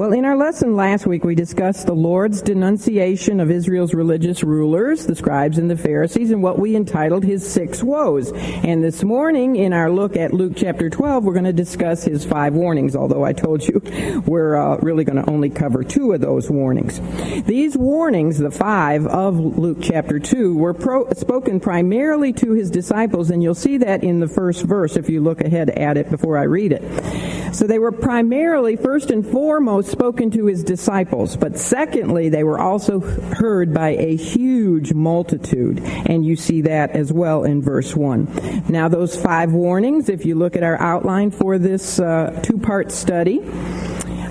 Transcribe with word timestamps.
Well, 0.00 0.14
in 0.14 0.24
our 0.24 0.34
lesson 0.34 0.76
last 0.76 1.06
week, 1.06 1.24
we 1.24 1.34
discussed 1.34 1.84
the 1.84 1.92
Lord's 1.92 2.40
denunciation 2.40 3.38
of 3.38 3.50
Israel's 3.50 3.92
religious 3.92 4.42
rulers, 4.42 5.04
the 5.04 5.14
scribes 5.14 5.58
and 5.58 5.68
the 5.68 5.76
Pharisees, 5.76 6.30
and 6.30 6.42
what 6.42 6.58
we 6.58 6.74
entitled 6.74 7.22
his 7.22 7.46
six 7.46 7.82
woes. 7.82 8.32
And 8.32 8.82
this 8.82 9.04
morning, 9.04 9.56
in 9.56 9.74
our 9.74 9.90
look 9.90 10.16
at 10.16 10.32
Luke 10.32 10.54
chapter 10.56 10.88
12, 10.88 11.22
we're 11.22 11.34
going 11.34 11.44
to 11.44 11.52
discuss 11.52 12.02
his 12.02 12.24
five 12.24 12.54
warnings, 12.54 12.96
although 12.96 13.26
I 13.26 13.34
told 13.34 13.62
you 13.68 14.22
we're 14.26 14.56
uh, 14.56 14.78
really 14.78 15.04
going 15.04 15.22
to 15.22 15.30
only 15.30 15.50
cover 15.50 15.84
two 15.84 16.14
of 16.14 16.22
those 16.22 16.50
warnings. 16.50 16.98
These 17.44 17.76
warnings, 17.76 18.38
the 18.38 18.50
five 18.50 19.04
of 19.04 19.36
Luke 19.36 19.80
chapter 19.82 20.18
2, 20.18 20.56
were 20.56 20.72
pro- 20.72 21.10
spoken 21.12 21.60
primarily 21.60 22.32
to 22.32 22.52
his 22.52 22.70
disciples, 22.70 23.28
and 23.30 23.42
you'll 23.42 23.54
see 23.54 23.76
that 23.76 24.02
in 24.02 24.20
the 24.20 24.28
first 24.28 24.64
verse 24.64 24.96
if 24.96 25.10
you 25.10 25.20
look 25.20 25.42
ahead 25.42 25.68
at 25.68 25.98
it 25.98 26.08
before 26.08 26.38
I 26.38 26.44
read 26.44 26.72
it. 26.72 27.54
So 27.54 27.66
they 27.66 27.78
were 27.78 27.92
primarily, 27.92 28.76
first 28.76 29.10
and 29.10 29.26
foremost, 29.26 29.89
spoken 29.90 30.30
to 30.32 30.46
his 30.46 30.64
disciples, 30.64 31.36
but 31.36 31.58
secondly, 31.58 32.28
they 32.28 32.44
were 32.44 32.58
also 32.58 33.00
heard 33.00 33.74
by 33.74 33.90
a 33.90 34.16
huge 34.16 34.92
multitude, 34.92 35.80
and 35.80 36.24
you 36.24 36.36
see 36.36 36.62
that 36.62 36.90
as 36.92 37.12
well 37.12 37.44
in 37.44 37.62
verse 37.62 37.94
1. 37.94 38.64
Now, 38.68 38.88
those 38.88 39.20
five 39.20 39.52
warnings, 39.52 40.08
if 40.08 40.24
you 40.24 40.34
look 40.34 40.56
at 40.56 40.62
our 40.62 40.80
outline 40.80 41.30
for 41.30 41.58
this 41.58 41.98
uh, 41.98 42.40
two 42.42 42.58
part 42.58 42.92
study, 42.92 43.40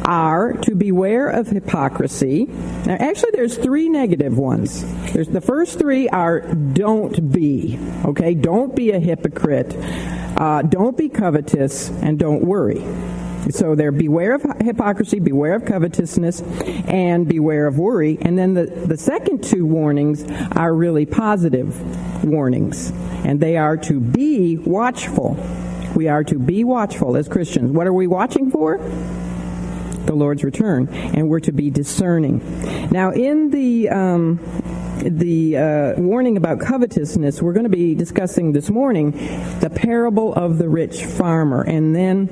are 0.05 0.53
to 0.53 0.73
beware 0.73 1.30
of 1.30 1.48
hypocrisy. 1.48 2.45
Now, 2.45 2.98
actually, 3.00 3.30
there's 3.34 3.58
three 3.58 3.89
negative 3.89 4.38
ones. 4.38 4.84
There's, 5.14 5.28
the 5.28 5.41
first 5.41 5.78
three 5.78 6.09
are 6.09 6.41
don't 6.41 7.31
be. 7.31 7.78
Okay, 8.05 8.34
don't 8.34 8.76
be 8.76 8.91
a 8.91 9.00
hypocrite. 9.00 9.76
Uh, 10.36 10.64
don't 10.64 10.98
be 10.98 11.09
covetous, 11.09 11.89
and 11.89 12.17
don't 12.17 12.44
worry. 12.44 12.84
So 13.52 13.73
there, 13.75 13.91
beware 13.91 14.35
of 14.35 14.43
hypocrisy, 14.61 15.20
beware 15.20 15.55
of 15.55 15.66
covetousness, 15.66 16.41
and 16.88 17.27
beware 17.27 17.67
of 17.67 17.80
worry. 17.80 18.17
And 18.21 18.38
then 18.38 18.53
the, 18.53 18.66
the 18.66 18.97
second 18.97 19.44
two 19.44 19.66
warnings 19.66 20.23
are 20.55 20.73
really 20.73 21.05
positive 21.05 22.23
warnings, 22.23 22.91
and 23.23 23.39
they 23.39 23.58
are 23.58 23.77
to 23.77 23.99
be 23.99 24.58
watchful. 24.58 25.38
We 25.95 26.08
are 26.08 26.23
to 26.25 26.38
be 26.38 26.64
watchful 26.64 27.17
as 27.17 27.27
Christians. 27.27 27.72
What 27.72 27.88
are 27.88 27.94
we 27.94 28.08
watching 28.08 28.52
for? 28.52 28.77
The 28.77 30.16
Lord's 30.16 30.44
return, 30.44 30.88
and 30.89 31.30
we're 31.30 31.39
to 31.42 31.52
be 31.52 31.69
discerning. 31.69 32.42
Now, 32.92 33.11
in 33.11 33.49
the 33.49 33.89
um, 33.89 34.39
the 34.99 35.58
uh, 35.58 35.94
warning 35.97 36.36
about 36.36 36.59
covetousness, 36.59 37.42
we're 37.42 37.53
going 37.53 37.64
to 37.64 37.69
be 37.69 37.95
discussing 37.95 38.52
this 38.52 38.69
morning 38.69 39.11
the 39.59 39.71
parable 39.73 40.33
of 40.33 40.58
the 40.58 40.67
rich 40.67 41.05
farmer, 41.05 41.61
and 41.61 41.95
then 41.95 42.27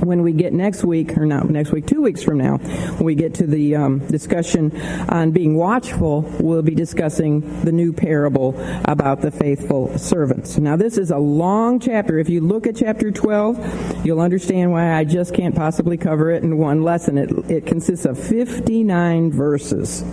when 0.00 0.22
we 0.22 0.32
get 0.32 0.52
next 0.52 0.84
week, 0.84 1.16
or 1.16 1.26
not 1.26 1.48
next 1.48 1.72
week, 1.72 1.86
two 1.86 2.02
weeks 2.02 2.22
from 2.22 2.38
now, 2.38 2.58
when 2.58 3.04
we 3.04 3.14
get 3.14 3.34
to 3.34 3.46
the 3.46 3.76
um, 3.76 3.98
discussion 4.06 4.76
on 5.08 5.30
being 5.30 5.56
watchful, 5.56 6.22
we'll 6.40 6.62
be 6.62 6.74
discussing 6.74 7.62
the 7.62 7.72
new 7.72 7.92
parable 7.92 8.54
about 8.84 9.20
the 9.20 9.30
faithful 9.30 9.96
servants. 9.98 10.58
Now, 10.58 10.76
this 10.76 10.98
is 10.98 11.10
a 11.10 11.18
long 11.18 11.80
chapter. 11.80 12.18
If 12.18 12.28
you 12.28 12.40
look 12.40 12.66
at 12.66 12.76
chapter 12.76 13.10
12, 13.10 14.04
you'll 14.06 14.20
understand 14.20 14.72
why 14.72 14.94
I 14.94 15.04
just 15.04 15.34
can't 15.34 15.54
possibly 15.54 15.96
cover 15.96 16.30
it 16.30 16.42
in 16.42 16.58
one 16.58 16.82
lesson. 16.82 17.18
It, 17.18 17.30
it 17.50 17.66
consists 17.66 18.04
of 18.04 18.18
59 18.18 19.32
verses. 19.32 20.02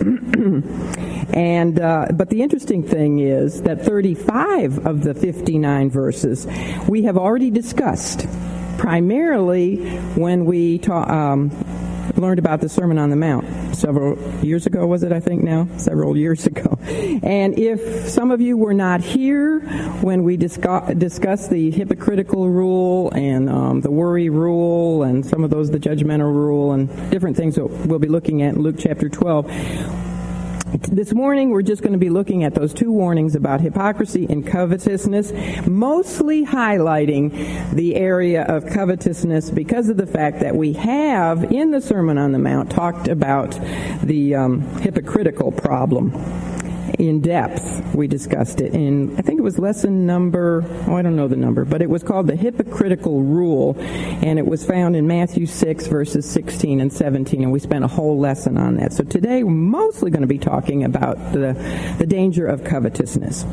and 1.34 1.80
uh, 1.80 2.08
but 2.14 2.30
the 2.30 2.42
interesting 2.42 2.82
thing 2.82 3.20
is 3.20 3.62
that 3.62 3.84
35 3.84 4.86
of 4.86 5.02
the 5.02 5.14
59 5.14 5.90
verses 5.90 6.46
we 6.88 7.02
have 7.02 7.16
already 7.16 7.50
discussed 7.50 8.26
primarily 8.82 9.76
when 10.16 10.44
we 10.44 10.76
ta- 10.78 11.04
um, 11.04 11.50
learned 12.16 12.40
about 12.40 12.60
the 12.60 12.68
Sermon 12.68 12.98
on 12.98 13.10
the 13.10 13.16
Mount 13.16 13.76
several 13.76 14.18
years 14.44 14.66
ago, 14.66 14.84
was 14.88 15.04
it, 15.04 15.12
I 15.12 15.20
think 15.20 15.44
now? 15.44 15.68
Several 15.76 16.16
years 16.16 16.46
ago. 16.52 16.76
And 17.22 17.56
if 17.56 18.08
some 18.08 18.32
of 18.32 18.40
you 18.40 18.56
were 18.56 18.74
not 18.74 19.00
here 19.00 19.60
when 20.00 20.24
we 20.24 20.36
discuss, 20.36 20.92
discussed 20.94 21.48
the 21.48 21.70
hypocritical 21.70 22.48
rule 22.48 23.12
and 23.12 23.48
um, 23.48 23.80
the 23.82 23.90
worry 23.92 24.30
rule 24.30 25.04
and 25.04 25.24
some 25.24 25.44
of 25.44 25.50
those, 25.50 25.70
the 25.70 25.78
judgmental 25.78 26.34
rule 26.34 26.72
and 26.72 26.88
different 27.12 27.36
things 27.36 27.54
that 27.54 27.66
we'll 27.66 28.00
be 28.00 28.08
looking 28.08 28.42
at 28.42 28.56
in 28.56 28.62
Luke 28.62 28.76
chapter 28.80 29.08
12, 29.08 29.46
this 30.72 31.12
morning, 31.12 31.50
we're 31.50 31.60
just 31.60 31.82
going 31.82 31.92
to 31.92 31.98
be 31.98 32.08
looking 32.08 32.44
at 32.44 32.54
those 32.54 32.72
two 32.72 32.90
warnings 32.90 33.34
about 33.34 33.60
hypocrisy 33.60 34.26
and 34.30 34.46
covetousness, 34.46 35.32
mostly 35.66 36.46
highlighting 36.46 37.74
the 37.74 37.94
area 37.96 38.44
of 38.44 38.66
covetousness 38.66 39.50
because 39.50 39.90
of 39.90 39.98
the 39.98 40.06
fact 40.06 40.40
that 40.40 40.56
we 40.56 40.72
have, 40.72 41.44
in 41.52 41.72
the 41.72 41.80
Sermon 41.80 42.16
on 42.16 42.32
the 42.32 42.38
Mount, 42.38 42.70
talked 42.70 43.08
about 43.08 43.50
the 44.02 44.34
um, 44.34 44.62
hypocritical 44.78 45.52
problem 45.52 46.10
in 46.98 47.20
depth. 47.20 47.94
We 47.94 48.06
discussed 48.06 48.60
it 48.60 48.74
in, 48.74 49.16
I 49.18 49.22
think 49.22 49.38
it 49.38 49.42
was 49.42 49.58
lesson 49.58 50.06
number, 50.06 50.64
oh, 50.86 50.96
I 50.96 51.02
don't 51.02 51.16
know 51.16 51.28
the 51.28 51.36
number, 51.36 51.64
but 51.64 51.82
it 51.82 51.90
was 51.90 52.02
called 52.02 52.26
the 52.26 52.36
hypocritical 52.36 53.22
rule, 53.22 53.76
and 53.78 54.38
it 54.38 54.46
was 54.46 54.64
found 54.64 54.96
in 54.96 55.06
Matthew 55.06 55.46
6, 55.46 55.86
verses 55.86 56.28
16 56.30 56.80
and 56.80 56.92
17, 56.92 57.42
and 57.42 57.52
we 57.52 57.58
spent 57.58 57.84
a 57.84 57.88
whole 57.88 58.18
lesson 58.18 58.56
on 58.56 58.76
that. 58.76 58.92
So 58.92 59.04
today 59.04 59.42
we're 59.42 59.50
mostly 59.50 60.10
going 60.10 60.22
to 60.22 60.28
be 60.28 60.38
talking 60.38 60.84
about 60.84 61.16
the, 61.32 61.52
the 61.98 62.06
danger 62.06 62.46
of 62.46 62.64
covetousness. 62.64 63.44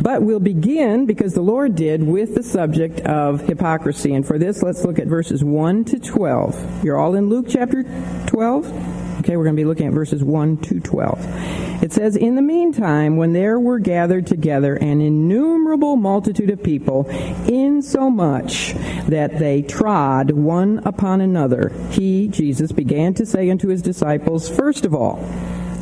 But 0.00 0.22
we'll 0.22 0.40
begin, 0.40 1.06
because 1.06 1.34
the 1.34 1.42
Lord 1.42 1.74
did, 1.74 2.02
with 2.02 2.34
the 2.34 2.42
subject 2.42 3.00
of 3.00 3.40
hypocrisy. 3.42 4.14
And 4.14 4.26
for 4.26 4.38
this, 4.38 4.62
let's 4.62 4.84
look 4.84 4.98
at 4.98 5.06
verses 5.06 5.42
1 5.44 5.84
to 5.86 5.98
12. 5.98 6.84
You're 6.84 6.98
all 6.98 7.14
in 7.14 7.28
Luke 7.28 7.46
chapter 7.48 7.84
12? 8.26 9.01
Okay, 9.22 9.36
we're 9.36 9.44
going 9.44 9.54
to 9.54 9.60
be 9.60 9.64
looking 9.64 9.86
at 9.86 9.92
verses 9.92 10.24
1 10.24 10.56
to 10.62 10.80
12. 10.80 11.80
It 11.80 11.92
says, 11.92 12.16
In 12.16 12.34
the 12.34 12.42
meantime, 12.42 13.16
when 13.16 13.32
there 13.32 13.60
were 13.60 13.78
gathered 13.78 14.26
together 14.26 14.74
an 14.74 15.00
innumerable 15.00 15.94
multitude 15.94 16.50
of 16.50 16.60
people, 16.60 17.08
insomuch 17.46 18.74
that 19.06 19.38
they 19.38 19.62
trod 19.62 20.32
one 20.32 20.80
upon 20.84 21.20
another, 21.20 21.68
he, 21.90 22.26
Jesus, 22.26 22.72
began 22.72 23.14
to 23.14 23.24
say 23.24 23.48
unto 23.48 23.68
his 23.68 23.80
disciples, 23.80 24.48
First 24.48 24.84
of 24.84 24.92
all, 24.92 25.24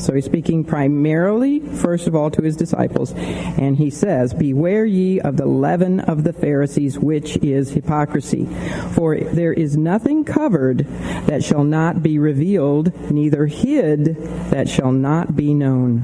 so 0.00 0.14
he's 0.14 0.24
speaking 0.24 0.64
primarily, 0.64 1.60
first 1.60 2.06
of 2.06 2.14
all, 2.14 2.30
to 2.30 2.42
his 2.42 2.56
disciples. 2.56 3.12
And 3.12 3.76
he 3.76 3.90
says, 3.90 4.34
Beware 4.34 4.86
ye 4.86 5.20
of 5.20 5.36
the 5.36 5.46
leaven 5.46 6.00
of 6.00 6.24
the 6.24 6.32
Pharisees, 6.32 6.98
which 6.98 7.36
is 7.38 7.70
hypocrisy. 7.70 8.46
For 8.92 9.18
there 9.18 9.52
is 9.52 9.76
nothing 9.76 10.24
covered 10.24 10.86
that 11.26 11.44
shall 11.44 11.64
not 11.64 12.02
be 12.02 12.18
revealed, 12.18 13.10
neither 13.10 13.46
hid 13.46 14.16
that 14.50 14.68
shall 14.68 14.92
not 14.92 15.36
be 15.36 15.54
known. 15.54 16.02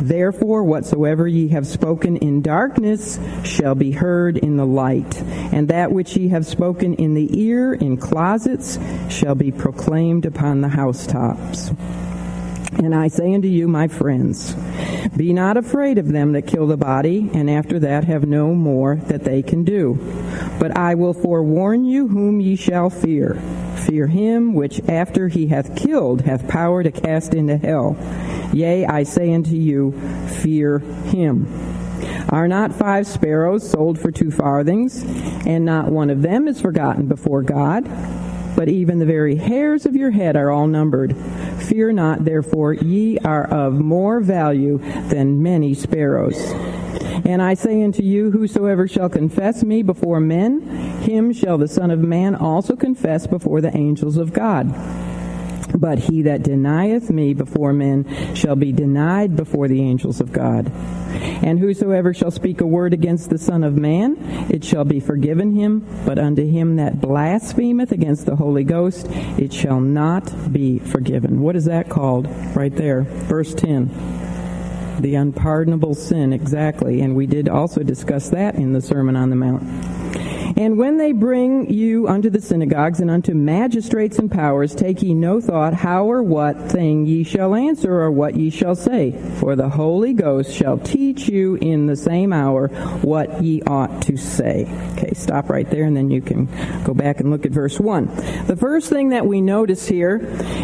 Therefore, 0.00 0.64
whatsoever 0.64 1.26
ye 1.26 1.48
have 1.48 1.66
spoken 1.66 2.16
in 2.16 2.42
darkness 2.42 3.18
shall 3.42 3.74
be 3.74 3.92
heard 3.92 4.36
in 4.36 4.56
the 4.56 4.66
light, 4.66 5.20
and 5.22 5.68
that 5.68 5.92
which 5.92 6.16
ye 6.16 6.28
have 6.28 6.46
spoken 6.46 6.94
in 6.94 7.14
the 7.14 7.40
ear 7.40 7.74
in 7.74 7.96
closets 7.96 8.78
shall 9.08 9.34
be 9.34 9.50
proclaimed 9.50 10.26
upon 10.26 10.60
the 10.60 10.68
housetops. 10.68 11.70
And 12.82 12.94
I 12.94 13.08
say 13.08 13.34
unto 13.34 13.48
you, 13.48 13.68
my 13.68 13.88
friends, 13.88 14.54
be 15.16 15.32
not 15.32 15.56
afraid 15.56 15.98
of 15.98 16.08
them 16.08 16.32
that 16.32 16.46
kill 16.46 16.66
the 16.66 16.76
body, 16.76 17.30
and 17.32 17.48
after 17.48 17.78
that 17.78 18.04
have 18.04 18.26
no 18.26 18.54
more 18.54 18.96
that 19.06 19.24
they 19.24 19.42
can 19.42 19.64
do. 19.64 19.98
But 20.58 20.76
I 20.76 20.94
will 20.94 21.14
forewarn 21.14 21.84
you 21.84 22.08
whom 22.08 22.40
ye 22.40 22.56
shall 22.56 22.90
fear. 22.90 23.40
Fear 23.86 24.08
him 24.08 24.54
which 24.54 24.80
after 24.88 25.28
he 25.28 25.46
hath 25.46 25.76
killed 25.76 26.22
hath 26.22 26.48
power 26.48 26.82
to 26.82 26.90
cast 26.90 27.34
into 27.34 27.56
hell. 27.56 27.96
Yea, 28.52 28.86
I 28.86 29.02
say 29.02 29.32
unto 29.32 29.54
you, 29.54 29.92
fear 30.42 30.78
him. 30.78 31.46
Are 32.30 32.48
not 32.48 32.74
five 32.74 33.06
sparrows 33.06 33.68
sold 33.68 33.98
for 33.98 34.10
two 34.10 34.30
farthings, 34.30 35.02
and 35.46 35.64
not 35.64 35.90
one 35.92 36.10
of 36.10 36.22
them 36.22 36.48
is 36.48 36.60
forgotten 36.60 37.06
before 37.06 37.42
God? 37.42 37.86
But 38.56 38.68
even 38.68 38.98
the 38.98 39.06
very 39.06 39.36
hairs 39.36 39.86
of 39.86 39.96
your 39.96 40.10
head 40.10 40.36
are 40.36 40.50
all 40.50 40.66
numbered. 40.66 41.16
Fear 41.68 41.92
not, 41.92 42.24
therefore, 42.24 42.74
ye 42.74 43.18
are 43.18 43.46
of 43.46 43.74
more 43.74 44.20
value 44.20 44.78
than 45.08 45.42
many 45.42 45.74
sparrows. 45.74 46.38
And 47.24 47.40
I 47.40 47.54
say 47.54 47.82
unto 47.82 48.02
you, 48.02 48.30
whosoever 48.30 48.86
shall 48.86 49.08
confess 49.08 49.64
me 49.64 49.82
before 49.82 50.20
men, 50.20 50.60
him 51.00 51.32
shall 51.32 51.58
the 51.58 51.68
Son 51.68 51.90
of 51.90 51.98
Man 51.98 52.34
also 52.34 52.76
confess 52.76 53.26
before 53.26 53.60
the 53.60 53.74
angels 53.76 54.16
of 54.16 54.32
God. 54.32 54.72
But 55.74 55.98
he 55.98 56.22
that 56.22 56.42
denieth 56.42 57.10
me 57.10 57.34
before 57.34 57.72
men 57.72 58.34
shall 58.34 58.56
be 58.56 58.72
denied 58.72 59.36
before 59.36 59.68
the 59.68 59.80
angels 59.80 60.20
of 60.20 60.32
God. 60.32 60.70
And 61.44 61.58
whosoever 61.58 62.14
shall 62.14 62.30
speak 62.30 62.62
a 62.62 62.66
word 62.66 62.94
against 62.94 63.28
the 63.28 63.36
Son 63.36 63.64
of 63.64 63.76
Man, 63.76 64.16
it 64.50 64.64
shall 64.64 64.86
be 64.86 64.98
forgiven 64.98 65.54
him, 65.54 65.86
but 66.06 66.18
unto 66.18 66.42
him 66.42 66.76
that 66.76 67.02
blasphemeth 67.02 67.92
against 67.92 68.24
the 68.24 68.36
Holy 68.36 68.64
Ghost, 68.64 69.08
it 69.10 69.52
shall 69.52 69.78
not 69.78 70.50
be 70.50 70.78
forgiven. 70.78 71.42
What 71.42 71.54
is 71.54 71.66
that 71.66 71.90
called? 71.90 72.28
Right 72.56 72.74
there, 72.74 73.02
verse 73.02 73.54
10. 73.54 75.00
The 75.02 75.16
unpardonable 75.16 75.94
sin, 75.94 76.32
exactly. 76.32 77.02
And 77.02 77.14
we 77.14 77.26
did 77.26 77.50
also 77.50 77.82
discuss 77.82 78.30
that 78.30 78.54
in 78.54 78.72
the 78.72 78.80
Sermon 78.80 79.14
on 79.14 79.28
the 79.28 79.36
Mount. 79.36 79.64
And 80.56 80.78
when 80.78 80.98
they 80.98 81.12
bring 81.12 81.72
you 81.72 82.06
unto 82.06 82.30
the 82.30 82.40
synagogues 82.40 83.00
and 83.00 83.10
unto 83.10 83.34
magistrates 83.34 84.18
and 84.18 84.30
powers, 84.30 84.74
take 84.74 85.02
ye 85.02 85.12
no 85.12 85.40
thought 85.40 85.74
how 85.74 86.10
or 86.10 86.22
what 86.22 86.70
thing 86.70 87.06
ye 87.06 87.24
shall 87.24 87.54
answer 87.54 88.00
or 88.00 88.10
what 88.10 88.36
ye 88.36 88.50
shall 88.50 88.76
say. 88.76 89.12
For 89.40 89.56
the 89.56 89.68
Holy 89.68 90.12
Ghost 90.12 90.52
shall 90.52 90.78
teach 90.78 91.28
you 91.28 91.56
in 91.56 91.86
the 91.86 91.96
same 91.96 92.32
hour 92.32 92.68
what 93.02 93.42
ye 93.42 93.62
ought 93.62 94.02
to 94.02 94.16
say. 94.16 94.68
Okay, 94.92 95.12
stop 95.14 95.50
right 95.50 95.68
there 95.68 95.84
and 95.84 95.96
then 95.96 96.10
you 96.10 96.20
can 96.20 96.46
go 96.84 96.94
back 96.94 97.20
and 97.20 97.30
look 97.30 97.44
at 97.44 97.52
verse 97.52 97.80
1. 97.80 98.06
The 98.46 98.56
first 98.56 98.88
thing 98.88 99.08
that 99.08 99.26
we 99.26 99.40
notice 99.40 99.88
here 99.88 100.20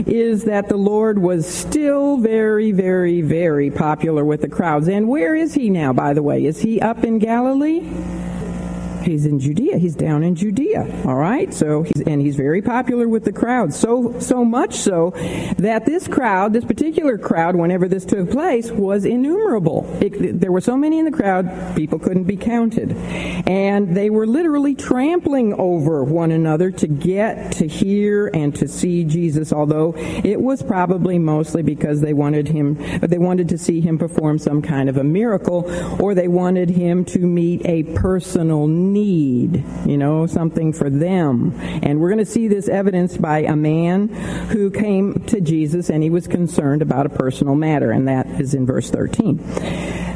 is 0.07 0.45
that 0.45 0.69
the 0.69 0.77
Lord 0.77 1.19
was 1.19 1.47
still 1.47 2.17
very, 2.19 2.71
very, 2.71 3.23
very 3.23 3.71
popular 3.71 4.25
with 4.25 4.43
the 4.43 4.49
crowds. 4.49 4.89
And 4.89 5.09
where 5.09 5.35
is 5.35 5.55
he 5.55 5.69
now, 5.69 5.93
by 5.93 6.13
the 6.13 6.23
way? 6.23 6.45
Is 6.45 6.61
he 6.61 6.81
up 6.81 7.03
in 7.03 7.19
Galilee? 7.19 7.81
He's 9.03 9.27
in 9.27 9.39
Judea. 9.39 9.79
He's 9.79 9.95
down 9.95 10.23
in 10.23 10.35
Judea. 10.35 11.03
All 11.07 11.17
right. 11.17 11.53
So 11.53 11.83
he's, 11.83 12.03
and 12.07 12.21
he's 12.21 12.37
very 12.37 12.63
popular 12.63 13.09
with 13.09 13.25
the 13.25 13.33
crowd. 13.33 13.73
So, 13.73 14.19
so 14.21 14.45
much 14.45 14.75
so 14.75 15.11
that 15.59 15.87
this 15.87 16.07
crowd, 16.09 16.53
this 16.53 16.65
particular 16.65 17.19
crowd, 17.19 17.57
whenever 17.57 17.89
this 17.89 18.05
took 18.05 18.31
place, 18.31 18.71
was 18.71 19.05
innumerable. 19.05 19.87
It, 20.01 20.41
there 20.41 20.53
were 20.53 20.61
so 20.61 20.77
many 20.77 20.99
in 20.99 21.05
the 21.05 21.11
crowd, 21.11 21.77
people 21.77 21.99
couldn't 21.99 22.25
be 22.25 22.37
counted. 22.37 22.93
And 22.93 23.97
they 23.97 24.11
were 24.11 24.27
literally 24.27 24.75
trampling 24.75 25.55
over 25.55 26.05
one 26.05 26.31
another 26.31 26.71
to 26.73 26.87
get 26.87 27.53
to 27.53 27.67
hear 27.67 28.29
and 28.29 28.55
to 28.57 28.69
see 28.69 29.05
Jesus, 29.05 29.53
although 29.53 29.95
it 29.97 30.41
was 30.41 30.63
probably 30.63 31.19
mostly 31.19 31.63
because 31.63 32.01
they 32.01 32.13
wanted 32.13 32.49
him, 32.49 32.75
they 33.01 33.19
wanted 33.19 33.49
to 33.51 33.59
see 33.59 33.81
him 33.81 33.99
perform 33.99 34.39
some 34.39 34.63
kind 34.63 34.89
of 34.89 34.97
a 34.97 35.05
miracle 35.05 35.65
or 36.01 36.15
they 36.15 36.29
wanted 36.29 36.71
him 36.71 37.05
to 37.07 37.19
meet 37.21 37.65
a 37.65 37.83
personal 37.95 38.67
need 38.93 39.65
you 39.87 39.97
know, 39.97 40.27
something 40.27 40.73
for 40.73 40.91
them. 40.91 41.53
And 41.83 42.01
we're 42.01 42.11
going 42.11 42.25
to 42.25 42.31
see 42.31 42.49
this 42.49 42.69
evidenced 42.69 43.21
by 43.21 43.41
a 43.41 43.57
man 43.57 44.09
who 44.09 44.71
came 44.71 45.25
to 45.27 45.41
Jesus 45.41 45.91
and 45.91 46.03
he 46.03 46.11
was 46.11 46.27
concerned 46.27 46.83
about 46.83 47.07
a 47.07 47.09
personal 47.09 47.55
matter, 47.55 47.91
and 47.91 48.09
that 48.09 48.27
is 48.41 48.55
in 48.55 48.67
verse 48.67 48.91
13. 48.91 49.41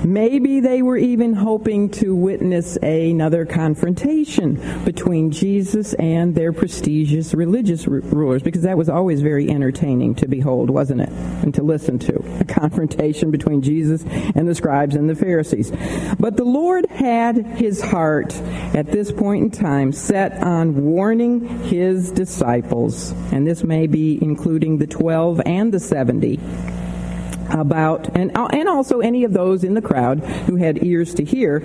Maybe 0.05 0.61
they 0.61 0.82
were 0.82 0.99
even 0.99 1.32
hoping 1.32 1.88
to 1.91 2.15
witness 2.15 2.76
another 2.76 3.47
confrontation 3.47 4.85
between 4.85 5.31
Jesus 5.31 5.94
and 5.94 6.35
their 6.35 6.53
prestigious 6.53 7.32
religious 7.32 7.87
rulers, 7.87 8.43
because 8.43 8.62
that 8.62 8.77
was 8.77 8.91
always 8.91 9.23
very 9.23 9.49
entertaining 9.49 10.15
to 10.17 10.29
behold, 10.29 10.69
wasn't 10.69 11.00
it? 11.00 11.09
And 11.09 11.55
to 11.55 11.62
listen 11.62 11.99
to 12.00 12.38
a 12.38 12.44
confrontation 12.44 13.31
between 13.31 13.62
Jesus 13.62 14.05
and 14.35 14.47
the 14.47 14.55
scribes 14.55 14.94
and 14.94 15.09
the 15.09 15.15
Pharisees. 15.15 15.73
But 16.19 16.37
the 16.37 16.44
Lord 16.44 16.87
had 16.91 17.37
his 17.37 17.81
heart 17.81 18.35
at 18.73 18.87
this 18.87 19.13
point 19.13 19.45
in 19.45 19.51
time 19.51 19.93
set 19.93 20.43
on 20.43 20.85
warning 20.85 21.47
his 21.65 22.11
disciples, 22.13 23.13
and 23.33 23.47
this 23.47 23.63
may 23.65 23.87
be 23.87 24.19
including 24.23 24.79
the 24.79 24.87
12 24.87 25.41
and 25.45 25.73
the 25.73 25.81
70 25.81 26.39
about, 27.51 28.09
and, 28.17 28.37
and 28.37 28.69
also 28.69 29.01
any 29.01 29.25
of 29.25 29.33
those 29.33 29.65
in 29.65 29.75
the 29.75 29.83
crowd 29.83 30.21
who 30.21 30.57
had 30.57 30.83
ears 30.85 31.15
to 31.15 31.25
hear, 31.25 31.63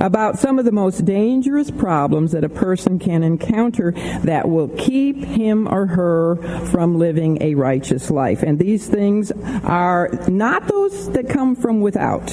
about 0.00 0.38
some 0.38 0.58
of 0.58 0.64
the 0.64 0.72
most 0.72 1.04
dangerous 1.04 1.70
problems 1.70 2.32
that 2.32 2.44
a 2.44 2.48
person 2.48 2.98
can 2.98 3.22
encounter 3.22 3.92
that 4.22 4.48
will 4.48 4.68
keep 4.68 5.16
him 5.24 5.68
or 5.72 5.86
her 5.86 6.36
from 6.66 6.98
living 6.98 7.40
a 7.42 7.54
righteous 7.54 8.10
life. 8.10 8.42
And 8.42 8.58
these 8.58 8.86
things 8.88 9.32
are 9.64 10.08
not 10.28 10.68
those 10.68 11.10
that 11.12 11.28
come 11.28 11.56
from 11.56 11.80
without. 11.80 12.30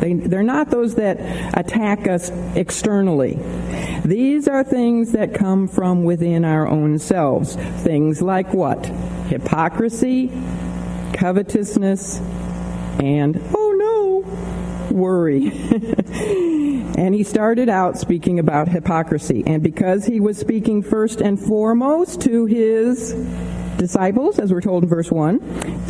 They, 0.00 0.14
they're 0.14 0.42
not 0.42 0.70
those 0.70 0.94
that 0.96 1.18
attack 1.56 2.08
us 2.08 2.30
externally. 2.56 3.38
These 4.04 4.48
are 4.48 4.64
things 4.64 5.12
that 5.12 5.34
come 5.34 5.68
from 5.68 6.04
within 6.04 6.44
our 6.44 6.66
own 6.66 6.98
selves. 6.98 7.54
Things 7.82 8.22
like 8.22 8.54
what? 8.54 8.86
Hypocrisy, 9.28 10.28
covetousness, 11.12 12.18
and, 12.98 13.40
oh 13.54 13.74
no, 13.76 14.90
worry. 14.94 15.48
and 16.96 17.14
he 17.14 17.22
started 17.22 17.68
out 17.68 17.98
speaking 17.98 18.38
about 18.38 18.68
hypocrisy. 18.68 19.42
And 19.46 19.62
because 19.62 20.06
he 20.06 20.20
was 20.20 20.38
speaking 20.38 20.82
first 20.82 21.20
and 21.20 21.38
foremost 21.38 22.20
to 22.22 22.46
his 22.46 23.14
disciples, 23.76 24.38
as 24.38 24.52
we're 24.52 24.60
told 24.60 24.82
in 24.82 24.88
verse 24.88 25.10
1, 25.10 25.38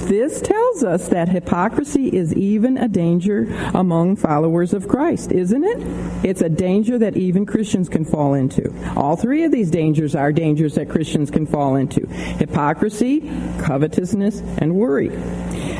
this 0.08 0.40
tells 0.40 0.84
us 0.84 1.08
that 1.08 1.28
hypocrisy 1.28 2.08
is 2.08 2.34
even 2.34 2.78
a 2.78 2.88
danger 2.88 3.46
among 3.74 4.16
followers 4.16 4.72
of 4.72 4.88
Christ, 4.88 5.32
isn't 5.32 5.64
it? 5.64 6.24
It's 6.24 6.40
a 6.40 6.48
danger 6.48 6.98
that 6.98 7.16
even 7.16 7.46
Christians 7.46 7.88
can 7.88 8.04
fall 8.04 8.34
into. 8.34 8.72
All 8.96 9.16
three 9.16 9.44
of 9.44 9.52
these 9.52 9.70
dangers 9.70 10.14
are 10.14 10.32
dangers 10.32 10.74
that 10.74 10.88
Christians 10.88 11.30
can 11.30 11.46
fall 11.46 11.76
into 11.76 12.06
hypocrisy, 12.06 13.20
covetousness, 13.60 14.40
and 14.58 14.74
worry. 14.74 15.10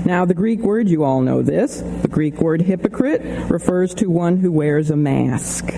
Now, 0.04 0.24
the 0.24 0.34
Greek 0.34 0.60
word, 0.60 0.88
you 0.88 1.04
all 1.04 1.20
know 1.20 1.42
this. 1.42 1.80
The 1.80 2.08
Greek 2.08 2.40
word 2.40 2.62
hypocrite 2.62 3.22
refers 3.50 3.94
to 3.96 4.10
one 4.10 4.38
who 4.38 4.50
wears 4.50 4.90
a 4.90 4.96
mask. 4.96 5.70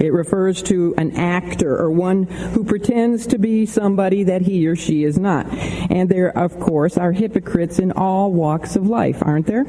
It 0.00 0.12
refers 0.12 0.62
to 0.64 0.94
an 0.96 1.16
actor 1.16 1.76
or 1.76 1.90
one 1.90 2.24
who 2.24 2.64
pretends 2.64 3.26
to 3.28 3.38
be 3.38 3.66
somebody 3.66 4.24
that 4.24 4.42
he 4.42 4.66
or 4.66 4.76
she 4.76 5.04
is 5.04 5.18
not. 5.18 5.46
And 5.90 6.08
there, 6.08 6.36
of 6.36 6.58
course, 6.60 6.96
are 6.96 7.12
hypocrites 7.12 7.78
in 7.78 7.92
all 7.92 8.32
walks 8.32 8.76
of 8.76 8.86
life, 8.86 9.22
aren't 9.22 9.46
there? 9.46 9.66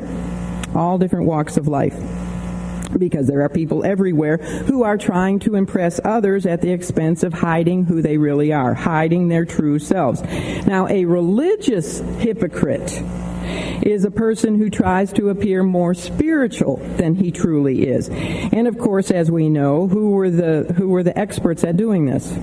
All 0.75 0.97
different 0.97 1.25
walks 1.25 1.57
of 1.57 1.67
life 1.67 1.95
because 2.97 3.27
there 3.27 3.41
are 3.41 3.49
people 3.49 3.85
everywhere 3.85 4.37
who 4.37 4.83
are 4.83 4.97
trying 4.97 5.39
to 5.39 5.55
impress 5.55 5.99
others 6.03 6.45
at 6.45 6.61
the 6.61 6.71
expense 6.71 7.23
of 7.23 7.33
hiding 7.33 7.85
who 7.85 8.01
they 8.01 8.17
really 8.17 8.51
are, 8.51 8.73
hiding 8.73 9.29
their 9.29 9.45
true 9.45 9.79
selves. 9.79 10.21
Now, 10.65 10.87
a 10.87 11.05
religious 11.05 11.99
hypocrite 12.19 13.01
is 13.81 14.05
a 14.05 14.11
person 14.11 14.57
who 14.57 14.69
tries 14.69 15.11
to 15.13 15.29
appear 15.29 15.63
more 15.63 15.93
spiritual 15.93 16.77
than 16.97 17.15
he 17.15 17.31
truly 17.31 17.87
is. 17.87 18.09
And 18.09 18.67
of 18.67 18.77
course, 18.77 19.11
as 19.11 19.31
we 19.31 19.49
know, 19.49 19.87
who 19.87 20.11
were 20.11 20.29
the 20.29 20.73
who 20.77 20.89
were 20.89 21.03
the 21.03 21.17
experts 21.17 21.63
at 21.63 21.77
doing 21.77 22.05
this? 22.05 22.33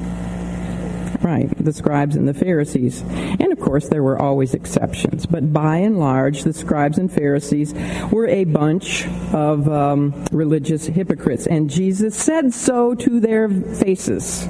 Right, 1.21 1.53
the 1.63 1.73
scribes 1.73 2.15
and 2.15 2.29
the 2.29 2.35
Pharisees. 2.35 3.03
And 3.03 3.53
of 3.53 3.59
course, 3.59 3.89
there 3.89 4.05
were 4.05 4.21
always 4.21 4.55
exceptions. 4.55 5.27
But 5.27 5.53
by 5.53 5.79
and 5.79 5.99
large, 5.99 6.45
the 6.45 6.53
scribes 6.53 6.97
and 6.97 7.13
Pharisees 7.13 7.75
were 8.13 8.29
a 8.29 8.45
bunch 8.45 9.07
of 9.33 9.69
um, 9.69 10.25
religious 10.31 10.87
hypocrites. 10.87 11.47
And 11.49 11.69
Jesus 11.69 12.17
said 12.17 12.55
so 12.55 12.95
to 12.95 13.19
their 13.19 13.49
faces. 13.49 14.49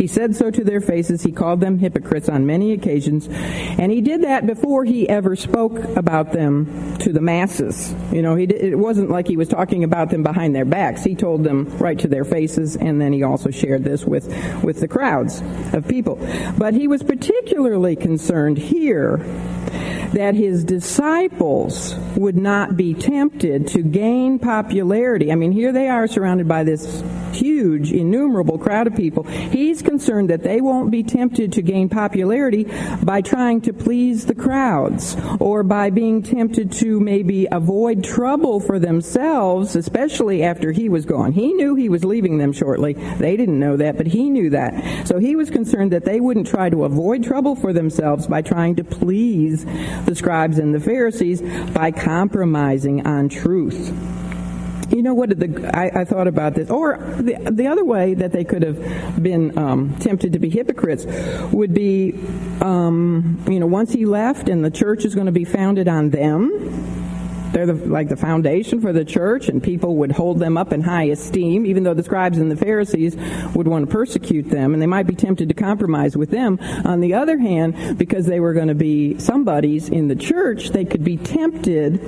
He 0.00 0.06
said 0.06 0.34
so 0.34 0.50
to 0.50 0.64
their 0.64 0.80
faces. 0.80 1.22
He 1.22 1.30
called 1.30 1.60
them 1.60 1.78
hypocrites 1.78 2.30
on 2.30 2.46
many 2.46 2.72
occasions. 2.72 3.28
And 3.28 3.92
he 3.92 4.00
did 4.00 4.22
that 4.22 4.46
before 4.46 4.86
he 4.86 5.06
ever 5.06 5.36
spoke 5.36 5.76
about 5.94 6.32
them 6.32 6.96
to 7.00 7.12
the 7.12 7.20
masses. 7.20 7.94
You 8.10 8.22
know, 8.22 8.34
did, 8.34 8.52
it 8.52 8.76
wasn't 8.76 9.10
like 9.10 9.28
he 9.28 9.36
was 9.36 9.48
talking 9.48 9.84
about 9.84 10.08
them 10.08 10.22
behind 10.22 10.56
their 10.56 10.64
backs. 10.64 11.04
He 11.04 11.14
told 11.14 11.44
them 11.44 11.76
right 11.76 11.98
to 11.98 12.08
their 12.08 12.24
faces, 12.24 12.76
and 12.76 12.98
then 12.98 13.12
he 13.12 13.22
also 13.22 13.50
shared 13.50 13.84
this 13.84 14.06
with, 14.06 14.26
with 14.64 14.80
the 14.80 14.88
crowds 14.88 15.42
of 15.74 15.86
people. 15.86 16.16
But 16.56 16.72
he 16.72 16.88
was 16.88 17.02
particularly 17.02 17.94
concerned 17.94 18.56
here 18.56 19.18
that 20.14 20.34
his 20.34 20.64
disciples 20.64 21.94
would 22.16 22.36
not 22.36 22.74
be 22.74 22.94
tempted 22.94 23.68
to 23.68 23.82
gain 23.82 24.38
popularity. 24.38 25.30
I 25.30 25.34
mean, 25.34 25.52
here 25.52 25.72
they 25.72 25.88
are 25.88 26.08
surrounded 26.08 26.48
by 26.48 26.64
this 26.64 27.02
huge, 27.34 27.92
innumerable 27.92 28.58
crowd 28.58 28.86
of 28.86 28.94
people. 28.94 29.24
He's 29.24 29.82
concerned 29.82 30.30
that 30.30 30.42
they 30.42 30.60
won't 30.60 30.90
be 30.90 31.02
tempted 31.02 31.52
to 31.52 31.62
gain 31.62 31.88
popularity 31.88 32.66
by 33.02 33.20
trying 33.20 33.60
to 33.62 33.72
please 33.72 34.26
the 34.26 34.34
crowds 34.34 35.16
or 35.38 35.62
by 35.62 35.90
being 35.90 36.22
tempted 36.22 36.72
to 36.72 37.00
maybe 37.00 37.46
avoid 37.50 38.04
trouble 38.04 38.60
for 38.60 38.78
themselves, 38.78 39.76
especially 39.76 40.42
after 40.42 40.72
he 40.72 40.88
was 40.88 41.04
gone. 41.04 41.32
He 41.32 41.52
knew 41.52 41.74
he 41.74 41.88
was 41.88 42.04
leaving 42.04 42.38
them 42.38 42.52
shortly. 42.52 42.94
They 42.94 43.36
didn't 43.36 43.58
know 43.58 43.76
that, 43.76 43.96
but 43.96 44.06
he 44.06 44.30
knew 44.30 44.50
that. 44.50 45.06
So 45.06 45.18
he 45.18 45.36
was 45.36 45.50
concerned 45.50 45.92
that 45.92 46.04
they 46.04 46.20
wouldn't 46.20 46.46
try 46.46 46.70
to 46.70 46.84
avoid 46.84 47.24
trouble 47.24 47.56
for 47.56 47.72
themselves 47.72 48.26
by 48.26 48.42
trying 48.42 48.76
to 48.76 48.84
please 48.84 49.64
the 50.04 50.14
scribes 50.14 50.58
and 50.58 50.74
the 50.74 50.80
Pharisees 50.80 51.42
by 51.72 51.90
compromising 51.90 53.06
on 53.06 53.28
truth. 53.28 53.92
You 54.90 55.02
know 55.02 55.14
what? 55.14 55.38
The, 55.38 55.70
I, 55.72 56.00
I, 56.00 56.04
thought 56.04 56.26
about 56.26 56.54
this, 56.54 56.68
or 56.68 56.98
the 57.18 57.36
the 57.50 57.68
other 57.68 57.84
way 57.84 58.14
that 58.14 58.32
they 58.32 58.44
could 58.44 58.62
have 58.62 59.22
been 59.22 59.56
um, 59.56 59.96
tempted 59.98 60.32
to 60.32 60.38
be 60.38 60.50
hypocrites 60.50 61.06
would 61.52 61.72
be, 61.72 62.12
um, 62.60 63.42
you 63.48 63.60
know, 63.60 63.66
once 63.66 63.92
he 63.92 64.04
left 64.04 64.48
and 64.48 64.64
the 64.64 64.70
church 64.70 65.04
is 65.04 65.14
going 65.14 65.26
to 65.26 65.32
be 65.32 65.44
founded 65.44 65.86
on 65.86 66.10
them 66.10 67.00
they're 67.52 67.66
the, 67.66 67.74
like 67.74 68.08
the 68.08 68.16
foundation 68.16 68.80
for 68.80 68.92
the 68.92 69.04
church, 69.04 69.48
and 69.48 69.62
people 69.62 69.96
would 69.96 70.12
hold 70.12 70.38
them 70.38 70.56
up 70.56 70.72
in 70.72 70.82
high 70.82 71.04
esteem, 71.04 71.66
even 71.66 71.82
though 71.82 71.94
the 71.94 72.02
scribes 72.02 72.38
and 72.38 72.50
the 72.50 72.56
Pharisees 72.56 73.16
would 73.54 73.66
want 73.66 73.88
to 73.88 73.92
persecute 73.92 74.48
them, 74.48 74.72
and 74.72 74.80
they 74.80 74.86
might 74.86 75.06
be 75.06 75.14
tempted 75.14 75.48
to 75.48 75.54
compromise 75.54 76.16
with 76.16 76.30
them. 76.30 76.58
On 76.84 77.00
the 77.00 77.14
other 77.14 77.38
hand, 77.38 77.98
because 77.98 78.26
they 78.26 78.40
were 78.40 78.52
going 78.52 78.68
to 78.68 78.74
be 78.74 79.18
somebodies 79.18 79.88
in 79.88 80.08
the 80.08 80.14
church, 80.14 80.70
they 80.70 80.84
could 80.84 81.02
be 81.02 81.16
tempted 81.16 82.00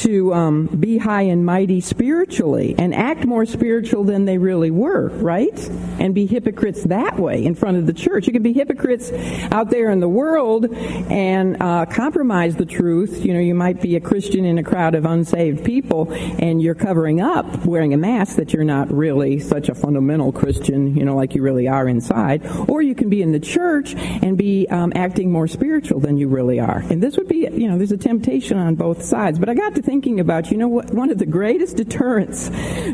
to 0.00 0.32
um, 0.34 0.66
be 0.66 0.98
high 0.98 1.22
and 1.22 1.44
mighty 1.44 1.80
spiritually 1.80 2.74
and 2.78 2.94
act 2.94 3.24
more 3.24 3.44
spiritual 3.44 4.04
than 4.04 4.24
they 4.24 4.38
really 4.38 4.70
were, 4.70 5.08
right? 5.08 5.58
And 5.98 6.14
be 6.14 6.26
hypocrites 6.26 6.84
that 6.84 7.18
way 7.18 7.44
in 7.44 7.54
front 7.54 7.76
of 7.76 7.86
the 7.86 7.92
church. 7.92 8.26
You 8.26 8.32
can 8.32 8.42
be 8.42 8.52
hypocrites 8.52 9.12
out 9.52 9.70
there 9.70 9.90
in 9.90 10.00
the 10.00 10.08
world 10.08 10.72
and 10.72 11.60
uh, 11.60 11.86
compromise 11.86 12.56
the 12.56 12.64
truth. 12.64 13.24
You 13.24 13.34
know, 13.34 13.40
you 13.40 13.54
might 13.54 13.80
be 13.82 13.96
a 13.96 14.00
Christian 14.00 14.44
in 14.44 14.58
a 14.58 14.62
crowd 14.62 14.94
of 14.94 15.04
unsaved 15.04 15.64
people 15.64 16.12
and 16.12 16.62
you're 16.62 16.74
covering 16.74 17.20
up 17.20 17.66
wearing 17.66 17.92
a 17.92 17.96
mask 17.96 18.36
that 18.36 18.52
you're 18.52 18.64
not 18.64 18.90
really 18.92 19.38
such 19.38 19.68
a 19.68 19.74
fundamental 19.74 20.32
Christian, 20.32 20.96
you 20.96 21.04
know, 21.04 21.14
like 21.14 21.34
you 21.34 21.42
really 21.42 21.68
are 21.68 21.88
inside. 21.88 22.46
Or 22.68 22.82
you 22.82 22.94
can 22.94 23.10
be 23.10 23.22
in 23.22 23.32
the 23.32 23.40
church 23.40 23.94
and 23.94 24.36
be 24.36 24.66
um, 24.68 24.92
acting 24.94 25.30
more 25.30 25.46
spiritual 25.46 26.00
than 26.00 26.16
you 26.16 26.28
really 26.28 26.58
are. 26.58 26.78
And 26.90 27.02
this 27.02 27.16
would 27.16 27.28
be, 27.28 27.48
you 27.52 27.68
know, 27.68 27.76
there's 27.76 27.92
a 27.92 27.96
temptation 27.96 28.58
on 28.58 28.74
both 28.74 29.02
sides. 29.02 29.38
But 29.38 29.48
I 29.48 29.54
got 29.54 29.74
to 29.74 29.82
thinking 29.90 30.20
about, 30.20 30.52
you 30.52 30.56
know 30.56 30.68
what, 30.68 30.94
one 30.94 31.10
of 31.10 31.18
the 31.18 31.26
greatest 31.26 31.76
deterrents 31.76 32.48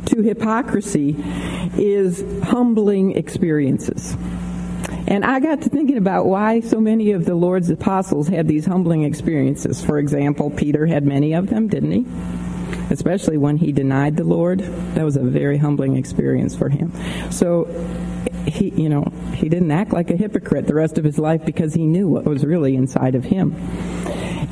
to 0.07 0.23
hypocrisy 0.23 1.15
is 1.77 2.25
humbling 2.43 3.15
experiences. 3.15 4.17
And 5.07 5.23
I 5.23 5.41
got 5.41 5.61
to 5.61 5.69
thinking 5.69 5.99
about 5.99 6.25
why 6.25 6.61
so 6.61 6.81
many 6.81 7.13
of 7.13 7.27
the 7.27 7.35
Lord's 7.35 7.69
apostles 7.69 8.29
had 8.29 8.49
these 8.49 8.65
humbling 8.65 9.03
experiences. 9.03 9.85
For 9.85 9.99
example, 9.99 10.49
Peter 10.49 10.87
had 10.87 11.05
many 11.05 11.35
of 11.35 11.51
them, 11.51 11.69
didn't 11.69 11.93
he? 11.93 12.07
Especially 12.89 13.37
when 13.37 13.59
he 13.59 13.73
denied 13.73 14.17
the 14.17 14.25
Lord. 14.25 14.61
That 14.95 15.05
was 15.05 15.17
a 15.17 15.23
very 15.23 15.59
humbling 15.59 15.97
experience 15.97 16.57
for 16.57 16.71
him. 16.71 16.95
So 17.31 17.65
he, 18.47 18.71
you 18.71 18.89
know, 18.89 19.05
he 19.35 19.49
didn't 19.49 19.71
act 19.71 19.93
like 19.93 20.11
a 20.11 20.17
hypocrite 20.17 20.67
the 20.67 20.75
rest 20.75 20.99
of 20.99 21.05
his 21.05 21.19
life 21.19 21.45
because 21.45 21.75
he 21.75 21.87
knew 21.87 22.09
what 22.09 22.25
was 22.25 22.45
really 22.45 22.77
inside 22.77 23.15
of 23.15 23.25
him. 23.25 23.55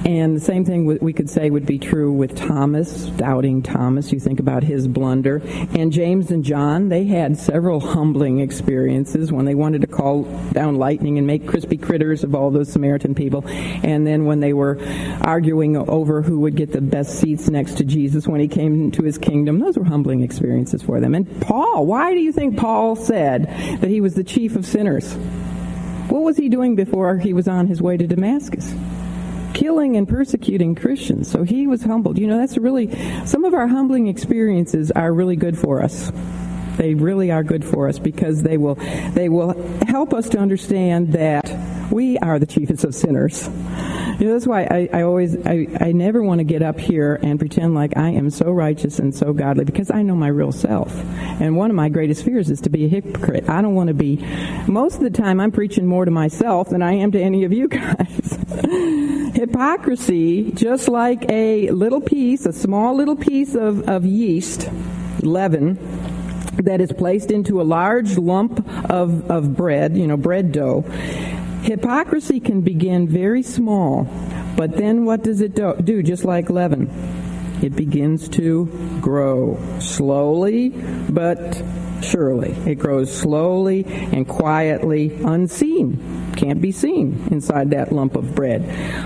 And 0.04 0.36
the 0.36 0.40
same 0.40 0.66
thing 0.66 0.84
we 0.84 1.14
could 1.14 1.30
say 1.30 1.48
would 1.48 1.64
be 1.64 1.78
true 1.78 2.12
with 2.12 2.36
Thomas, 2.36 3.06
doubting 3.16 3.62
Thomas. 3.62 4.12
You 4.12 4.20
think 4.20 4.38
about 4.38 4.62
his 4.62 4.86
blunder. 4.86 5.40
And 5.74 5.92
James 5.92 6.30
and 6.30 6.44
John, 6.44 6.90
they 6.90 7.04
had 7.04 7.38
several 7.38 7.80
humbling 7.80 8.40
experiences 8.40 9.32
when 9.32 9.46
they 9.46 9.54
wanted 9.54 9.80
to 9.80 9.86
call 9.86 10.24
down 10.52 10.76
lightning 10.76 11.16
and 11.16 11.26
make 11.26 11.46
crispy 11.46 11.78
critters 11.78 12.22
of 12.22 12.34
all 12.34 12.50
those 12.50 12.70
Samaritan 12.70 13.14
people. 13.14 13.44
And 13.46 14.06
then 14.06 14.26
when 14.26 14.40
they 14.40 14.52
were 14.52 14.78
arguing 15.22 15.76
over 15.76 16.20
who 16.20 16.40
would 16.40 16.54
get 16.54 16.72
the 16.72 16.82
best 16.82 17.18
seats 17.18 17.48
next 17.48 17.78
to 17.78 17.84
Jesus 17.84 18.28
when 18.28 18.42
he 18.42 18.48
came 18.48 18.74
into 18.74 19.02
his 19.02 19.16
kingdom, 19.16 19.58
those 19.58 19.78
were 19.78 19.84
humbling 19.84 20.22
experiences 20.22 20.82
for 20.82 21.00
them. 21.00 21.14
And 21.14 21.40
Paul, 21.40 21.86
why 21.86 22.12
do 22.12 22.20
you 22.20 22.32
think 22.32 22.58
Paul 22.58 22.94
said 22.94 23.46
that 23.84 23.90
he 23.90 24.00
was 24.00 24.14
the 24.14 24.24
chief 24.24 24.56
of 24.56 24.64
sinners? 24.64 25.12
What 26.08 26.22
was 26.22 26.38
he 26.38 26.48
doing 26.48 26.74
before 26.74 27.18
he 27.18 27.34
was 27.34 27.46
on 27.46 27.66
his 27.66 27.82
way 27.82 27.98
to 27.98 28.06
Damascus? 28.06 28.74
killing 29.52 29.96
and 29.96 30.08
persecuting 30.08 30.74
Christians. 30.74 31.30
So 31.30 31.44
he 31.44 31.68
was 31.68 31.84
humbled. 31.84 32.18
You 32.18 32.26
know, 32.26 32.38
that's 32.38 32.58
really, 32.58 32.90
some 33.24 33.44
of 33.44 33.54
our 33.54 33.68
humbling 33.68 34.08
experiences 34.08 34.90
are 34.90 35.12
really 35.12 35.36
good 35.36 35.56
for 35.56 35.80
us. 35.80 36.10
They 36.76 36.94
really 36.94 37.30
are 37.30 37.44
good 37.44 37.64
for 37.64 37.88
us 37.88 38.00
because 38.00 38.42
they 38.42 38.56
will, 38.56 38.74
they 39.12 39.28
will 39.28 39.52
help 39.86 40.12
us 40.12 40.28
to 40.30 40.38
understand 40.38 41.12
that 41.12 41.48
we 41.92 42.18
are 42.18 42.40
the 42.40 42.46
chiefest 42.46 42.82
of 42.82 42.96
sinners. 42.96 43.48
You 44.24 44.28
know, 44.28 44.34
that's 44.34 44.46
why 44.46 44.62
I, 44.62 44.88
I 44.92 45.02
always, 45.02 45.36
I, 45.44 45.66
I 45.80 45.92
never 45.92 46.22
want 46.22 46.38
to 46.38 46.44
get 46.44 46.62
up 46.62 46.78
here 46.78 47.18
and 47.22 47.38
pretend 47.38 47.74
like 47.74 47.96
I 47.96 48.10
am 48.10 48.30
so 48.30 48.50
righteous 48.52 48.98
and 49.00 49.14
so 49.14 49.32
godly 49.32 49.64
because 49.64 49.90
I 49.90 50.02
know 50.02 50.14
my 50.14 50.28
real 50.28 50.52
self. 50.52 50.94
And 51.40 51.56
one 51.56 51.68
of 51.68 51.76
my 51.76 51.88
greatest 51.88 52.24
fears 52.24 52.48
is 52.48 52.60
to 52.62 52.70
be 52.70 52.84
a 52.84 52.88
hypocrite. 52.88 53.48
I 53.48 53.60
don't 53.60 53.74
want 53.74 53.88
to 53.88 53.94
be, 53.94 54.16
most 54.68 54.96
of 54.96 55.00
the 55.00 55.10
time 55.10 55.40
I'm 55.40 55.50
preaching 55.50 55.84
more 55.84 56.04
to 56.04 56.12
myself 56.12 56.70
than 56.70 56.80
I 56.80 56.92
am 56.92 57.10
to 57.12 57.20
any 57.20 57.44
of 57.44 57.52
you 57.52 57.66
guys. 57.68 58.38
Hypocrisy, 59.34 60.52
just 60.52 60.88
like 60.88 61.28
a 61.28 61.70
little 61.70 62.00
piece, 62.00 62.46
a 62.46 62.52
small 62.52 62.96
little 62.96 63.16
piece 63.16 63.56
of, 63.56 63.88
of 63.88 64.06
yeast, 64.06 64.70
leaven, 65.22 65.76
that 66.62 66.80
is 66.80 66.92
placed 66.92 67.30
into 67.30 67.60
a 67.60 67.64
large 67.64 68.16
lump 68.16 68.64
of, 68.90 69.30
of 69.30 69.56
bread, 69.56 69.96
you 69.96 70.06
know, 70.06 70.16
bread 70.16 70.52
dough. 70.52 70.84
Hypocrisy 71.64 72.40
can 72.40 72.60
begin 72.60 73.08
very 73.08 73.42
small, 73.42 74.06
but 74.56 74.76
then 74.76 75.06
what 75.06 75.22
does 75.22 75.40
it 75.40 75.54
do? 75.54 75.74
do 75.82 76.02
just 76.02 76.24
like 76.24 76.50
leaven? 76.50 76.90
It 77.62 77.74
begins 77.74 78.28
to 78.30 78.66
grow 79.00 79.58
slowly, 79.80 80.68
but 81.08 81.62
surely. 82.02 82.52
It 82.66 82.74
grows 82.74 83.10
slowly 83.10 83.86
and 83.86 84.28
quietly, 84.28 85.14
unseen 85.24 86.24
can't 86.34 86.60
be 86.60 86.72
seen 86.72 87.28
inside 87.30 87.70
that 87.70 87.92
lump 87.92 88.16
of 88.16 88.34
bread 88.34 88.62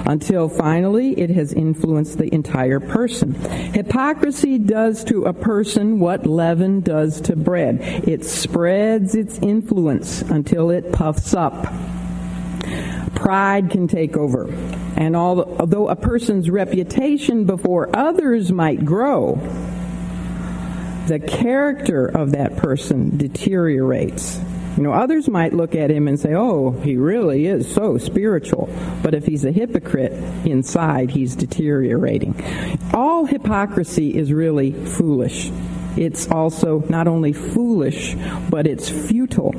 until 0.07 0.49
finally 0.49 1.13
it 1.21 1.31
has 1.31 1.53
influenced 1.53 2.19
the 2.19 2.33
entire 2.35 2.81
person. 2.81 3.35
Hypocrisy 3.75 4.59
does 4.59 5.05
to 5.05 5.25
a 5.25 5.33
person 5.33 6.01
what 6.01 6.27
leaven 6.27 6.81
does 6.81 7.21
to 7.21 7.37
bread. 7.37 7.79
It 8.09 8.25
spreads 8.25 9.15
its 9.15 9.39
influence 9.39 10.23
until 10.23 10.71
it 10.71 10.91
puffs 10.93 11.35
up. 11.35 11.67
Pride 13.15 13.71
can 13.71 13.89
take 13.89 14.17
over. 14.17 14.53
And 14.97 15.17
although 15.17 15.89
a 15.89 15.97
person's 15.97 16.51
reputation 16.51 17.45
before 17.45 17.89
others 17.97 18.53
might 18.53 18.85
grow, 18.85 19.37
the 21.07 21.19
character 21.19 22.07
of 22.07 22.33
that 22.33 22.57
person 22.57 23.17
deteriorates 23.17 24.41
you 24.79 24.85
know, 24.85 24.93
others 24.93 25.29
might 25.29 25.53
look 25.53 25.75
at 25.75 25.91
him 25.91 26.07
and 26.07 26.21
say, 26.21 26.35
oh, 26.35 26.71
he 26.71 26.97
really 26.97 27.47
is 27.47 27.75
so 27.75 27.99
spiritual. 27.99 28.73
But 29.03 29.13
if 29.13 29.27
he's 29.27 29.45
a 29.45 29.51
hypocrite 29.51 30.13
inside, 30.47 31.11
he's 31.11 31.35
deteriorating. 31.35 32.41
All 32.95 33.27
hypocrisy 33.27 34.17
is 34.17 34.33
really 34.33 34.71
foolish. 34.71 35.51
It's 35.99 36.31
also 36.31 36.85
not 36.89 37.09
only 37.09 37.33
foolish, 37.33 38.15
but 38.49 38.69
it's 38.69 38.89
futile 38.89 39.53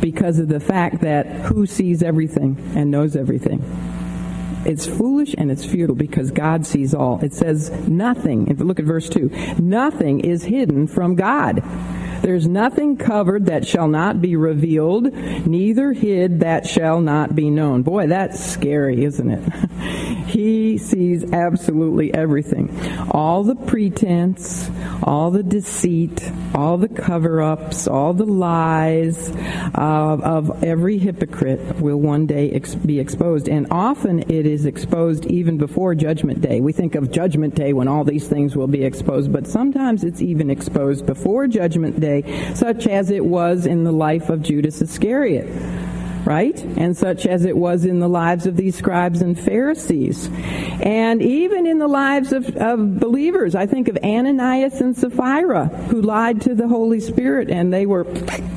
because 0.00 0.38
of 0.38 0.48
the 0.48 0.60
fact 0.60 1.00
that 1.00 1.26
who 1.26 1.64
sees 1.64 2.02
everything 2.02 2.56
and 2.76 2.90
knows 2.90 3.16
everything? 3.16 3.64
It's 4.66 4.86
foolish 4.86 5.34
and 5.38 5.50
it's 5.50 5.64
futile 5.64 5.96
because 5.96 6.30
God 6.30 6.66
sees 6.66 6.92
all. 6.92 7.24
It 7.24 7.32
says 7.32 7.70
nothing. 7.88 8.48
If 8.48 8.58
you 8.58 8.66
look 8.66 8.78
at 8.78 8.84
verse 8.84 9.08
2, 9.08 9.56
nothing 9.58 10.20
is 10.20 10.44
hidden 10.44 10.88
from 10.88 11.14
God. 11.14 11.62
There's 12.22 12.46
nothing 12.46 12.96
covered 12.96 13.46
that 13.46 13.66
shall 13.66 13.88
not 13.88 14.20
be 14.20 14.36
revealed, 14.36 15.12
neither 15.46 15.92
hid 15.92 16.40
that 16.40 16.66
shall 16.66 17.00
not 17.00 17.34
be 17.34 17.50
known. 17.50 17.82
Boy, 17.82 18.08
that's 18.08 18.44
scary, 18.44 19.04
isn't 19.04 19.30
it? 19.30 19.68
he 20.26 20.78
sees 20.78 21.32
absolutely 21.32 22.12
everything. 22.12 22.68
All 23.10 23.44
the 23.44 23.54
pretense, 23.54 24.70
all 25.02 25.30
the 25.30 25.42
deceit, 25.42 26.30
all 26.54 26.76
the 26.76 26.88
cover 26.88 27.40
ups, 27.40 27.86
all 27.86 28.12
the 28.12 28.26
lies 28.26 29.30
of, 29.74 30.20
of 30.22 30.64
every 30.64 30.98
hypocrite 30.98 31.80
will 31.80 31.98
one 31.98 32.26
day 32.26 32.50
ex- 32.50 32.74
be 32.74 32.98
exposed. 32.98 33.48
And 33.48 33.66
often 33.70 34.20
it 34.30 34.46
is 34.46 34.66
exposed 34.66 35.24
even 35.26 35.56
before 35.56 35.94
Judgment 35.94 36.40
Day. 36.40 36.60
We 36.60 36.72
think 36.72 36.94
of 36.94 37.10
Judgment 37.10 37.54
Day 37.54 37.72
when 37.72 37.88
all 37.88 38.04
these 38.04 38.26
things 38.28 38.56
will 38.56 38.66
be 38.66 38.84
exposed, 38.84 39.32
but 39.32 39.46
sometimes 39.46 40.04
it's 40.04 40.20
even 40.20 40.50
exposed 40.50 41.06
before 41.06 41.46
Judgment 41.46 42.00
Day 42.00 42.07
day, 42.08 42.54
such 42.54 42.86
as 42.86 43.10
it 43.10 43.24
was 43.24 43.66
in 43.66 43.84
the 43.84 43.92
life 43.92 44.28
of 44.30 44.42
Judas 44.42 44.80
Iscariot 44.80 45.48
right? 46.28 46.62
And 46.76 46.94
such 46.94 47.24
as 47.24 47.46
it 47.46 47.56
was 47.56 47.86
in 47.86 48.00
the 48.00 48.08
lives 48.08 48.46
of 48.46 48.54
these 48.54 48.76
scribes 48.76 49.22
and 49.22 49.38
Pharisees. 49.38 50.28
And 50.82 51.22
even 51.22 51.66
in 51.66 51.78
the 51.78 51.88
lives 51.88 52.32
of, 52.32 52.54
of, 52.56 53.00
believers. 53.00 53.54
I 53.54 53.66
think 53.66 53.88
of 53.88 53.96
Ananias 54.04 54.82
and 54.82 54.94
Sapphira, 54.94 55.68
who 55.88 56.02
lied 56.02 56.42
to 56.42 56.54
the 56.54 56.68
Holy 56.68 57.00
Spirit, 57.00 57.48
and 57.48 57.72
they 57.72 57.86
were 57.86 58.04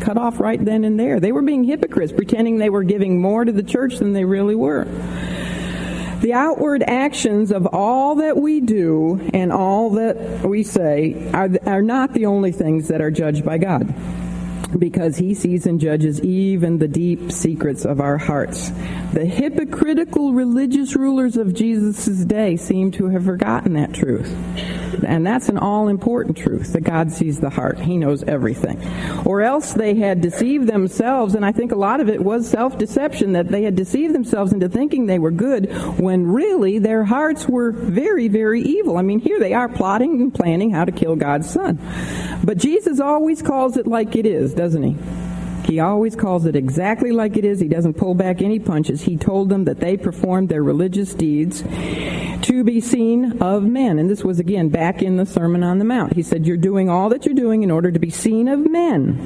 cut 0.02 0.18
off 0.18 0.40
right 0.42 0.64
then 0.64 0.84
and 0.84 1.00
there. 1.00 1.22
They 1.22 1.32
were 1.32 1.42
being 1.42 1.64
hypocrites, 1.64 2.12
pretending 2.12 2.58
they 2.58 2.70
were 2.70 2.84
giving 2.84 3.22
more 3.22 3.46
to 3.46 3.52
the 3.54 3.64
church 3.64 3.98
than 3.98 4.12
they 4.12 4.26
really 4.26 4.56
were. 4.56 4.86
The 6.22 6.34
outward 6.34 6.84
actions 6.84 7.52
of 7.52 7.66
all 7.66 8.16
that 8.16 8.38
we 8.38 8.60
do 8.62 9.20
and 9.34 9.52
all 9.52 9.90
that 9.92 10.46
we 10.46 10.62
say 10.62 11.30
are, 11.34 11.50
are 11.66 11.82
not 11.82 12.14
the 12.14 12.28
only 12.28 12.52
things 12.52 12.90
that 12.90 13.02
are 13.02 13.10
judged 13.10 13.44
by 13.44 13.58
God 13.58 13.94
because 14.78 15.18
he 15.18 15.34
sees 15.34 15.66
and 15.66 15.80
judges 15.80 16.22
even 16.22 16.78
the 16.78 16.88
deep 16.88 17.32
secrets 17.32 17.86
of 17.86 18.00
our 18.00 18.18
hearts. 18.18 18.70
The 19.14 19.26
hypocritical 19.26 20.34
religious 20.34 20.96
rulers 20.96 21.38
of 21.38 21.54
Jesus' 21.54 22.26
day 22.26 22.56
seem 22.58 22.92
to 22.92 23.10
have 23.10 23.26
forgotten 23.26 23.74
that 23.74 23.94
truth. 23.94 24.34
And 25.06 25.26
that's 25.26 25.50
an 25.50 25.58
all 25.58 25.88
important 25.88 26.38
truth 26.38 26.74
that 26.74 26.82
God 26.82 27.12
sees 27.12 27.40
the 27.40 27.50
heart. 27.50 27.80
He 27.80 27.98
knows 27.98 28.24
everything. 28.24 28.82
Or 29.26 29.42
else 29.42 29.74
they 29.74 29.96
had 29.96 30.22
deceived 30.22 30.68
themselves, 30.68 31.36
and 31.36 31.46
I 31.46 31.52
think 31.52 31.72
a 31.72 31.76
lot 31.76 32.00
of 32.00 32.10
it 32.10 32.22
was 32.24 32.50
self 32.50 32.78
deception, 32.78 33.34
that 33.34 33.48
they 33.48 33.64
had 33.64 33.76
deceived 33.76 34.14
themselves 34.14 34.54
into 34.54 34.70
thinking 34.70 35.06
they 35.06 35.20
were 35.20 35.32
good 35.32 35.72
when 36.00 36.28
really 36.28 36.80
their 36.80 37.04
hearts 37.04 37.48
were 37.48 37.72
very, 37.72 38.28
very 38.28 38.62
evil. 38.62 38.98
I 38.98 39.02
mean, 39.02 39.20
here 39.20 39.40
they 39.40 39.54
are 39.54 39.70
plotting 39.70 40.22
and 40.22 40.34
planning 40.34 40.72
how 40.72 40.86
to 40.86 40.92
kill 40.92 41.16
God's 41.16 41.50
son. 41.50 41.80
But 42.44 42.58
Jesus 42.58 43.00
always 43.00 43.42
calls 43.42 43.78
it 43.78 43.88
like 43.88 44.16
it 44.16 44.26
is, 44.26 44.56
doesn't 44.62 44.84
he? 44.84 44.96
He 45.66 45.80
always 45.80 46.16
calls 46.16 46.46
it 46.46 46.56
exactly 46.56 47.12
like 47.12 47.36
it 47.36 47.44
is. 47.44 47.60
He 47.60 47.68
doesn't 47.68 47.96
pull 47.96 48.14
back 48.14 48.44
any 48.44 48.60
punches. 48.60 49.02
He 49.02 49.18
told 49.18 49.50
them 49.50 49.66
that 49.66 49.80
they 49.80 49.98
performed 49.98 50.50
their 50.50 50.62
religious 50.62 51.16
deeds 51.16 51.64
to 51.64 52.64
be 52.64 52.80
seen 52.80 53.42
of 53.42 53.64
men. 53.64 53.98
And 53.98 54.08
this 54.08 54.24
was 54.24 54.40
again 54.40 54.70
back 54.70 55.02
in 55.02 55.18
the 55.18 55.26
Sermon 55.26 55.64
on 55.64 55.80
the 55.80 55.86
Mount. 55.86 56.14
He 56.14 56.22
said, 56.22 56.46
You're 56.46 56.58
doing 56.58 56.92
all 56.92 57.10
that 57.10 57.26
you're 57.26 57.34
doing 57.34 57.64
in 57.64 57.72
order 57.72 57.92
to 57.92 57.98
be 57.98 58.12
seen 58.12 58.48
of 58.48 58.60
men 58.60 59.20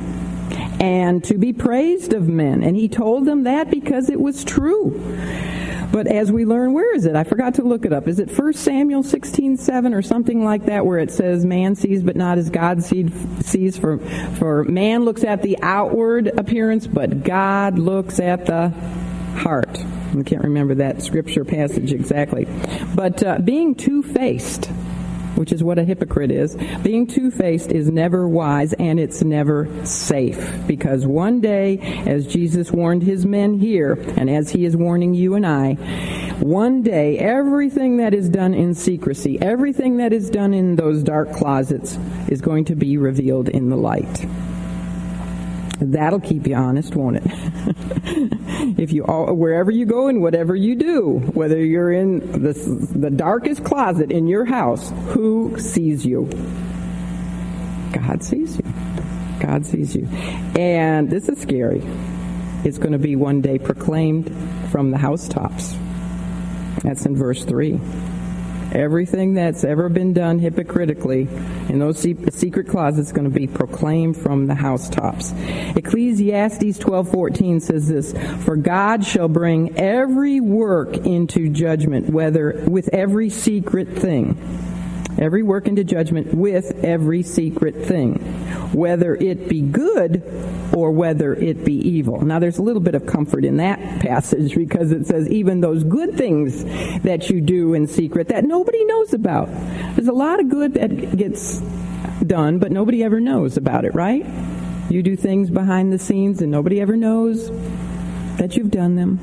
and 0.79 1.21
to 1.25 1.37
be 1.37 1.51
praised 1.51 2.13
of 2.13 2.29
men. 2.29 2.63
And 2.63 2.77
he 2.77 2.87
told 2.87 3.25
them 3.25 3.43
that 3.43 3.69
because 3.69 4.09
it 4.09 4.21
was 4.21 4.45
true. 4.45 4.93
But 5.95 6.07
as 6.07 6.29
we 6.29 6.43
learn, 6.43 6.73
where 6.73 6.93
is 6.93 7.05
it? 7.05 7.15
I 7.15 7.23
forgot 7.23 7.53
to 7.53 7.63
look 7.63 7.85
it 7.85 7.93
up. 7.93 8.09
Is 8.09 8.19
it 8.19 8.29
1 8.29 8.51
Samuel 8.51 9.01
16, 9.01 9.55
7 9.55 9.93
or 9.93 10.01
something 10.01 10.43
like 10.43 10.65
that 10.65 10.85
where 10.85 10.99
it 10.99 11.09
says 11.09 11.45
man 11.45 11.73
sees 11.75 12.03
but 12.03 12.17
not 12.17 12.37
as 12.37 12.49
God 12.49 12.83
sees 12.83 13.77
for, 13.77 13.99
for 14.37 14.65
man 14.65 15.05
looks 15.05 15.23
at 15.23 15.41
the 15.41 15.57
outward 15.61 16.27
appearance, 16.37 16.85
but 16.85 17.23
God 17.23 17.79
looks 17.79 18.19
at 18.19 18.45
the 18.45 18.71
heart. 19.37 19.69
I 19.79 20.23
can't 20.23 20.43
remember 20.43 20.75
that 20.75 21.01
scripture 21.01 21.45
passage 21.45 21.93
exactly. 21.93 22.45
But 22.93 23.23
uh, 23.23 23.39
being 23.39 23.73
two-faced, 23.73 24.69
which 25.35 25.51
is 25.51 25.63
what 25.63 25.79
a 25.79 25.83
hypocrite 25.83 26.31
is. 26.31 26.55
Being 26.83 27.07
two 27.07 27.31
faced 27.31 27.71
is 27.71 27.89
never 27.89 28.27
wise 28.27 28.73
and 28.73 28.99
it's 28.99 29.23
never 29.23 29.69
safe 29.85 30.67
because 30.67 31.05
one 31.05 31.41
day, 31.41 31.79
as 32.07 32.27
Jesus 32.27 32.71
warned 32.71 33.03
his 33.03 33.25
men 33.25 33.59
here, 33.59 33.93
and 34.17 34.29
as 34.29 34.49
he 34.49 34.65
is 34.65 34.75
warning 34.75 35.13
you 35.13 35.35
and 35.35 35.45
I, 35.45 35.73
one 36.39 36.83
day 36.83 37.17
everything 37.17 37.97
that 37.97 38.13
is 38.13 38.29
done 38.29 38.53
in 38.53 38.73
secrecy, 38.73 39.41
everything 39.41 39.97
that 39.97 40.13
is 40.13 40.29
done 40.29 40.53
in 40.53 40.75
those 40.75 41.03
dark 41.03 41.31
closets, 41.31 41.97
is 42.27 42.41
going 42.41 42.65
to 42.65 42.75
be 42.75 42.97
revealed 42.97 43.49
in 43.49 43.69
the 43.69 43.77
light. 43.77 44.25
That'll 45.79 46.21
keep 46.21 46.47
you 46.47 46.55
honest, 46.55 46.95
won't 46.95 47.17
it? 47.21 48.33
if 48.77 48.91
you 48.91 49.05
all, 49.05 49.33
wherever 49.33 49.71
you 49.71 49.85
go 49.85 50.07
and 50.07 50.21
whatever 50.21 50.55
you 50.55 50.75
do, 50.75 51.19
whether 51.33 51.63
you're 51.63 51.91
in 51.91 52.19
the, 52.31 52.53
the 52.93 53.09
darkest 53.09 53.63
closet 53.63 54.11
in 54.11 54.27
your 54.27 54.45
house, 54.45 54.91
who 55.09 55.57
sees 55.59 56.05
you? 56.05 56.25
God 57.93 58.23
sees 58.23 58.57
you. 58.57 58.73
God 59.39 59.65
sees 59.65 59.95
you. 59.95 60.07
And 60.57 61.09
this 61.09 61.29
is 61.29 61.41
scary. 61.41 61.81
It's 62.65 62.77
going 62.77 62.93
to 62.93 62.99
be 62.99 63.15
one 63.15 63.41
day 63.41 63.59
proclaimed 63.59 64.35
from 64.71 64.91
the 64.91 64.97
housetops. 64.97 65.75
That's 66.83 67.05
in 67.05 67.15
verse 67.15 67.45
3. 67.45 67.79
Everything 68.73 69.35
that's 69.35 69.63
ever 69.63 69.87
been 69.87 70.13
done 70.13 70.39
hypocritically 70.39 71.29
in 71.75 71.79
those 71.79 71.99
secret 71.99 72.67
closets 72.69 73.11
going 73.11 73.29
to 73.29 73.39
be 73.39 73.47
proclaimed 73.47 74.15
from 74.15 74.47
the 74.47 74.55
housetops. 74.55 75.33
Ecclesiastes 75.75 76.79
12:14 76.79 77.59
says 77.59 77.89
this, 77.89 78.13
"For 78.39 78.55
God 78.55 79.03
shall 79.03 79.27
bring 79.27 79.77
every 79.77 80.39
work 80.39 81.05
into 81.05 81.49
judgment, 81.49 82.09
whether 82.09 82.63
with 82.65 82.89
every 82.93 83.29
secret 83.29 83.89
thing." 83.89 84.37
Every 85.17 85.43
work 85.43 85.67
into 85.67 85.83
judgment 85.83 86.33
with 86.33 86.83
every 86.83 87.23
secret 87.23 87.75
thing, 87.85 88.15
whether 88.73 89.15
it 89.15 89.47
be 89.47 89.61
good 89.61 90.23
or 90.75 90.91
whether 90.91 91.33
it 91.33 91.63
be 91.63 91.75
evil. 91.75 92.21
Now, 92.21 92.39
there's 92.39 92.57
a 92.57 92.61
little 92.61 92.81
bit 92.81 92.95
of 92.95 93.05
comfort 93.05 93.45
in 93.45 93.57
that 93.57 94.01
passage 94.01 94.55
because 94.55 94.91
it 94.91 95.07
says 95.07 95.29
even 95.29 95.61
those 95.61 95.83
good 95.83 96.17
things 96.17 96.63
that 97.03 97.29
you 97.29 97.39
do 97.39 97.73
in 97.73 97.87
secret 97.87 98.27
that 98.27 98.43
nobody 98.43 98.83
knows 98.83 99.13
about. 99.13 99.47
There's 99.95 100.09
a 100.09 100.13
lot 100.13 100.39
of 100.39 100.49
good 100.49 100.73
that 100.73 101.15
gets 101.15 101.59
done, 102.25 102.59
but 102.59 102.71
nobody 102.71 103.03
ever 103.03 103.19
knows 103.19 103.55
about 103.55 103.85
it, 103.85 103.95
right? 103.95 104.25
You 104.89 105.01
do 105.01 105.15
things 105.15 105.49
behind 105.49 105.93
the 105.93 105.99
scenes 105.99 106.41
and 106.41 106.51
nobody 106.51 106.81
ever 106.81 106.95
knows 106.95 107.49
that 108.37 108.57
you've 108.57 108.71
done 108.71 108.95
them 108.95 109.19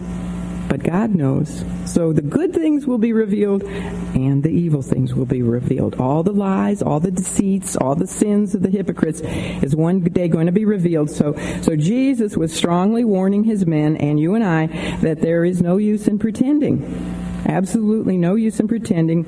but 0.73 0.85
God 0.85 1.15
knows. 1.15 1.67
So 1.85 2.15
the 2.15 2.23
good 2.23 2.55
things 2.55 2.87
will 2.87 2.97
be 2.97 3.13
revealed 3.13 3.63
and 3.63 4.43
the 4.43 4.49
evil 4.49 4.81
things 4.81 5.13
will 5.13 5.27
be 5.27 5.43
revealed. 5.43 5.97
All 5.97 6.23
the 6.23 6.33
lies, 6.33 6.81
all 6.81 6.99
the 6.99 7.11
deceits, 7.11 7.77
all 7.77 7.95
the 7.95 8.07
sins 8.07 8.55
of 8.55 8.63
the 8.63 8.71
hypocrites 8.71 9.21
is 9.21 9.77
one 9.77 10.01
day 10.01 10.29
going 10.29 10.47
to 10.47 10.53
be 10.53 10.65
revealed. 10.65 11.11
So, 11.11 11.37
so 11.61 11.77
Jesus 11.77 12.39
was 12.39 12.55
strongly 12.55 13.05
warning 13.05 13.45
his 13.45 13.67
men 13.67 13.99
and 13.99 14.19
you 14.19 14.35
and 14.35 14.43
I 14.43 14.69
that 15.03 15.21
there 15.21 15.45
is 15.45 15.61
no 15.61 15.77
use 15.77 16.09
in 16.09 16.19
pretending. 16.19 16.83
Absolutely 17.45 18.17
no 18.17 18.35
use 18.35 18.59
in 18.59 18.67
pretending 18.67 19.27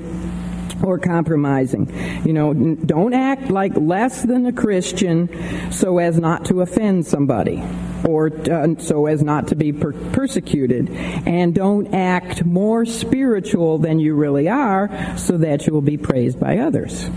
or 0.83 0.97
compromising. 0.97 1.93
You 2.25 2.33
know, 2.33 2.55
don't 2.55 3.13
act 3.13 3.51
like 3.51 3.73
less 3.75 4.23
than 4.23 4.47
a 4.47 4.51
Christian 4.51 5.29
so 5.71 5.99
as 5.99 6.17
not 6.17 6.45
to 6.45 6.61
offend 6.61 7.05
somebody 7.05 7.63
or 8.07 8.31
uh, 8.49 8.75
so 8.77 9.07
as 9.07 9.23
not 9.23 9.47
to 9.49 9.55
be 9.55 9.73
per- 9.73 9.93
persecuted. 9.93 10.89
And 10.89 11.53
don't 11.53 11.93
act 11.93 12.45
more 12.45 12.85
spiritual 12.85 13.77
than 13.77 13.99
you 13.99 14.15
really 14.15 14.47
are 14.47 15.17
so 15.17 15.37
that 15.37 15.67
you 15.67 15.73
will 15.73 15.81
be 15.81 15.97
praised 15.97 16.39
by 16.39 16.59
others. 16.59 17.09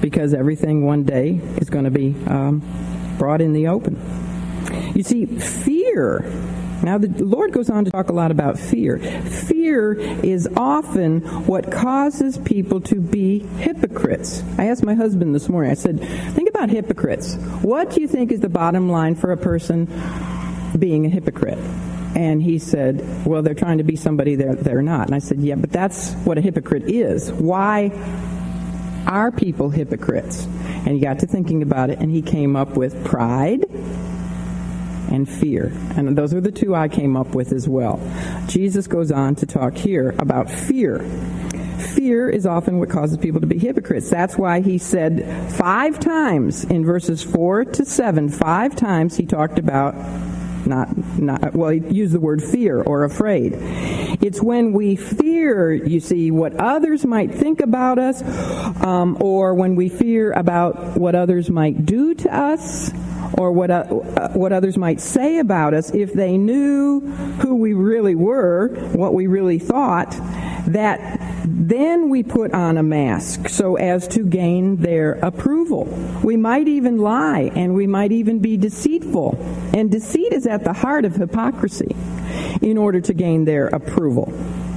Because 0.00 0.32
everything 0.34 0.86
one 0.86 1.04
day 1.04 1.40
is 1.58 1.70
going 1.70 1.84
to 1.84 1.90
be 1.90 2.14
um, 2.26 2.62
brought 3.18 3.40
in 3.40 3.52
the 3.52 3.68
open. 3.68 3.98
You 4.94 5.02
see, 5.02 5.26
fear 5.26 6.24
now, 6.82 6.98
the 6.98 7.08
Lord 7.22 7.52
goes 7.52 7.68
on 7.68 7.84
to 7.84 7.90
talk 7.90 8.08
a 8.08 8.12
lot 8.12 8.30
about 8.30 8.58
fear. 8.58 8.98
Fear 8.98 9.92
is 10.24 10.48
often 10.56 11.20
what 11.46 11.70
causes 11.70 12.38
people 12.38 12.80
to 12.82 12.96
be 13.00 13.40
hypocrites. 13.58 14.42
I 14.56 14.66
asked 14.66 14.82
my 14.82 14.94
husband 14.94 15.34
this 15.34 15.48
morning, 15.48 15.70
I 15.70 15.74
said, 15.74 16.00
think 16.00 16.48
about 16.48 16.70
hypocrites. 16.70 17.34
What 17.62 17.90
do 17.90 18.00
you 18.00 18.08
think 18.08 18.32
is 18.32 18.40
the 18.40 18.48
bottom 18.48 18.88
line 18.88 19.14
for 19.14 19.32
a 19.32 19.36
person 19.36 19.88
being 20.78 21.04
a 21.04 21.08
hypocrite? 21.10 21.58
And 22.16 22.42
he 22.42 22.58
said, 22.58 23.26
well, 23.26 23.42
they're 23.42 23.54
trying 23.54 23.78
to 23.78 23.84
be 23.84 23.96
somebody 23.96 24.34
they're, 24.34 24.54
they're 24.54 24.82
not. 24.82 25.06
And 25.06 25.14
I 25.14 25.20
said, 25.20 25.40
yeah, 25.40 25.54
but 25.56 25.70
that's 25.70 26.12
what 26.14 26.38
a 26.38 26.40
hypocrite 26.40 26.84
is. 26.84 27.30
Why 27.30 27.90
are 29.06 29.30
people 29.30 29.70
hypocrites? 29.70 30.44
And 30.44 30.88
he 30.88 31.00
got 31.00 31.18
to 31.20 31.26
thinking 31.26 31.62
about 31.62 31.90
it, 31.90 31.98
and 31.98 32.10
he 32.10 32.22
came 32.22 32.56
up 32.56 32.76
with 32.76 33.04
pride 33.04 33.64
and 35.10 35.28
fear. 35.28 35.72
And 35.96 36.16
those 36.16 36.32
are 36.32 36.40
the 36.40 36.52
two 36.52 36.74
I 36.74 36.88
came 36.88 37.16
up 37.16 37.34
with 37.34 37.52
as 37.52 37.68
well. 37.68 38.00
Jesus 38.46 38.86
goes 38.86 39.10
on 39.10 39.34
to 39.36 39.46
talk 39.46 39.74
here 39.76 40.14
about 40.18 40.50
fear. 40.50 41.00
Fear 41.94 42.28
is 42.28 42.46
often 42.46 42.78
what 42.78 42.90
causes 42.90 43.18
people 43.18 43.40
to 43.40 43.46
be 43.46 43.58
hypocrites. 43.58 44.10
That's 44.10 44.36
why 44.36 44.60
he 44.60 44.78
said 44.78 45.52
five 45.52 45.98
times 45.98 46.64
in 46.64 46.84
verses 46.84 47.22
4 47.22 47.64
to 47.64 47.84
7, 47.84 48.28
five 48.28 48.76
times 48.76 49.16
he 49.16 49.26
talked 49.26 49.58
about 49.58 49.94
not 50.66 50.96
not 51.18 51.54
well 51.54 51.70
he 51.70 51.80
used 51.80 52.12
the 52.12 52.20
word 52.20 52.42
fear 52.42 52.82
or 52.82 53.04
afraid 53.04 53.54
it's 54.22 54.42
when 54.42 54.72
we 54.72 54.94
fear 54.94 55.72
you 55.72 56.00
see 56.00 56.30
what 56.30 56.54
others 56.56 57.04
might 57.06 57.32
think 57.34 57.60
about 57.60 57.98
us 57.98 58.22
um, 58.84 59.16
or 59.20 59.54
when 59.54 59.74
we 59.74 59.88
fear 59.88 60.32
about 60.32 60.98
what 60.98 61.14
others 61.14 61.50
might 61.50 61.86
do 61.86 62.14
to 62.14 62.32
us 62.34 62.90
or 63.38 63.52
what, 63.52 63.70
uh, 63.70 63.84
what 64.30 64.52
others 64.52 64.76
might 64.76 65.00
say 65.00 65.38
about 65.38 65.74
us 65.74 65.90
if 65.94 66.12
they 66.12 66.36
knew 66.36 67.00
who 67.40 67.56
we 67.56 67.72
really 67.72 68.14
were, 68.14 68.68
what 68.92 69.14
we 69.14 69.26
really 69.26 69.58
thought, 69.58 70.10
that 70.66 71.20
then 71.44 72.10
we 72.10 72.22
put 72.22 72.52
on 72.52 72.76
a 72.76 72.82
mask 72.82 73.48
so 73.48 73.76
as 73.76 74.06
to 74.08 74.24
gain 74.24 74.76
their 74.76 75.12
approval. 75.14 75.84
We 76.22 76.36
might 76.36 76.68
even 76.68 76.98
lie 76.98 77.50
and 77.54 77.74
we 77.74 77.86
might 77.86 78.12
even 78.12 78.40
be 78.40 78.56
deceitful. 78.56 79.38
And 79.74 79.90
deceit 79.90 80.32
is 80.32 80.46
at 80.46 80.64
the 80.64 80.72
heart 80.72 81.04
of 81.04 81.16
hypocrisy 81.16 81.96
in 82.62 82.78
order 82.78 83.00
to 83.00 83.14
gain 83.14 83.44
their 83.44 83.68
approval 83.68 84.32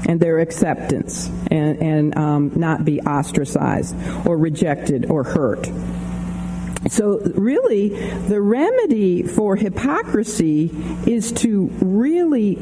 and 0.07 0.19
their 0.19 0.39
acceptance 0.39 1.27
and, 1.49 1.81
and 1.81 2.17
um, 2.17 2.51
not 2.55 2.85
be 2.85 3.01
ostracized 3.01 3.95
or 4.25 4.37
rejected 4.37 5.09
or 5.09 5.23
hurt. 5.23 5.69
So, 6.89 7.19
really, 7.19 7.89
the 7.89 8.41
remedy 8.41 9.23
for 9.23 9.55
hypocrisy 9.55 10.69
is 11.07 11.31
to 11.33 11.67
really 11.81 12.55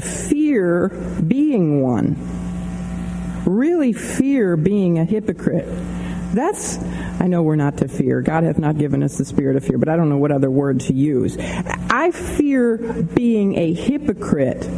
fear 0.00 0.88
being 1.26 1.82
one. 1.82 2.16
Really 3.44 3.92
fear 3.92 4.56
being 4.56 4.98
a 4.98 5.04
hypocrite. 5.04 5.66
That's, 6.32 6.78
I 7.20 7.26
know 7.26 7.42
we're 7.42 7.56
not 7.56 7.78
to 7.78 7.88
fear. 7.88 8.20
God 8.20 8.44
hath 8.44 8.58
not 8.58 8.78
given 8.78 9.02
us 9.02 9.18
the 9.18 9.24
spirit 9.24 9.56
of 9.56 9.64
fear, 9.64 9.78
but 9.78 9.88
I 9.88 9.96
don't 9.96 10.08
know 10.08 10.16
what 10.16 10.32
other 10.32 10.50
word 10.50 10.80
to 10.80 10.92
use. 10.92 11.36
I 11.38 12.10
fear 12.10 12.76
being 12.76 13.56
a 13.56 13.72
hypocrite 13.72 14.68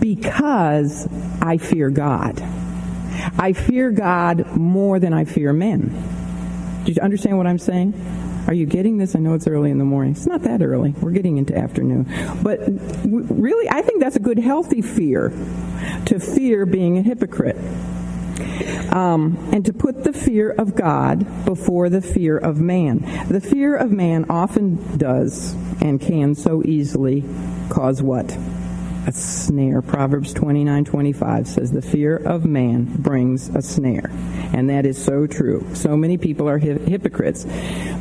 because 0.00 1.08
I 1.40 1.58
fear 1.58 1.90
God. 1.90 2.40
I 3.38 3.52
fear 3.52 3.90
God 3.90 4.56
more 4.56 4.98
than 4.98 5.12
I 5.12 5.24
fear 5.24 5.52
men. 5.52 6.21
Do 6.84 6.92
you 6.92 7.00
understand 7.00 7.38
what 7.38 7.46
I'm 7.46 7.58
saying? 7.58 7.94
Are 8.48 8.54
you 8.54 8.66
getting 8.66 8.98
this? 8.98 9.14
I 9.14 9.20
know 9.20 9.34
it's 9.34 9.46
early 9.46 9.70
in 9.70 9.78
the 9.78 9.84
morning. 9.84 10.12
It's 10.12 10.26
not 10.26 10.42
that 10.42 10.62
early. 10.62 10.90
We're 11.00 11.12
getting 11.12 11.38
into 11.38 11.56
afternoon. 11.56 12.08
But 12.42 12.60
really, 13.04 13.68
I 13.70 13.82
think 13.82 14.02
that's 14.02 14.16
a 14.16 14.20
good, 14.20 14.38
healthy 14.38 14.82
fear 14.82 15.28
to 16.06 16.18
fear 16.18 16.66
being 16.66 16.98
a 16.98 17.02
hypocrite. 17.02 17.56
Um, 18.92 19.50
and 19.52 19.64
to 19.66 19.72
put 19.72 20.04
the 20.04 20.12
fear 20.12 20.50
of 20.50 20.74
God 20.74 21.44
before 21.44 21.88
the 21.88 22.02
fear 22.02 22.36
of 22.36 22.60
man. 22.60 23.00
The 23.28 23.40
fear 23.40 23.76
of 23.76 23.90
man 23.90 24.26
often 24.28 24.98
does 24.98 25.54
and 25.80 26.00
can 26.00 26.34
so 26.34 26.62
easily 26.64 27.24
cause 27.70 28.02
what? 28.02 28.36
A 29.06 29.12
snare. 29.12 29.82
Proverbs 29.82 30.32
29 30.32 30.84
25 30.84 31.48
says, 31.48 31.72
The 31.72 31.82
fear 31.82 32.16
of 32.16 32.44
man 32.44 32.84
brings 32.84 33.48
a 33.48 33.62
snare. 33.62 34.10
And 34.52 34.70
that 34.70 34.86
is 34.86 35.02
so 35.02 35.26
true. 35.26 35.66
So 35.74 35.96
many 35.96 36.18
people 36.18 36.48
are 36.48 36.58
hypocrites 36.58 37.46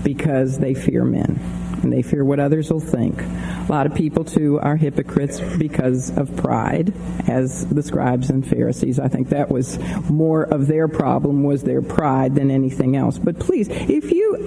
because 0.03 0.59
they 0.59 0.73
fear 0.73 1.03
men 1.03 1.39
and 1.83 1.91
they 1.91 2.01
fear 2.01 2.23
what 2.23 2.39
others 2.39 2.71
will 2.71 2.79
think. 2.79 3.21
A 3.21 3.65
lot 3.69 3.85
of 3.85 3.95
people, 3.95 4.23
too, 4.23 4.59
are 4.59 4.75
hypocrites 4.75 5.39
because 5.57 6.15
of 6.17 6.35
pride, 6.37 6.93
as 7.27 7.65
the 7.67 7.83
scribes 7.83 8.29
and 8.29 8.47
Pharisees. 8.47 8.99
I 8.99 9.07
think 9.07 9.29
that 9.29 9.49
was 9.49 9.79
more 10.09 10.43
of 10.43 10.67
their 10.67 10.87
problem 10.87 11.43
was 11.43 11.63
their 11.63 11.81
pride 11.81 12.35
than 12.35 12.51
anything 12.51 12.95
else. 12.95 13.17
But 13.17 13.39
please, 13.39 13.67
if 13.69 14.11
you 14.11 14.37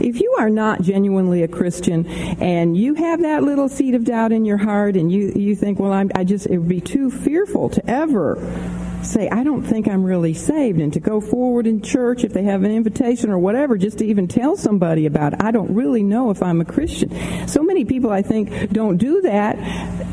if 0.00 0.20
you 0.20 0.36
are 0.38 0.50
not 0.50 0.82
genuinely 0.82 1.42
a 1.42 1.48
Christian 1.48 2.06
and 2.06 2.76
you 2.76 2.94
have 2.94 3.22
that 3.22 3.42
little 3.42 3.68
seed 3.68 3.94
of 3.94 4.04
doubt 4.04 4.32
in 4.32 4.44
your 4.44 4.58
heart 4.58 4.96
and 4.96 5.10
you 5.10 5.32
you 5.34 5.54
think, 5.54 5.78
well, 5.78 5.92
I'm, 5.92 6.10
I 6.14 6.24
just 6.24 6.46
it 6.46 6.58
would 6.58 6.68
be 6.68 6.80
too 6.80 7.10
fearful 7.10 7.68
to 7.70 7.90
ever 7.90 8.36
say, 9.06 9.28
I 9.28 9.44
don't 9.44 9.62
think 9.62 9.88
I'm 9.88 10.04
really 10.04 10.34
saved, 10.34 10.80
and 10.80 10.92
to 10.92 11.00
go 11.00 11.20
forward 11.20 11.66
in 11.66 11.82
church 11.82 12.24
if 12.24 12.32
they 12.32 12.44
have 12.44 12.62
an 12.64 12.70
invitation 12.70 13.30
or 13.30 13.38
whatever, 13.38 13.76
just 13.76 13.98
to 13.98 14.06
even 14.06 14.28
tell 14.28 14.56
somebody 14.56 15.06
about 15.06 15.34
it. 15.34 15.42
I 15.42 15.50
don't 15.50 15.74
really 15.74 16.02
know 16.02 16.30
if 16.30 16.42
I'm 16.42 16.60
a 16.60 16.64
Christian. 16.64 17.10
So 17.48 17.62
many 17.62 17.84
people, 17.84 18.10
I 18.10 18.22
think, 18.22 18.70
don't 18.70 18.96
do 18.96 19.22
that, 19.22 19.56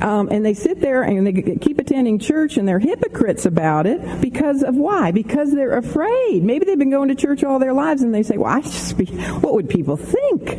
um, 0.01 0.29
and 0.29 0.45
they 0.45 0.53
sit 0.53 0.81
there 0.81 1.03
and 1.03 1.25
they 1.25 1.33
keep 1.57 1.79
attending 1.79 2.19
church 2.19 2.57
and 2.57 2.67
they're 2.67 2.79
hypocrites 2.79 3.45
about 3.45 3.85
it 3.87 4.21
because 4.21 4.63
of 4.63 4.75
why? 4.75 5.11
Because 5.11 5.51
they're 5.51 5.77
afraid. 5.77 6.43
Maybe 6.43 6.65
they've 6.65 6.77
been 6.77 6.89
going 6.89 7.09
to 7.09 7.15
church 7.15 7.43
all 7.43 7.59
their 7.59 7.73
lives 7.73 8.01
and 8.01 8.13
they 8.13 8.23
say, 8.23 8.37
well, 8.37 8.51
I 8.51 8.61
just 8.61 8.97
be, 8.97 9.05
what 9.05 9.53
would 9.53 9.69
people 9.69 9.97
think? 9.97 10.57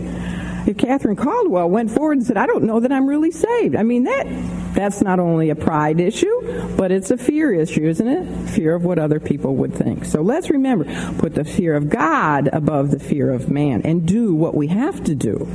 if 0.67 0.77
Catherine 0.77 1.17
Caldwell 1.17 1.69
went 1.69 1.91
forward 1.91 2.19
and 2.19 2.27
said, 2.27 2.37
I 2.37 2.47
don't 2.47 2.65
know 2.65 2.81
that 2.81 2.93
I'm 2.93 3.07
really 3.07 3.31
saved. 3.31 3.75
I 3.75 3.83
mean, 3.83 4.05
that 4.05 4.27
that's 4.75 5.03
not 5.03 5.21
only 5.21 5.51
a 5.51 5.55
pride 5.55 6.01
issue, 6.01 6.77
but 6.77 6.91
it's 6.91 7.11
a 7.11 7.17
fear 7.17 7.53
issue, 7.53 7.87
isn't 7.87 8.07
it? 8.07 8.51
Fear 8.51 8.75
of 8.75 8.85
what 8.85 8.99
other 8.99 9.21
people 9.21 9.57
would 9.57 9.75
think. 9.75 10.05
So 10.05 10.23
let's 10.23 10.51
remember, 10.51 10.85
put 11.19 11.35
the 11.35 11.45
fear 11.45 11.75
of 11.75 11.91
God 11.91 12.49
above 12.53 12.91
the 12.91 12.99
fear 12.99 13.31
of 13.31 13.51
man 13.51 13.83
and 13.83 14.07
do 14.07 14.35
what 14.35 14.55
we 14.55 14.69
have 14.69 15.05
to 15.05 15.15
do 15.15 15.47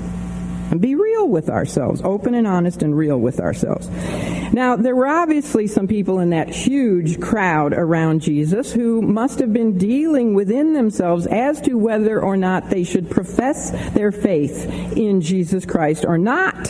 and 0.69 0.81
be 0.81 0.95
real 0.95 1.29
with 1.29 1.49
ourselves, 1.49 2.01
open 2.03 2.33
and 2.33 2.45
honest 2.45 2.83
and 2.83 2.95
real 2.95 3.17
with 3.17 3.39
ourselves. 3.39 3.89
Now, 4.53 4.75
there 4.75 4.95
were 4.95 5.07
obviously 5.07 5.67
some 5.67 5.87
people 5.87 6.19
in 6.19 6.31
that 6.31 6.49
huge 6.49 7.19
crowd 7.19 7.73
around 7.73 8.21
Jesus 8.21 8.71
who 8.71 9.01
must 9.01 9.39
have 9.39 9.53
been 9.53 9.77
dealing 9.77 10.33
within 10.33 10.73
themselves 10.73 11.25
as 11.27 11.61
to 11.61 11.75
whether 11.75 12.21
or 12.21 12.37
not 12.37 12.69
they 12.69 12.83
should 12.83 13.09
profess 13.09 13.71
their 13.93 14.11
faith 14.11 14.65
in 14.97 15.21
Jesus 15.21 15.65
Christ 15.65 16.05
or 16.05 16.17
not 16.17 16.69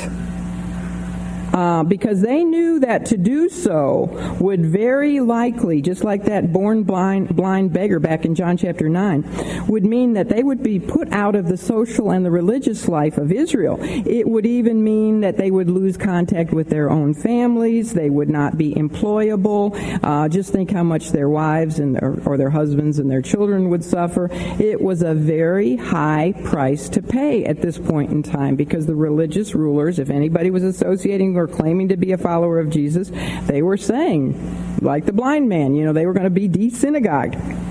uh, 1.57 1.81
because 1.81 2.21
they 2.21 2.43
knew 2.43 2.79
that 2.79 3.03
to 3.03 3.17
do 3.17 3.49
so 3.49 4.05
would 4.39 4.63
very 4.63 5.19
likely, 5.19 5.81
just 5.81 6.03
like 6.03 6.25
that 6.25 6.53
born 6.53 6.83
blind, 6.83 7.35
blind 7.35 7.73
beggar 7.73 7.99
back 7.99 8.25
in 8.25 8.35
John 8.35 8.57
chapter 8.57 8.87
9, 8.87 9.65
would 9.67 9.83
mean 9.83 10.13
that 10.13 10.29
they 10.29 10.43
would 10.43 10.61
be 10.61 10.79
put 10.79 11.11
out 11.11 11.33
of 11.33 11.47
the 11.47 11.57
social 11.57 12.11
and 12.11 12.23
the 12.23 12.29
religious 12.29 12.87
life 12.87 13.17
of 13.17 13.31
Israel. 13.31 13.79
It 13.81 14.29
would 14.29 14.45
even 14.45 14.83
mean 14.83 15.21
that 15.21 15.37
they 15.37 15.49
would 15.49 15.67
lose 15.67 15.97
contact 15.97 16.53
with 16.53 16.69
their 16.69 16.91
own 16.91 17.15
families. 17.15 17.91
They 17.91 18.11
would 18.11 18.29
not 18.29 18.55
be 18.55 18.75
employable. 18.75 19.73
Uh, 20.03 20.29
just 20.29 20.51
think 20.51 20.69
how 20.69 20.83
much 20.83 21.09
their 21.09 21.27
wives 21.27 21.79
and 21.79 21.95
their, 21.95 22.19
or 22.27 22.37
their 22.37 22.51
husbands 22.51 22.99
and 22.99 23.09
their 23.09 23.23
children 23.23 23.69
would 23.69 23.83
suffer. 23.83 24.29
It 24.61 24.79
was 24.79 25.01
a 25.01 25.15
very 25.15 25.75
high 25.75 26.35
price 26.43 26.87
to 26.89 27.01
pay 27.01 27.45
at 27.45 27.63
this 27.63 27.79
point 27.79 28.11
in 28.11 28.21
time 28.21 28.55
because 28.55 28.85
the 28.85 28.95
religious 28.95 29.55
rulers, 29.55 29.97
if 29.97 30.11
anybody 30.11 30.51
was 30.51 30.61
associating 30.61 31.35
or 31.35 31.46
claiming 31.47 31.89
to 31.89 31.97
be 31.97 32.11
a 32.11 32.17
follower 32.17 32.59
of 32.59 32.69
Jesus, 32.69 33.11
they 33.47 33.61
were 33.61 33.77
saying, 33.77 34.79
like 34.81 35.05
the 35.05 35.13
blind 35.13 35.49
man, 35.49 35.75
you 35.75 35.83
know, 35.83 35.93
they 35.93 36.05
were 36.05 36.13
going 36.13 36.23
to 36.23 36.29
be 36.29 36.47
desynagogued. 36.47 37.67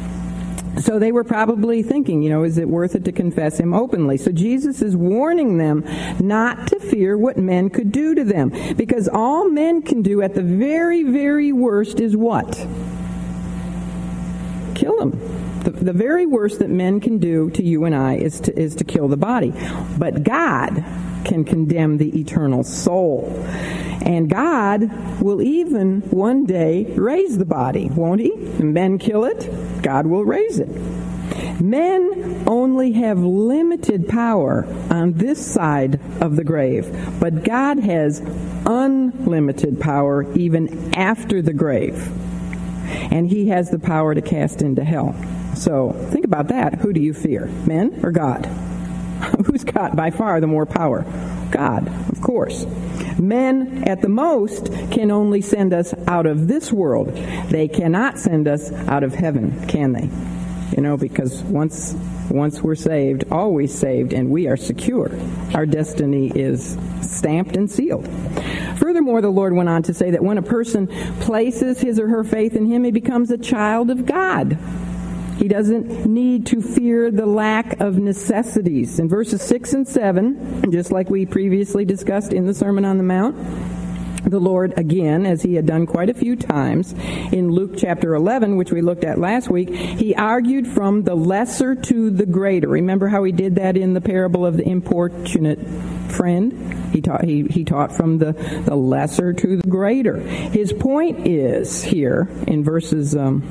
So 0.82 0.98
they 0.98 1.10
were 1.10 1.24
probably 1.24 1.82
thinking, 1.82 2.22
you 2.22 2.28
know, 2.28 2.44
is 2.44 2.58
it 2.58 2.68
worth 2.68 2.94
it 2.94 3.04
to 3.06 3.12
confess 3.12 3.58
him 3.58 3.72
openly? 3.72 4.18
So 4.18 4.30
Jesus 4.30 4.82
is 4.82 4.94
warning 4.94 5.56
them 5.56 5.84
not 6.20 6.66
to 6.68 6.78
fear 6.78 7.16
what 7.16 7.38
men 7.38 7.70
could 7.70 7.90
do 7.90 8.14
to 8.14 8.24
them. 8.24 8.52
Because 8.76 9.08
all 9.08 9.48
men 9.48 9.80
can 9.80 10.02
do 10.02 10.20
at 10.20 10.34
the 10.34 10.42
very, 10.42 11.02
very 11.02 11.52
worst 11.52 11.98
is 11.98 12.14
what? 12.14 12.54
Kill 14.74 14.98
them. 14.98 15.62
The, 15.62 15.70
the 15.70 15.92
very 15.94 16.26
worst 16.26 16.58
that 16.58 16.68
men 16.68 17.00
can 17.00 17.18
do 17.18 17.50
to 17.50 17.62
you 17.62 17.84
and 17.86 17.94
I 17.94 18.16
is 18.16 18.38
to, 18.40 18.58
is 18.58 18.74
to 18.76 18.84
kill 18.84 19.08
the 19.08 19.16
body. 19.16 19.54
But 19.98 20.22
God 20.22 20.84
can 21.26 21.44
condemn 21.44 21.98
the 21.98 22.18
eternal 22.18 22.62
soul. 22.62 23.32
And 24.02 24.30
God 24.30 25.20
will 25.20 25.42
even 25.42 26.00
one 26.02 26.46
day 26.46 26.84
raise 26.84 27.36
the 27.36 27.44
body, 27.44 27.88
won't 27.90 28.20
He? 28.20 28.30
Men 28.36 28.98
kill 28.98 29.24
it, 29.24 29.82
God 29.82 30.06
will 30.06 30.24
raise 30.24 30.58
it. 30.58 30.68
Men 31.60 32.44
only 32.46 32.92
have 32.92 33.18
limited 33.18 34.08
power 34.08 34.64
on 34.90 35.14
this 35.14 35.44
side 35.44 36.00
of 36.20 36.36
the 36.36 36.44
grave, 36.44 36.94
but 37.18 37.42
God 37.42 37.78
has 37.80 38.20
unlimited 38.66 39.80
power 39.80 40.30
even 40.34 40.94
after 40.94 41.42
the 41.42 41.52
grave. 41.52 42.12
And 43.12 43.28
He 43.28 43.48
has 43.48 43.70
the 43.70 43.78
power 43.78 44.14
to 44.14 44.22
cast 44.22 44.62
into 44.62 44.84
hell. 44.84 45.16
So 45.56 45.92
think 46.10 46.24
about 46.24 46.48
that. 46.48 46.74
Who 46.76 46.92
do 46.92 47.00
you 47.00 47.14
fear, 47.14 47.46
men 47.66 48.00
or 48.04 48.12
God? 48.12 48.48
Who's 49.46 49.64
got 49.64 49.96
by 49.96 50.10
far 50.10 50.40
the 50.40 50.46
more 50.46 50.66
power? 50.66 51.04
God, 51.50 51.88
of 52.10 52.20
course. 52.20 52.66
Men, 53.18 53.84
at 53.86 54.02
the 54.02 54.08
most, 54.08 54.66
can 54.90 55.10
only 55.10 55.40
send 55.40 55.72
us 55.72 55.94
out 56.06 56.26
of 56.26 56.48
this 56.48 56.72
world. 56.72 57.08
They 57.48 57.68
cannot 57.68 58.18
send 58.18 58.48
us 58.48 58.72
out 58.72 59.04
of 59.04 59.14
heaven, 59.14 59.66
can 59.68 59.92
they? 59.92 60.10
You 60.76 60.82
know, 60.82 60.96
because 60.96 61.42
once 61.44 61.94
once 62.30 62.60
we're 62.60 62.74
saved, 62.74 63.24
always 63.30 63.72
saved, 63.72 64.12
and 64.12 64.30
we 64.30 64.48
are 64.48 64.56
secure. 64.56 65.10
Our 65.54 65.64
destiny 65.64 66.30
is 66.34 66.76
stamped 67.00 67.56
and 67.56 67.70
sealed. 67.70 68.08
Furthermore, 68.78 69.20
the 69.20 69.30
Lord 69.30 69.54
went 69.54 69.68
on 69.68 69.84
to 69.84 69.94
say 69.94 70.10
that 70.10 70.22
when 70.22 70.38
a 70.38 70.42
person 70.42 70.88
places 71.20 71.80
his 71.80 71.98
or 71.98 72.08
her 72.08 72.24
faith 72.24 72.56
in 72.56 72.66
Him, 72.66 72.84
he 72.84 72.90
becomes 72.90 73.30
a 73.30 73.38
child 73.38 73.90
of 73.90 74.06
God. 74.06 74.58
He 75.36 75.48
doesn't 75.48 76.06
need 76.06 76.46
to 76.46 76.62
fear 76.62 77.10
the 77.10 77.26
lack 77.26 77.78
of 77.80 77.98
necessities. 77.98 78.98
In 78.98 79.08
verses 79.08 79.42
6 79.42 79.74
and 79.74 79.88
7, 79.88 80.72
just 80.72 80.90
like 80.90 81.10
we 81.10 81.26
previously 81.26 81.84
discussed 81.84 82.32
in 82.32 82.46
the 82.46 82.54
Sermon 82.54 82.84
on 82.84 82.96
the 82.96 83.04
Mount, 83.04 83.36
the 84.30 84.40
Lord 84.40 84.76
again, 84.76 85.24
as 85.24 85.42
he 85.42 85.54
had 85.54 85.66
done 85.66 85.86
quite 85.86 86.10
a 86.10 86.14
few 86.14 86.36
times 86.36 86.92
in 87.32 87.50
Luke 87.50 87.72
chapter 87.76 88.14
11, 88.14 88.56
which 88.56 88.72
we 88.72 88.80
looked 88.80 89.04
at 89.04 89.18
last 89.18 89.48
week, 89.48 89.70
he 89.70 90.14
argued 90.14 90.66
from 90.66 91.02
the 91.02 91.14
lesser 91.14 91.74
to 91.74 92.10
the 92.10 92.26
greater. 92.26 92.68
Remember 92.68 93.08
how 93.08 93.22
he 93.22 93.30
did 93.30 93.54
that 93.54 93.76
in 93.76 93.94
the 93.94 94.00
parable 94.00 94.44
of 94.44 94.56
the 94.56 94.66
importunate 94.68 95.60
friend? 96.10 96.85
He 96.96 97.02
taught, 97.02 97.24
he, 97.26 97.42
he 97.42 97.62
taught 97.62 97.92
from 97.92 98.16
the, 98.16 98.32
the 98.64 98.74
lesser 98.74 99.34
to 99.34 99.56
the 99.58 99.68
greater. 99.68 100.16
His 100.16 100.72
point 100.72 101.26
is 101.26 101.82
here 101.82 102.26
in 102.46 102.64
verses 102.64 103.14
um, 103.14 103.42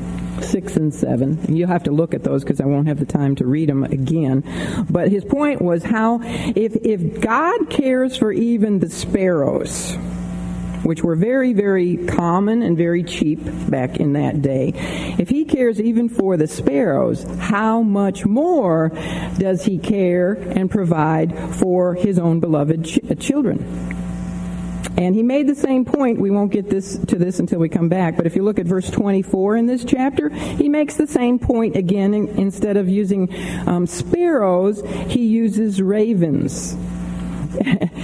6 0.42 0.78
and 0.78 0.92
7. 0.92 1.56
You'll 1.56 1.68
have 1.68 1.84
to 1.84 1.92
look 1.92 2.16
at 2.16 2.24
those 2.24 2.44
because 2.44 2.60
I 2.60 2.66
won't 2.66 2.88
have 2.88 2.98
the 2.98 3.06
time 3.06 3.36
to 3.36 3.46
read 3.46 3.70
them 3.70 3.84
again. 3.84 4.44
But 4.90 5.12
his 5.12 5.24
point 5.24 5.62
was 5.62 5.84
how 5.84 6.22
if, 6.24 6.76
if 6.78 7.22
God 7.22 7.70
cares 7.70 8.18
for 8.18 8.32
even 8.32 8.80
the 8.80 8.90
sparrows, 8.90 9.96
which 10.86 11.04
were 11.04 11.16
very, 11.16 11.52
very 11.54 11.98
common 11.98 12.62
and 12.62 12.78
very 12.78 13.04
cheap 13.04 13.40
back 13.70 13.98
in 13.98 14.14
that 14.14 14.42
day. 14.42 14.72
If 15.18 15.30
he 15.30 15.44
cares 15.46 15.82
even 15.82 16.10
for 16.10 16.38
the 16.38 16.48
sparrows, 16.48 17.24
how 17.40 17.82
much 17.82 18.26
more 18.26 18.90
does 19.38 19.66
he 19.66 19.80
care 19.80 20.34
and 20.34 20.70
provide 20.70 21.38
for 21.56 21.96
his 21.96 22.20
own 22.20 22.40
beloved 22.40 22.86
ch- 22.86 23.00
children? 23.20 23.96
And 24.98 25.14
he 25.14 25.24
made 25.24 25.48
the 25.48 25.56
same 25.56 25.84
point. 25.84 26.20
We 26.20 26.32
won't 26.32 26.52
get 26.52 26.70
this 26.70 26.98
to 26.98 27.18
this 27.18 27.40
until 27.40 27.60
we 27.60 27.68
come 27.68 27.90
back. 27.90 28.16
But 28.16 28.28
if 28.28 28.36
you 28.36 28.44
look 28.44 28.60
at 28.60 28.66
verse 28.66 28.90
24 28.90 29.58
in 29.58 29.66
this 29.66 29.84
chapter, 29.84 30.30
he 30.30 30.70
makes 30.70 30.96
the 30.96 31.08
same 31.08 31.38
point 31.38 31.76
again. 31.76 32.14
Instead 32.14 32.78
of 32.78 32.88
using 32.88 33.34
um, 33.68 33.88
sparrows, 33.88 34.82
he 35.10 35.26
uses 35.26 35.82
ravens. 35.82 36.78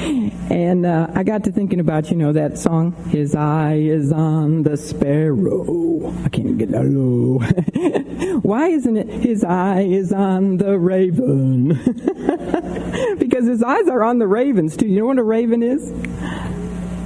and 0.49 0.85
uh, 0.85 1.07
I 1.13 1.23
got 1.23 1.43
to 1.43 1.51
thinking 1.51 1.79
about, 1.79 2.09
you 2.09 2.17
know, 2.17 2.31
that 2.33 2.57
song, 2.57 2.93
His 3.09 3.35
Eye 3.35 3.75
is 3.75 4.11
on 4.11 4.63
the 4.63 4.77
Sparrow. 4.77 6.13
I 6.23 6.29
can't 6.29 6.57
get 6.57 6.71
that 6.71 6.85
low. 6.85 7.39
Why 8.39 8.67
isn't 8.67 8.95
it 8.97 9.09
His 9.09 9.43
Eye 9.43 9.81
is 9.81 10.13
on 10.13 10.57
the 10.57 10.79
Raven? 10.79 11.69
because 13.19 13.47
His 13.47 13.61
eyes 13.61 13.87
are 13.87 14.03
on 14.03 14.19
the 14.19 14.27
ravens, 14.27 14.77
too. 14.77 14.87
You 14.87 14.99
know 14.99 15.05
what 15.07 15.19
a 15.19 15.23
raven 15.23 15.63
is? 15.63 15.91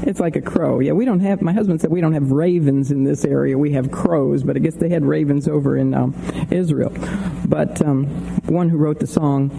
It's 0.04 0.20
like 0.20 0.36
a 0.36 0.42
crow. 0.42 0.80
Yeah, 0.80 0.92
we 0.92 1.06
don't 1.06 1.22
have, 1.22 1.42
my 1.42 1.54
husband 1.54 1.82
said 1.82 1.90
we 1.90 2.02
don't 2.02 2.14
have 2.14 2.32
ravens 2.32 2.92
in 2.92 3.06
this 3.06 3.26
area. 3.26 3.58
We 3.58 3.72
have 3.72 3.92
crows, 3.92 4.44
but 4.44 4.56
I 4.56 4.60
guess 4.60 4.76
they 4.76 4.90
had 4.90 5.04
ravens 5.04 5.48
over 5.48 5.76
in 5.76 5.96
um, 5.96 6.14
Israel. 6.52 6.94
but 7.48 7.82
um, 7.82 8.06
one 8.46 8.70
who 8.70 8.78
wrote 8.78 9.00
the 9.00 9.08
song 9.08 9.50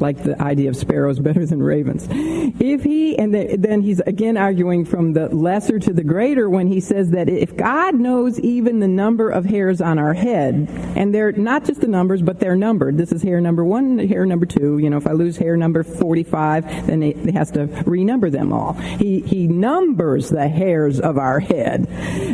like 0.00 0.22
the 0.22 0.40
idea 0.40 0.68
of 0.68 0.76
sparrows 0.76 1.18
better 1.18 1.44
than 1.46 1.62
ravens. 1.62 2.06
If 2.10 2.82
he, 2.82 3.18
and 3.18 3.34
then 3.34 3.82
he's 3.82 4.00
again 4.00 4.36
arguing 4.36 4.84
from 4.84 5.12
the 5.12 5.28
lesser 5.28 5.78
to 5.78 5.92
the 5.92 6.04
greater 6.04 6.48
when 6.48 6.66
he 6.66 6.80
says 6.80 7.10
that 7.10 7.28
if 7.28 7.56
God 7.56 7.94
knows 7.94 8.38
even 8.40 8.80
the 8.80 8.88
number 8.88 9.30
of 9.30 9.44
hairs 9.44 9.80
on 9.80 9.98
our 9.98 10.14
head, 10.14 10.68
and 10.96 11.14
they're 11.14 11.32
not 11.32 11.64
just 11.64 11.80
the 11.80 11.88
numbers, 11.88 12.22
but 12.22 12.40
they're 12.40 12.56
numbered. 12.56 12.96
This 12.96 13.12
is 13.12 13.22
hair 13.22 13.40
number 13.40 13.64
one, 13.64 13.98
hair 13.98 14.26
number 14.26 14.46
two. 14.46 14.78
You 14.78 14.90
know, 14.90 14.96
if 14.96 15.06
I 15.06 15.12
lose 15.12 15.36
hair 15.36 15.56
number 15.56 15.82
45, 15.82 16.86
then 16.86 17.02
he 17.02 17.32
has 17.32 17.50
to 17.52 17.66
renumber 17.66 18.30
them 18.30 18.52
all. 18.52 18.74
He, 18.74 19.20
he 19.20 19.46
numbers 19.46 20.28
the 20.28 20.48
hairs 20.48 21.00
of 21.00 21.18
our 21.18 21.40
head. 21.40 21.86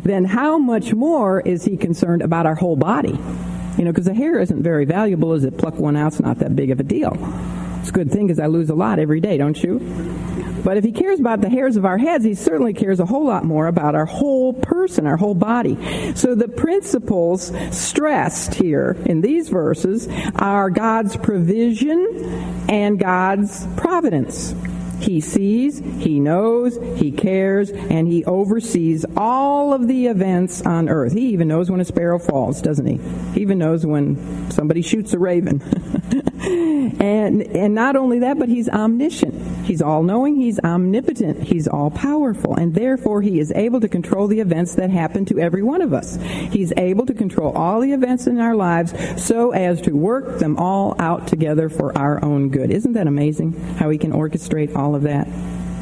Then 0.05 0.25
how 0.25 0.59
much 0.59 0.95
more 0.95 1.41
is 1.41 1.65
he 1.65 1.77
concerned 1.77 2.23
about 2.23 2.47
our 2.47 2.55
whole 2.55 2.77
body? 2.77 3.19
You 3.79 3.85
know, 3.85 3.91
because 3.91 4.05
the 4.05 4.15
hair 4.15 4.39
isn't 4.39 4.63
very 4.63 4.85
valuable, 4.85 5.33
is 5.33 5.45
it? 5.45 5.57
Pluck 5.57 5.75
one 5.75 5.97
out, 5.97 6.13
it's 6.13 6.21
not 6.21 6.39
that 6.41 6.55
big 6.55 6.71
of 6.71 6.81
a 6.81 6.83
deal. 6.83 7.17
It's 7.81 7.89
a 7.89 7.93
good 7.93 8.13
thing 8.13 8.27
because 8.27 8.39
I 8.39 8.47
lose 8.47 8.71
a 8.71 8.75
lot 8.75 8.99
every 8.99 9.21
day, 9.21 9.39
don't 9.39 9.61
you? 9.61 9.81
But 10.65 10.77
if 10.77 10.85
he 10.85 10.93
cares 10.93 11.19
about 11.19 11.41
the 11.41 11.49
hairs 11.49 11.77
of 11.77 11.85
our 11.85 11.99
heads, 11.99 12.25
he 12.25 12.35
certainly 12.35 12.73
cares 12.73 13.01
a 13.01 13.07
whole 13.07 13.27
lot 13.27 13.45
more 13.45 13.67
about 13.67 13.97
our 13.97 14.07
whole 14.07 14.53
person, 14.53 15.07
our 15.07 15.17
whole 15.17 15.35
body. 15.35 15.77
So 16.15 16.37
the 16.37 16.47
principles 16.47 17.51
stressed 17.73 18.55
here 18.55 18.97
in 19.07 19.21
these 19.21 19.49
verses 19.49 20.09
are 20.37 20.71
God's 20.71 21.17
provision 21.17 22.07
and 22.69 23.01
God's 23.01 23.67
providence. 23.77 24.55
He 25.03 25.21
sees, 25.21 25.81
he 25.99 26.21
knows, 26.21 26.79
he 26.97 27.11
cares, 27.11 27.71
and 27.71 28.07
he 28.07 28.25
oversees 28.25 29.05
all 29.17 29.73
of 29.73 29.89
the 29.89 30.07
events 30.07 30.63
on 30.63 30.89
earth. 30.89 31.13
He 31.13 31.31
even 31.31 31.49
knows 31.49 31.71
when 31.71 31.81
a 31.81 31.85
sparrow 31.85 32.19
falls, 32.19 32.63
doesn't 32.63 32.87
he? 32.87 32.99
He 33.35 33.43
even 33.43 33.59
knows 33.59 33.85
when 33.85 34.51
somebody 34.51 34.81
shoots 34.83 35.13
a 35.13 35.19
raven. 35.19 35.61
and 37.01 37.43
and 37.43 37.75
not 37.75 37.97
only 37.97 38.21
that, 38.21 38.39
but 38.39 38.49
he's 38.49 38.69
omniscient. 38.69 39.65
He's 39.65 39.81
all 39.81 40.03
knowing, 40.03 40.37
he's 40.37 40.59
omnipotent, 40.61 41.43
he's 41.43 41.69
all 41.69 41.91
powerful, 41.91 42.55
and 42.55 42.75
therefore 42.75 43.23
he 43.23 43.39
is 43.39 43.53
able 43.53 43.81
to 43.81 43.89
control 43.89 44.27
the 44.27 44.41
events 44.41 44.75
that 44.75 44.91
happen 44.91 45.25
to 45.27 45.39
every 45.39 45.63
one 45.63 45.83
of 45.83 45.93
us. 45.93 46.17
He's 46.51 46.73
able 46.77 47.07
to 47.07 47.15
control 47.15 47.57
all 47.57 47.81
the 47.81 47.93
events 47.93 48.27
in 48.27 48.41
our 48.41 48.57
lives 48.57 48.93
so 49.25 49.53
as 49.53 49.81
to 49.83 49.93
work 49.93 50.41
them 50.41 50.57
all 50.59 50.97
out 50.99 51.29
together 51.29 51.69
for 51.69 51.97
our 51.97 52.23
own 52.25 52.51
good. 52.51 52.71
Isn't 52.71 52.95
that 52.95 53.07
amazing 53.07 53.53
how 53.77 53.89
he 53.91 53.99
can 53.99 54.13
orchestrate 54.13 54.75
all 54.75 54.92
all 54.93 54.97
of 54.97 55.03
that 55.05 55.27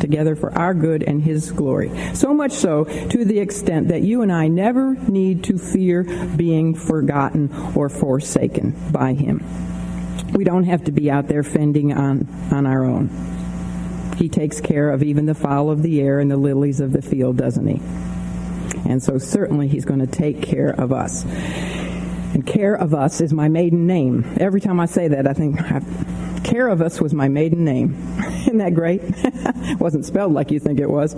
together 0.01 0.35
for 0.37 0.57
our 0.57 0.73
good 0.73 1.03
and 1.03 1.21
His 1.21 1.51
glory. 1.51 1.91
So 2.15 2.33
much 2.33 2.53
so 2.53 2.85
to 2.85 3.25
the 3.25 3.41
extent 3.41 3.89
that 3.89 4.03
you 4.03 4.23
and 4.23 4.33
I 4.33 4.49
never 4.49 4.95
need 4.95 5.45
to 5.45 5.59
fear 5.59 6.05
being 6.37 6.75
forgotten 6.75 7.53
or 7.75 7.89
forsaken 7.89 8.75
by 8.93 9.15
Him. 9.15 9.45
We 10.33 10.45
don't 10.45 10.65
have 10.65 10.85
to 10.85 10.93
be 10.93 11.11
out 11.11 11.27
there 11.27 11.43
fending 11.43 11.93
on, 11.93 12.29
on 12.53 12.67
our 12.67 12.85
own. 12.85 13.11
He 14.17 14.29
takes 14.29 14.61
care 14.61 14.91
of 14.91 15.03
even 15.03 15.27
the 15.27 15.35
fowl 15.35 15.71
of 15.71 15.83
the 15.83 16.01
air 16.01 16.21
and 16.21 16.31
the 16.31 16.37
lilies 16.37 16.81
of 16.81 16.93
the 16.93 17.03
field, 17.03 17.37
doesn't 17.37 17.67
He? 17.67 17.81
And 18.89 19.03
so 19.03 19.19
certainly 19.19 19.67
He's 19.67 19.85
going 19.85 20.01
to 20.01 20.07
take 20.07 20.41
care 20.41 20.71
of 20.71 20.93
us. 20.93 21.25
And 21.25 22.47
care 22.47 22.75
of 22.75 22.95
us 22.95 23.21
is 23.21 23.33
my 23.33 23.49
maiden 23.49 23.87
name. 23.87 24.37
Every 24.39 24.61
time 24.61 24.79
I 24.79 24.87
say 24.87 25.09
that, 25.09 25.27
I 25.27 25.33
think, 25.33 25.59
care 26.45 26.69
of 26.69 26.81
us 26.81 27.01
was 27.01 27.15
my 27.15 27.29
maiden 27.29 27.65
name. 27.65 27.95
Isn't 28.43 28.59
that 28.59 28.75
great? 28.75 29.03
wasn't 29.81 30.05
spelled 30.05 30.33
like 30.33 30.51
you 30.51 30.61
think 30.61 30.81
it 30.81 30.89
was, 30.89 31.15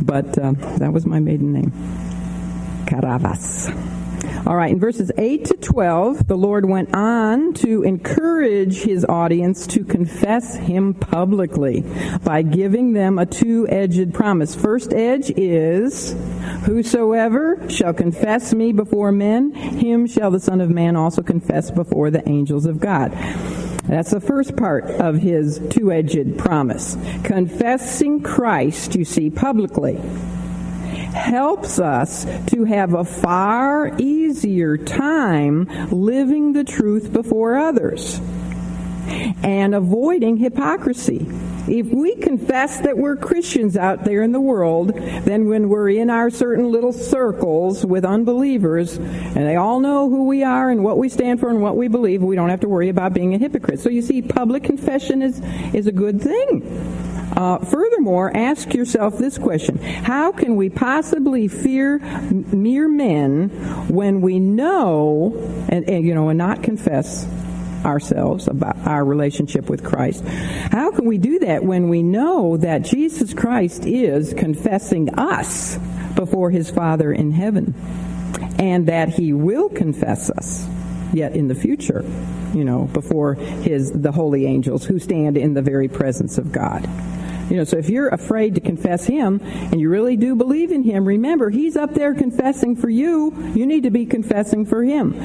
but 0.00 0.38
uh, 0.38 0.52
that 0.78 0.92
was 0.92 1.06
my 1.06 1.20
maiden 1.20 1.52
name. 1.52 1.72
Caravas. 2.86 3.72
All 4.46 4.54
right, 4.54 4.70
in 4.70 4.78
verses 4.78 5.10
8 5.18 5.44
to 5.46 5.54
12, 5.54 6.28
the 6.28 6.36
Lord 6.36 6.68
went 6.68 6.94
on 6.94 7.52
to 7.54 7.82
encourage 7.82 8.76
his 8.82 9.04
audience 9.04 9.66
to 9.68 9.84
confess 9.84 10.54
him 10.54 10.94
publicly 10.94 11.84
by 12.22 12.42
giving 12.42 12.92
them 12.92 13.18
a 13.18 13.26
two 13.26 13.66
edged 13.68 14.14
promise. 14.14 14.54
First 14.54 14.92
edge 14.92 15.32
is, 15.36 16.14
Whosoever 16.64 17.68
shall 17.68 17.92
confess 17.92 18.54
me 18.54 18.72
before 18.72 19.10
men, 19.10 19.52
him 19.52 20.06
shall 20.06 20.30
the 20.30 20.40
Son 20.40 20.60
of 20.60 20.70
Man 20.70 20.94
also 20.94 21.22
confess 21.22 21.72
before 21.72 22.12
the 22.12 22.26
angels 22.28 22.66
of 22.66 22.78
God. 22.78 23.12
That's 23.86 24.10
the 24.10 24.20
first 24.20 24.56
part 24.56 24.84
of 24.84 25.16
his 25.16 25.60
two 25.70 25.92
edged 25.92 26.38
promise. 26.38 26.96
Confessing 27.24 28.22
Christ, 28.22 28.94
you 28.94 29.04
see, 29.04 29.30
publicly 29.30 30.00
helps 31.14 31.78
us 31.78 32.26
to 32.46 32.64
have 32.64 32.94
a 32.94 33.04
far 33.04 33.92
easier 33.98 34.76
time 34.76 35.66
living 35.90 36.52
the 36.52 36.64
truth 36.64 37.12
before 37.12 37.56
others 37.56 38.20
and 39.42 39.74
avoiding 39.74 40.36
hypocrisy. 40.36 41.26
If 41.68 41.88
we 41.88 42.14
confess 42.16 42.80
that 42.80 42.96
we're 42.96 43.16
Christians 43.16 43.76
out 43.76 44.04
there 44.04 44.22
in 44.22 44.32
the 44.32 44.40
world, 44.40 44.94
then 44.94 45.48
when 45.48 45.68
we're 45.68 45.90
in 45.90 46.10
our 46.10 46.30
certain 46.30 46.70
little 46.70 46.92
circles 46.92 47.84
with 47.84 48.04
unbelievers, 48.04 48.96
and 48.96 49.36
they 49.36 49.56
all 49.56 49.80
know 49.80 50.08
who 50.08 50.26
we 50.26 50.44
are 50.44 50.70
and 50.70 50.84
what 50.84 50.98
we 50.98 51.08
stand 51.08 51.40
for 51.40 51.50
and 51.50 51.60
what 51.60 51.76
we 51.76 51.88
believe, 51.88 52.22
we 52.22 52.36
don't 52.36 52.50
have 52.50 52.60
to 52.60 52.68
worry 52.68 52.88
about 52.88 53.14
being 53.14 53.34
a 53.34 53.38
hypocrite. 53.38 53.80
So 53.80 53.88
you 53.90 54.02
see, 54.02 54.22
public 54.22 54.62
confession 54.62 55.22
is, 55.22 55.40
is 55.74 55.86
a 55.86 55.92
good 55.92 56.20
thing. 56.20 56.62
Uh, 57.36 57.58
furthermore, 57.58 58.34
ask 58.34 58.72
yourself 58.72 59.18
this 59.18 59.36
question 59.36 59.76
How 59.76 60.32
can 60.32 60.56
we 60.56 60.70
possibly 60.70 61.48
fear 61.48 61.98
mere 61.98 62.88
men 62.88 63.50
when 63.88 64.22
we 64.22 64.38
know, 64.38 65.34
and, 65.68 65.88
and 65.88 66.06
you 66.06 66.14
know, 66.14 66.30
and 66.30 66.38
not 66.38 66.62
confess 66.62 67.26
ourselves 67.86 68.48
about 68.48 68.76
our 68.86 69.04
relationship 69.04 69.70
with 69.70 69.84
Christ. 69.84 70.24
How 70.24 70.90
can 70.90 71.06
we 71.06 71.18
do 71.18 71.38
that 71.40 71.64
when 71.64 71.88
we 71.88 72.02
know 72.02 72.56
that 72.58 72.82
Jesus 72.82 73.32
Christ 73.32 73.86
is 73.86 74.34
confessing 74.34 75.14
us 75.14 75.78
before 76.16 76.50
his 76.50 76.70
Father 76.70 77.12
in 77.12 77.30
heaven 77.30 77.74
and 78.58 78.88
that 78.88 79.10
he 79.10 79.32
will 79.32 79.68
confess 79.68 80.30
us 80.30 80.66
yet 81.12 81.34
in 81.36 81.48
the 81.48 81.54
future, 81.54 82.04
you 82.54 82.64
know, 82.64 82.84
before 82.92 83.34
his 83.34 83.92
the 83.92 84.12
holy 84.12 84.46
angels 84.46 84.84
who 84.84 84.98
stand 84.98 85.36
in 85.36 85.54
the 85.54 85.62
very 85.62 85.88
presence 85.88 86.38
of 86.38 86.52
God. 86.52 86.88
You 87.48 87.58
know, 87.58 87.64
so 87.64 87.78
if 87.78 87.88
you're 87.88 88.08
afraid 88.08 88.56
to 88.56 88.60
confess 88.60 89.06
him 89.06 89.40
and 89.42 89.80
you 89.80 89.88
really 89.88 90.16
do 90.16 90.34
believe 90.34 90.72
in 90.72 90.82
him, 90.82 91.04
remember, 91.04 91.48
he's 91.50 91.76
up 91.76 91.94
there 91.94 92.14
confessing 92.14 92.74
for 92.74 92.88
you. 92.88 93.32
You 93.54 93.66
need 93.66 93.84
to 93.84 93.90
be 93.90 94.04
confessing 94.04 94.66
for 94.66 94.82
him. 94.82 95.16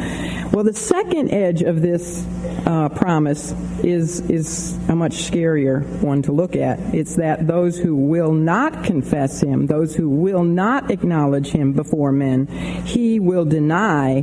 Well, 0.52 0.64
the 0.64 0.74
second 0.74 1.32
edge 1.32 1.64
of 1.64 1.82
this 1.82 2.26
uh, 2.66 2.90
promise 2.90 3.54
is, 3.84 4.20
is 4.30 4.78
a 4.88 4.96
much 4.96 5.14
scarier 5.14 5.84
one 6.02 6.22
to 6.24 6.32
look 6.32 6.56
at. 6.56 6.80
It's 6.94 7.16
that 7.16 7.48
those 7.48 7.78
who 7.78 7.96
will 7.96 8.34
not 8.34 8.84
confess 8.84 9.42
him, 9.42 9.66
those 9.66 9.96
who 9.96 10.10
will 10.10 10.44
not 10.44 10.92
acknowledge 10.92 11.48
him 11.48 11.74
before 11.74 12.12
men, 12.12 12.46
he 12.86 13.20
will 13.20 13.46
deny 13.46 14.22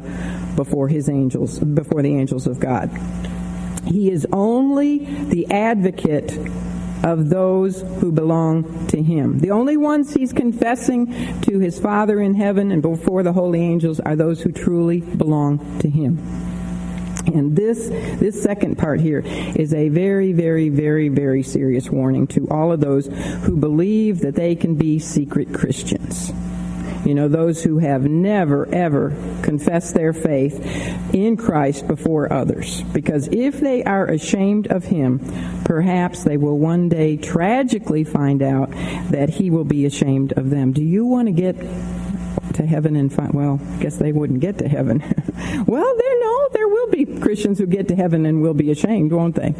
before 0.55 0.89
his 0.89 1.09
angels, 1.09 1.59
before 1.59 2.03
the 2.03 2.15
angels 2.15 2.47
of 2.47 2.61
God. 2.61 2.91
He 3.87 4.11
is 4.11 4.27
only 4.33 4.99
the 4.99 5.51
advocate 5.51 6.37
of 7.05 7.29
those 7.29 7.83
who 8.01 8.13
belong 8.13 8.87
to 8.89 9.03
him. 9.03 9.39
The 9.39 9.51
only 9.51 9.77
ones 9.77 10.13
he's 10.13 10.33
confessing 10.33 11.41
to 11.43 11.59
his 11.59 11.79
Father 11.79 12.21
in 12.21 12.35
heaven 12.35 12.73
and 12.73 12.83
before 12.83 13.23
the 13.23 13.33
holy 13.33 13.63
angels 13.63 14.01
are 14.01 14.17
those 14.17 14.43
who 14.43 14.53
truly 14.53 15.01
belong 15.01 15.79
to 15.81 15.89
him. 15.89 16.19
And 17.27 17.55
this 17.55 17.89
this 18.19 18.43
second 18.43 18.79
part 18.79 19.01
here 19.01 19.23
is 19.25 19.75
a 19.75 19.91
very, 19.91 20.33
very, 20.33 20.71
very, 20.71 21.09
very 21.09 21.43
serious 21.43 21.91
warning 21.91 22.27
to 22.29 22.49
all 22.49 22.73
of 22.73 22.81
those 22.81 23.07
who 23.07 23.57
believe 23.57 24.21
that 24.21 24.35
they 24.35 24.55
can 24.55 24.77
be 24.77 24.99
secret 24.99 25.53
Christians. 25.53 26.33
You 27.05 27.15
know, 27.15 27.29
those 27.29 27.63
who 27.63 27.79
have 27.79 28.05
never, 28.05 28.69
ever 28.73 29.11
confessed 29.43 29.95
their 29.95 30.13
faith 30.13 30.59
in 31.15 31.37
Christ 31.37 31.87
before 31.87 32.33
others. 32.33 32.83
Because 32.83 33.29
if 33.29 33.61
they 33.61 33.85
are 33.85 34.07
ashamed 34.07 34.67
of 34.69 34.85
Him, 34.85 35.21
perhaps 35.65 36.25
they 36.25 36.37
will 36.37 36.59
one 36.59 36.89
day 36.89 37.17
tragically 37.17 38.05
find 38.05 38.43
out 38.43 38.71
that 39.11 39.31
He 39.31 39.51
will 39.51 39.65
be 39.65 39.87
ashamed 39.87 40.33
of 40.33 40.51
them. 40.51 40.73
Do 40.73 40.83
you 40.83 41.07
want 41.07 41.29
to 41.29 41.33
get 41.33 41.57
to 42.59 42.67
heaven 42.67 42.97
and 42.97 43.13
find, 43.13 43.33
well, 43.33 43.61
I 43.63 43.83
guess 43.83 43.97
they 43.97 44.13
wouldn't 44.13 44.41
get 44.41 44.59
to 44.59 44.69
heaven. 44.69 44.99
well, 45.67 45.97
there, 45.97 46.21
no, 46.21 46.49
there 46.53 46.69
will 46.69 46.91
be 46.91 47.07
Christians 47.21 47.59
who 47.59 47.67
get 47.67 47.89
to 47.89 47.97
heaven 47.97 48.27
and 48.27 48.43
will 48.43 48.55
be 48.55 48.71
ashamed, 48.71 49.13
won't 49.13 49.37
they? 49.37 49.55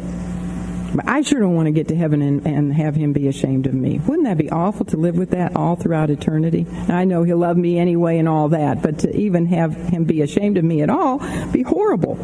But 0.93 1.07
I 1.07 1.21
sure 1.21 1.39
don't 1.39 1.55
want 1.55 1.67
to 1.67 1.71
get 1.71 1.87
to 1.89 1.95
heaven 1.95 2.21
and, 2.21 2.45
and 2.45 2.73
have 2.73 2.95
him 2.95 3.13
be 3.13 3.27
ashamed 3.27 3.67
of 3.67 3.73
me. 3.73 3.99
Wouldn't 3.99 4.25
that 4.25 4.37
be 4.37 4.49
awful 4.49 4.85
to 4.87 4.97
live 4.97 5.17
with 5.17 5.31
that 5.31 5.55
all 5.55 5.75
throughout 5.75 6.09
eternity? 6.09 6.65
I 6.87 7.05
know 7.05 7.23
he'll 7.23 7.37
love 7.37 7.57
me 7.57 7.77
anyway 7.77 8.17
and 8.17 8.27
all 8.27 8.49
that, 8.49 8.81
but 8.81 8.99
to 8.99 9.15
even 9.15 9.45
have 9.47 9.75
him 9.75 10.03
be 10.03 10.21
ashamed 10.21 10.57
of 10.57 10.63
me 10.63 10.81
at 10.81 10.89
all 10.89 11.19
be 11.51 11.61
horrible. 11.63 12.17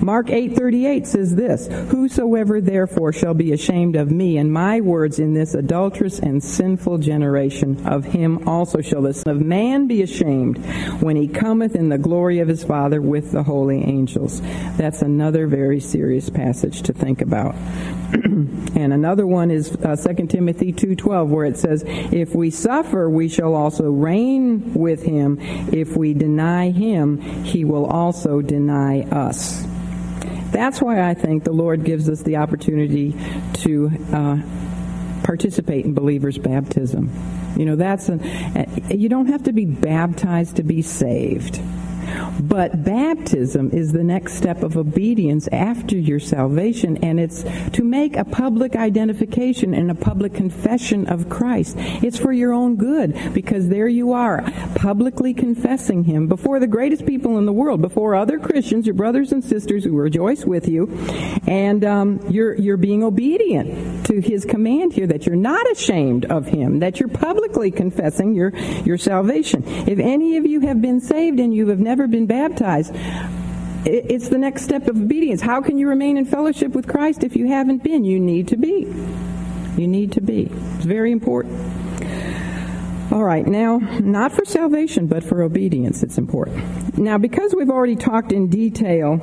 Mark 0.00 0.30
8:38 0.30 1.06
says 1.06 1.34
this, 1.34 1.68
"Whosoever 1.88 2.60
therefore 2.60 3.12
shall 3.12 3.34
be 3.34 3.52
ashamed 3.52 3.96
of 3.96 4.10
me 4.10 4.36
and 4.36 4.52
my 4.52 4.80
words 4.80 5.18
in 5.18 5.34
this 5.34 5.54
adulterous 5.54 6.18
and 6.18 6.42
sinful 6.42 6.98
generation, 6.98 7.78
of 7.86 8.04
him 8.04 8.40
also 8.46 8.80
shall 8.80 9.02
the 9.02 9.14
Son 9.14 9.36
of 9.36 9.42
Man 9.44 9.86
be 9.86 10.02
ashamed 10.02 10.58
when 11.00 11.16
he 11.16 11.26
cometh 11.26 11.74
in 11.74 11.88
the 11.88 11.98
glory 11.98 12.38
of 12.40 12.48
his 12.48 12.64
Father 12.64 13.00
with 13.00 13.32
the 13.32 13.42
holy 13.42 13.82
angels." 13.82 14.42
That's 14.76 15.02
another 15.02 15.46
very 15.46 15.80
serious 15.80 16.30
passage 16.30 16.82
to 16.82 16.92
think 16.92 17.22
about. 17.22 17.54
and 18.24 18.92
another 18.92 19.26
one 19.26 19.50
is 19.50 19.74
uh, 19.76 19.96
2 19.96 20.26
Timothy 20.28 20.72
2:12 20.72 21.28
where 21.28 21.46
it 21.46 21.56
says, 21.56 21.82
"If 21.86 22.34
we 22.34 22.50
suffer, 22.50 23.10
we 23.10 23.28
shall 23.28 23.54
also 23.54 23.90
reign 23.90 24.72
with 24.74 25.02
him. 25.02 25.38
If 25.72 25.96
we 25.96 26.14
deny 26.14 26.70
him, 26.70 27.20
he 27.44 27.64
will 27.64 27.86
also 27.86 28.40
deny 28.40 29.02
us." 29.02 29.66
That's 30.52 30.80
why 30.80 31.08
I 31.08 31.14
think 31.14 31.42
the 31.42 31.52
Lord 31.52 31.82
gives 31.82 32.08
us 32.08 32.22
the 32.22 32.36
opportunity 32.36 33.16
to 33.54 33.90
uh, 34.12 34.38
participate 35.24 35.84
in 35.84 35.94
believers' 35.94 36.38
baptism. 36.38 37.10
You 37.56 37.64
know, 37.64 37.76
that's 37.76 38.08
an, 38.08 38.22
you 38.90 39.08
don't 39.08 39.26
have 39.26 39.44
to 39.44 39.52
be 39.52 39.64
baptized 39.64 40.56
to 40.56 40.62
be 40.62 40.82
saved. 40.82 41.60
But 42.40 42.84
baptism 42.84 43.70
is 43.72 43.92
the 43.92 44.04
next 44.04 44.34
step 44.34 44.62
of 44.62 44.76
obedience 44.76 45.48
after 45.48 45.96
your 45.96 46.20
salvation, 46.20 46.98
and 46.98 47.18
it's 47.18 47.44
to 47.72 47.82
make 47.82 48.16
a 48.16 48.24
public 48.24 48.76
identification 48.76 49.74
and 49.74 49.90
a 49.90 49.94
public 49.94 50.34
confession 50.34 51.06
of 51.06 51.28
Christ. 51.28 51.76
It's 51.78 52.18
for 52.18 52.32
your 52.32 52.52
own 52.52 52.76
good, 52.76 53.34
because 53.34 53.68
there 53.68 53.88
you 53.88 54.12
are, 54.12 54.42
publicly 54.74 55.34
confessing 55.34 56.04
Him 56.04 56.28
before 56.28 56.60
the 56.60 56.66
greatest 56.66 57.06
people 57.06 57.38
in 57.38 57.46
the 57.46 57.52
world, 57.52 57.80
before 57.80 58.14
other 58.14 58.38
Christians, 58.38 58.86
your 58.86 58.94
brothers 58.94 59.32
and 59.32 59.42
sisters 59.42 59.84
who 59.84 59.96
rejoice 59.96 60.44
with 60.44 60.68
you, 60.68 60.88
and 61.46 61.84
um, 61.84 62.20
you're 62.30 62.54
you're 62.54 62.76
being 62.76 63.02
obedient 63.02 64.06
to 64.06 64.20
His 64.20 64.44
command 64.44 64.92
here 64.92 65.06
that 65.06 65.26
you're 65.26 65.36
not 65.36 65.70
ashamed 65.70 66.26
of 66.26 66.46
Him, 66.46 66.80
that 66.80 67.00
you're 67.00 67.08
publicly 67.08 67.70
confessing 67.70 68.34
your 68.34 68.54
your 68.84 68.98
salvation. 68.98 69.62
If 69.66 69.98
any 69.98 70.36
of 70.36 70.46
you 70.46 70.60
have 70.60 70.80
been 70.80 71.00
saved 71.00 71.40
and 71.40 71.54
you 71.54 71.68
have 71.68 71.80
never 71.80 72.03
been 72.06 72.26
baptized. 72.26 72.92
It's 73.86 74.28
the 74.28 74.38
next 74.38 74.62
step 74.62 74.88
of 74.88 74.96
obedience. 74.96 75.42
How 75.42 75.60
can 75.60 75.78
you 75.78 75.88
remain 75.88 76.16
in 76.16 76.24
fellowship 76.24 76.72
with 76.72 76.88
Christ 76.88 77.22
if 77.22 77.36
you 77.36 77.48
haven't 77.48 77.82
been? 77.82 78.04
You 78.04 78.18
need 78.18 78.48
to 78.48 78.56
be. 78.56 78.86
You 79.76 79.88
need 79.88 80.12
to 80.12 80.20
be. 80.20 80.50
It's 80.76 80.86
very 80.86 81.12
important. 81.12 81.60
All 83.12 83.22
right, 83.22 83.46
now, 83.46 83.78
not 84.00 84.32
for 84.32 84.44
salvation, 84.44 85.06
but 85.06 85.22
for 85.22 85.42
obedience, 85.42 86.02
it's 86.02 86.16
important. 86.16 86.98
Now, 86.98 87.18
because 87.18 87.54
we've 87.54 87.70
already 87.70 87.96
talked 87.96 88.32
in 88.32 88.48
detail 88.48 89.20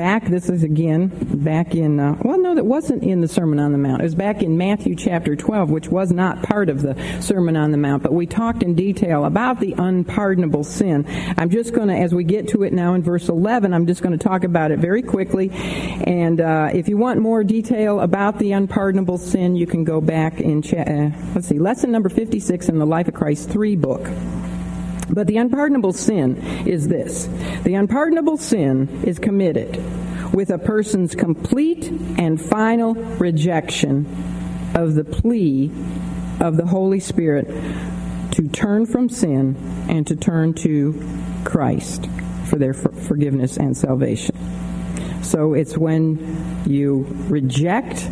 back, 0.00 0.24
this 0.28 0.48
is 0.48 0.62
again 0.62 1.08
back 1.44 1.74
in, 1.74 2.00
uh, 2.00 2.16
well, 2.22 2.40
no, 2.40 2.54
that 2.54 2.64
wasn't 2.64 3.02
in 3.02 3.20
the 3.20 3.28
Sermon 3.28 3.58
on 3.58 3.72
the 3.72 3.76
Mount. 3.76 4.00
It 4.00 4.04
was 4.04 4.14
back 4.14 4.42
in 4.42 4.56
Matthew 4.56 4.96
chapter 4.96 5.36
12, 5.36 5.68
which 5.68 5.88
was 5.88 6.10
not 6.10 6.42
part 6.42 6.70
of 6.70 6.80
the 6.80 6.96
Sermon 7.20 7.54
on 7.54 7.70
the 7.70 7.76
Mount, 7.76 8.02
but 8.02 8.14
we 8.14 8.24
talked 8.24 8.62
in 8.62 8.74
detail 8.74 9.26
about 9.26 9.60
the 9.60 9.74
unpardonable 9.76 10.64
sin. 10.64 11.04
I'm 11.36 11.50
just 11.50 11.74
going 11.74 11.88
to, 11.88 11.94
as 11.94 12.14
we 12.14 12.24
get 12.24 12.48
to 12.48 12.62
it 12.62 12.72
now 12.72 12.94
in 12.94 13.02
verse 13.02 13.28
11, 13.28 13.74
I'm 13.74 13.86
just 13.86 14.00
going 14.00 14.18
to 14.18 14.24
talk 14.24 14.42
about 14.42 14.70
it 14.70 14.78
very 14.78 15.02
quickly. 15.02 15.50
And 15.50 16.40
uh, 16.40 16.70
if 16.72 16.88
you 16.88 16.96
want 16.96 17.20
more 17.20 17.44
detail 17.44 18.00
about 18.00 18.38
the 18.38 18.52
unpardonable 18.52 19.18
sin, 19.18 19.54
you 19.54 19.66
can 19.66 19.84
go 19.84 20.00
back 20.00 20.40
in, 20.40 20.62
cha- 20.62 20.78
uh, 20.78 21.10
let's 21.34 21.48
see, 21.48 21.58
lesson 21.58 21.92
number 21.92 22.08
56 22.08 22.70
in 22.70 22.78
the 22.78 22.86
Life 22.86 23.08
of 23.08 23.12
Christ 23.12 23.50
3 23.50 23.76
book. 23.76 24.08
But 25.12 25.26
the 25.26 25.36
unpardonable 25.38 25.92
sin 25.92 26.36
is 26.66 26.88
this 26.88 27.28
the 27.64 27.74
unpardonable 27.74 28.36
sin 28.36 29.02
is 29.04 29.18
committed 29.18 29.82
with 30.32 30.50
a 30.50 30.58
person's 30.58 31.14
complete 31.14 31.88
and 32.18 32.40
final 32.40 32.94
rejection 32.94 34.06
of 34.74 34.94
the 34.94 35.04
plea 35.04 35.70
of 36.40 36.56
the 36.56 36.66
Holy 36.66 37.00
Spirit 37.00 37.46
to 38.32 38.48
turn 38.48 38.86
from 38.86 39.08
sin 39.08 39.56
and 39.88 40.06
to 40.06 40.14
turn 40.14 40.54
to 40.54 41.02
Christ 41.44 42.06
for 42.46 42.56
their 42.56 42.72
forgiveness 42.72 43.56
and 43.56 43.76
salvation. 43.76 44.36
So 45.22 45.54
it's 45.54 45.76
when 45.76 46.64
you 46.66 47.06
reject 47.28 48.08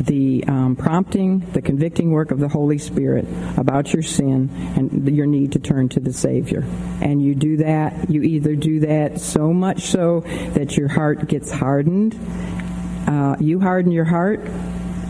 the 0.00 0.44
um, 0.48 0.76
prompting, 0.76 1.40
the 1.52 1.62
convicting 1.62 2.10
work 2.10 2.30
of 2.30 2.40
the 2.40 2.48
Holy 2.48 2.78
Spirit 2.78 3.26
about 3.56 3.92
your 3.92 4.02
sin 4.02 4.50
and 4.76 5.14
your 5.14 5.26
need 5.26 5.52
to 5.52 5.58
turn 5.58 5.88
to 5.90 6.00
the 6.00 6.12
Savior. 6.12 6.64
And 7.00 7.22
you 7.22 7.34
do 7.34 7.58
that, 7.58 8.10
you 8.10 8.22
either 8.22 8.56
do 8.56 8.80
that 8.80 9.20
so 9.20 9.52
much 9.52 9.82
so 9.82 10.20
that 10.54 10.76
your 10.76 10.88
heart 10.88 11.28
gets 11.28 11.50
hardened, 11.50 12.18
uh, 13.06 13.36
you 13.40 13.60
harden 13.60 13.92
your 13.92 14.04
heart, 14.04 14.40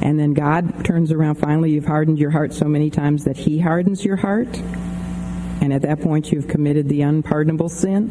and 0.03 0.19
then 0.19 0.35
God 0.35 0.85
turns 0.85 1.13
around. 1.13 1.37
Finally, 1.37 1.73
you've 1.73 1.87
hardened 1.87 2.19
your 2.19 2.31
heart 2.31 2.53
so 2.53 2.67
many 2.67 2.91
times 2.91 3.25
that 3.25 3.37
He 3.37 3.59
hardens 3.59 4.05
your 4.05 4.17
heart. 4.17 4.55
And 5.61 5.73
at 5.73 5.83
that 5.83 6.01
point, 6.01 6.31
you've 6.31 6.49
committed 6.49 6.89
the 6.89 7.03
unpardonable 7.03 7.71
sin. 7.71 8.11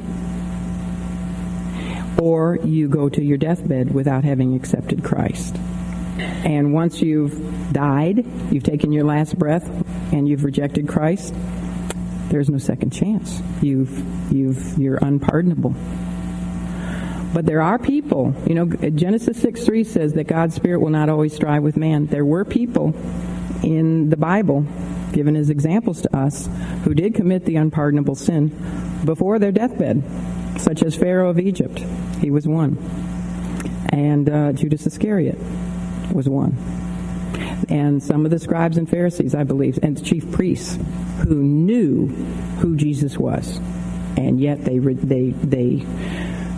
Or 2.19 2.57
you 2.63 2.87
go 2.87 3.09
to 3.09 3.21
your 3.21 3.37
deathbed 3.37 3.93
without 3.93 4.23
having 4.23 4.55
accepted 4.55 5.03
Christ. 5.03 5.55
And 6.43 6.73
once 6.73 7.01
you've 7.01 7.71
died, 7.71 8.25
you've 8.51 8.63
taken 8.63 8.91
your 8.91 9.05
last 9.05 9.39
breath, 9.39 9.65
and 10.11 10.27
you've 10.27 10.43
rejected 10.43 10.87
Christ, 10.87 11.33
there's 12.27 12.49
no 12.49 12.57
second 12.57 12.91
chance. 12.91 13.41
You've, 13.61 14.33
you've, 14.33 14.77
you're 14.77 14.97
unpardonable. 14.97 15.73
But 17.33 17.45
there 17.45 17.61
are 17.61 17.79
people, 17.79 18.35
you 18.45 18.55
know, 18.55 18.65
Genesis 18.65 19.41
6 19.41 19.65
3 19.65 19.83
says 19.83 20.13
that 20.13 20.25
God's 20.25 20.53
Spirit 20.53 20.79
will 20.79 20.89
not 20.89 21.09
always 21.09 21.33
strive 21.33 21.63
with 21.63 21.77
man. 21.77 22.07
There 22.07 22.25
were 22.25 22.43
people 22.43 22.93
in 23.63 24.09
the 24.09 24.17
Bible, 24.17 24.65
given 25.13 25.35
as 25.35 25.49
examples 25.49 26.01
to 26.01 26.15
us, 26.15 26.49
who 26.83 26.93
did 26.93 27.15
commit 27.15 27.45
the 27.45 27.55
unpardonable 27.55 28.15
sin 28.15 28.49
before 29.05 29.39
their 29.39 29.51
deathbed, 29.51 30.03
such 30.57 30.83
as 30.83 30.95
Pharaoh 30.95 31.29
of 31.29 31.39
Egypt. 31.39 31.79
He 32.19 32.29
was 32.29 32.47
one. 32.47 32.77
And 33.89 34.29
uh, 34.29 34.53
Judas 34.53 34.85
Iscariot 34.85 35.37
was 36.11 36.27
one. 36.27 36.57
And 37.69 38.03
some 38.03 38.25
of 38.25 38.31
the 38.31 38.39
scribes 38.39 38.77
and 38.77 38.89
Pharisees, 38.89 39.33
I 39.33 39.43
believe, 39.43 39.79
and 39.81 39.97
the 39.97 40.03
chief 40.03 40.31
priests 40.31 40.77
who 41.27 41.35
knew 41.35 42.07
who 42.59 42.75
Jesus 42.75 43.17
was, 43.17 43.57
and 44.17 44.39
yet 44.39 44.63
they 44.63 44.79
they 44.79 45.29
they 45.29 45.85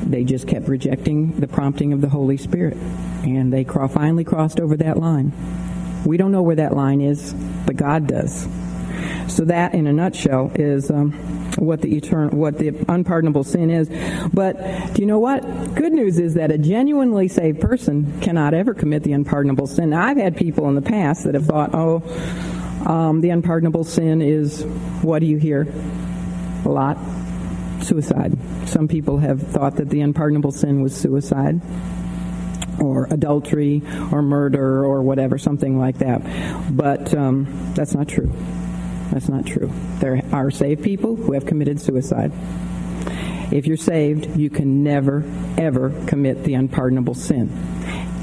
they 0.04 0.24
just 0.24 0.48
kept 0.48 0.68
rejecting 0.68 1.40
the 1.40 1.48
prompting 1.48 1.94
of 1.94 2.02
the 2.02 2.10
Holy 2.10 2.38
Spirit, 2.38 2.78
and 3.24 3.54
they 3.54 3.64
finally 3.64 4.24
crossed 4.24 4.60
over 4.60 4.76
that 4.78 4.98
line. 4.98 5.32
We 6.06 6.18
don't 6.18 6.32
know 6.32 6.44
where 6.44 6.58
that 6.58 6.76
line 6.76 7.02
is, 7.02 7.34
but 7.66 7.76
God 7.76 8.08
does. 8.08 8.48
So 9.28 9.46
that, 9.46 9.74
in 9.74 9.88
a 9.88 9.94
nutshell, 9.94 10.52
is 10.56 10.92
um, 10.92 11.45
what 11.58 11.82
the 11.82 11.96
eternal, 11.96 12.38
what 12.38 12.58
the 12.58 12.70
unpardonable 12.90 13.44
sin 13.44 13.70
is. 13.70 13.90
But 14.34 14.94
do 14.94 15.02
you 15.02 15.08
know 15.08 15.20
what? 15.20 15.42
Good 15.76 15.94
news 15.94 16.20
is 16.20 16.34
that 16.36 16.52
a 16.52 16.58
genuinely 16.58 17.28
saved 17.28 17.62
person 17.62 18.20
cannot 18.22 18.54
ever 18.54 18.74
commit 18.74 19.04
the 19.04 19.14
unpardonable 19.14 19.68
sin. 19.68 19.92
Now, 19.92 20.06
I've 20.06 20.18
had 20.18 20.36
people 20.36 20.68
in 20.70 20.76
the 20.76 20.82
past 20.82 21.24
that 21.24 21.34
have 21.34 21.46
thought, 21.46 21.72
oh, 21.74 22.04
um, 22.86 23.22
the 23.22 23.30
unpardonable 23.30 23.84
sin 23.84 24.22
is 24.22 24.64
what 25.02 25.20
do 25.20 25.26
you 25.26 25.38
hear 25.38 25.68
a 26.66 26.70
lot? 26.70 26.98
Suicide. 27.82 28.38
Some 28.68 28.88
people 28.88 29.18
have 29.20 29.42
thought 29.42 29.78
that 29.78 29.90
the 29.90 30.02
unpardonable 30.02 30.52
sin 30.52 30.82
was 30.82 30.96
suicide 30.96 31.62
or 32.80 33.06
adultery 33.12 33.82
or 34.12 34.22
murder 34.22 34.84
or 34.84 35.02
whatever, 35.02 35.38
something 35.38 35.80
like 35.80 36.00
that. 36.00 36.22
But 36.76 37.14
um, 37.14 37.74
that's 37.76 37.94
not 37.94 38.08
true. 38.08 38.32
That's 39.12 39.30
not 39.30 39.46
true. 39.46 39.72
There 40.00 40.22
are 40.32 40.52
saved 40.52 40.84
people 40.84 41.16
who 41.16 41.34
have 41.34 41.46
committed 41.46 41.80
suicide. 41.80 42.32
If 43.52 43.68
you're 43.68 43.78
saved, 43.78 44.38
you 44.38 44.50
can 44.50 44.84
never, 44.84 45.24
ever 45.58 45.92
commit 46.08 46.44
the 46.44 46.56
unpardonable 46.56 47.14
sin. 47.14 47.50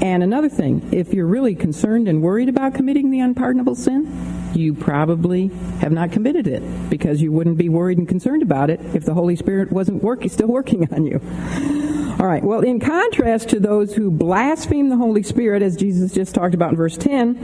And 0.01 0.21
another 0.21 0.49
thing, 0.49 0.89
if 0.91 1.13
you're 1.13 1.25
really 1.25 1.55
concerned 1.55 2.07
and 2.07 2.21
worried 2.21 2.49
about 2.49 2.73
committing 2.73 3.09
the 3.09 3.21
unpardonable 3.21 3.75
sin, 3.75 4.51
you 4.53 4.73
probably 4.73 5.47
have 5.79 5.91
not 5.91 6.11
committed 6.11 6.45
it 6.45 6.61
because 6.89 7.21
you 7.21 7.31
wouldn't 7.31 7.57
be 7.57 7.69
worried 7.69 7.97
and 7.97 8.07
concerned 8.07 8.43
about 8.43 8.69
it 8.69 8.79
if 8.93 9.05
the 9.05 9.13
Holy 9.13 9.35
Spirit 9.35 9.71
wasn't 9.71 10.03
working, 10.03 10.29
still 10.29 10.47
working 10.47 10.87
on 10.93 11.05
you. 11.05 11.21
All 12.19 12.27
right. 12.27 12.43
Well, 12.43 12.61
in 12.61 12.79
contrast 12.79 13.49
to 13.49 13.59
those 13.59 13.93
who 13.93 14.11
blaspheme 14.11 14.89
the 14.89 14.97
Holy 14.97 15.23
Spirit, 15.23 15.61
as 15.61 15.75
Jesus 15.75 16.13
just 16.13 16.35
talked 16.35 16.53
about 16.53 16.71
in 16.71 16.77
verse 16.77 16.97
10, 16.97 17.35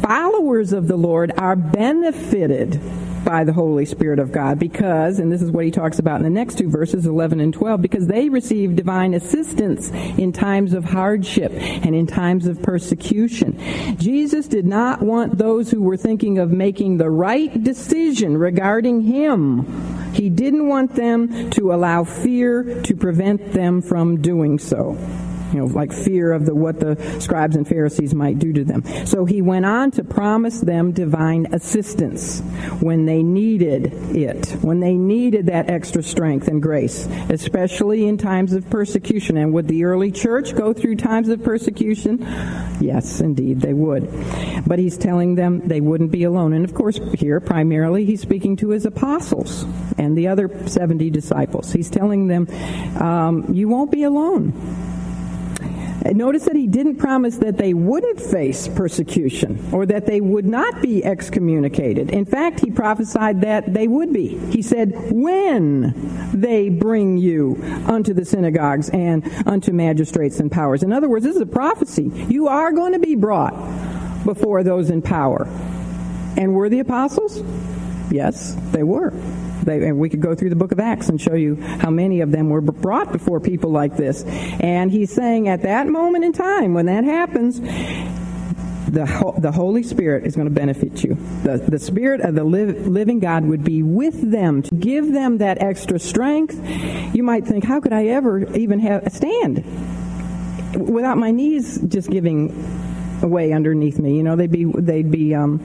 followers 0.00 0.72
of 0.72 0.88
the 0.88 0.96
Lord 0.96 1.32
are 1.38 1.56
benefited 1.56 2.80
by 3.24 3.44
the 3.44 3.52
Holy 3.52 3.84
Spirit 3.84 4.18
of 4.18 4.32
God 4.32 4.58
because, 4.58 5.18
and 5.18 5.30
this 5.30 5.42
is 5.42 5.50
what 5.50 5.64
he 5.64 5.70
talks 5.70 5.98
about 5.98 6.16
in 6.16 6.22
the 6.22 6.30
next 6.30 6.58
two 6.58 6.68
verses, 6.68 7.06
11 7.06 7.40
and 7.40 7.52
12, 7.52 7.80
because 7.80 8.06
they 8.06 8.28
receive 8.28 8.76
divine 8.76 9.14
assistance 9.14 9.90
in 9.90 10.32
times 10.32 10.72
of 10.72 10.84
hardship 10.84 11.52
and 11.52 11.94
in 11.94 12.06
times 12.06 12.46
of 12.46 12.62
persecution. 12.62 13.58
Jesus 13.98 14.48
did 14.48 14.66
not 14.66 15.02
want 15.02 15.38
those 15.38 15.70
who 15.70 15.82
were 15.82 15.96
thinking 15.96 16.38
of 16.38 16.50
making 16.50 16.96
the 16.96 17.10
right 17.10 17.62
decision 17.62 18.36
regarding 18.36 19.02
him. 19.02 19.99
He 20.12 20.28
didn't 20.28 20.68
want 20.68 20.94
them 20.94 21.50
to 21.50 21.72
allow 21.72 22.04
fear 22.04 22.82
to 22.82 22.94
prevent 22.94 23.52
them 23.52 23.82
from 23.82 24.20
doing 24.20 24.58
so 24.58 24.96
you 25.52 25.60
know, 25.60 25.66
like 25.66 25.92
fear 25.92 26.32
of 26.32 26.46
the, 26.46 26.54
what 26.54 26.80
the 26.80 26.96
scribes 27.20 27.56
and 27.56 27.66
Pharisees 27.66 28.14
might 28.14 28.38
do 28.38 28.52
to 28.52 28.64
them. 28.64 28.84
So 29.06 29.24
he 29.24 29.42
went 29.42 29.66
on 29.66 29.90
to 29.92 30.04
promise 30.04 30.60
them 30.60 30.92
divine 30.92 31.46
assistance 31.52 32.40
when 32.80 33.06
they 33.06 33.22
needed 33.22 33.92
it, 34.16 34.50
when 34.62 34.80
they 34.80 34.94
needed 34.94 35.46
that 35.46 35.68
extra 35.68 36.02
strength 36.02 36.48
and 36.48 36.62
grace, 36.62 37.06
especially 37.28 38.06
in 38.06 38.18
times 38.18 38.52
of 38.52 38.68
persecution. 38.70 39.36
And 39.36 39.52
would 39.52 39.68
the 39.68 39.84
early 39.84 40.12
church 40.12 40.54
go 40.54 40.72
through 40.72 40.96
times 40.96 41.28
of 41.28 41.42
persecution? 41.42 42.20
Yes, 42.80 43.20
indeed, 43.20 43.60
they 43.60 43.74
would. 43.74 44.08
But 44.66 44.78
he's 44.78 44.96
telling 44.96 45.34
them 45.34 45.66
they 45.66 45.80
wouldn't 45.80 46.10
be 46.10 46.24
alone. 46.24 46.52
And 46.52 46.64
of 46.64 46.74
course, 46.74 46.98
here, 47.18 47.40
primarily, 47.40 48.04
he's 48.04 48.20
speaking 48.20 48.56
to 48.56 48.70
his 48.70 48.86
apostles 48.86 49.64
and 49.98 50.16
the 50.16 50.28
other 50.28 50.48
70 50.66 51.10
disciples. 51.10 51.72
He's 51.72 51.90
telling 51.90 52.28
them, 52.28 52.48
um, 53.00 53.52
you 53.52 53.68
won't 53.68 53.90
be 53.90 54.04
alone. 54.04 54.52
Notice 56.04 56.44
that 56.44 56.56
he 56.56 56.66
didn't 56.66 56.96
promise 56.96 57.36
that 57.38 57.56
they 57.58 57.74
wouldn't 57.74 58.20
face 58.20 58.68
persecution 58.68 59.68
or 59.72 59.86
that 59.86 60.06
they 60.06 60.20
would 60.20 60.46
not 60.46 60.80
be 60.80 61.04
excommunicated. 61.04 62.10
In 62.10 62.24
fact, 62.24 62.60
he 62.60 62.70
prophesied 62.70 63.42
that 63.42 63.72
they 63.72 63.86
would 63.86 64.12
be. 64.12 64.38
He 64.50 64.62
said, 64.62 65.12
when 65.12 65.94
they 66.32 66.68
bring 66.68 67.18
you 67.18 67.62
unto 67.86 68.14
the 68.14 68.24
synagogues 68.24 68.88
and 68.90 69.24
unto 69.46 69.72
magistrates 69.72 70.40
and 70.40 70.50
powers. 70.50 70.82
In 70.82 70.92
other 70.92 71.08
words, 71.08 71.24
this 71.24 71.36
is 71.36 71.42
a 71.42 71.46
prophecy. 71.46 72.10
You 72.28 72.48
are 72.48 72.72
going 72.72 72.92
to 72.92 72.98
be 72.98 73.14
brought 73.14 73.54
before 74.24 74.62
those 74.62 74.90
in 74.90 75.02
power. 75.02 75.46
And 76.36 76.54
were 76.54 76.68
the 76.68 76.80
apostles? 76.80 77.42
Yes, 78.10 78.56
they 78.72 78.82
were. 78.82 79.12
They, 79.64 79.86
and 79.88 79.98
we 79.98 80.08
could 80.08 80.20
go 80.20 80.34
through 80.34 80.50
the 80.50 80.56
book 80.56 80.72
of 80.72 80.80
Acts 80.80 81.08
and 81.08 81.20
show 81.20 81.34
you 81.34 81.56
how 81.56 81.90
many 81.90 82.20
of 82.20 82.30
them 82.30 82.48
were 82.48 82.60
brought 82.60 83.12
before 83.12 83.40
people 83.40 83.70
like 83.70 83.96
this. 83.96 84.24
And 84.24 84.90
he's 84.90 85.12
saying 85.12 85.48
at 85.48 85.62
that 85.62 85.86
moment 85.86 86.24
in 86.24 86.32
time, 86.32 86.74
when 86.74 86.86
that 86.86 87.04
happens, 87.04 87.60
the, 87.60 89.34
the 89.38 89.52
Holy 89.52 89.82
Spirit 89.82 90.26
is 90.26 90.34
going 90.34 90.48
to 90.48 90.54
benefit 90.54 91.04
you. 91.04 91.14
The, 91.42 91.58
the 91.58 91.78
Spirit 91.78 92.20
of 92.20 92.34
the 92.34 92.44
living 92.44 93.20
God 93.20 93.44
would 93.44 93.62
be 93.62 93.82
with 93.82 94.30
them 94.30 94.62
to 94.62 94.74
give 94.74 95.12
them 95.12 95.38
that 95.38 95.62
extra 95.62 95.98
strength. 95.98 96.60
You 97.14 97.22
might 97.22 97.46
think, 97.46 97.64
how 97.64 97.80
could 97.80 97.92
I 97.92 98.06
ever 98.06 98.52
even 98.56 98.80
have 98.80 99.12
stand 99.12 99.64
without 100.74 101.18
my 101.18 101.30
knees 101.30 101.80
just 101.82 102.10
giving 102.10 102.48
away 103.22 103.52
underneath 103.52 103.98
me? 103.98 104.16
You 104.16 104.22
know, 104.22 104.36
they'd 104.36 104.50
be 104.50 104.64
they'd 104.64 105.10
be 105.10 105.34
um, 105.34 105.60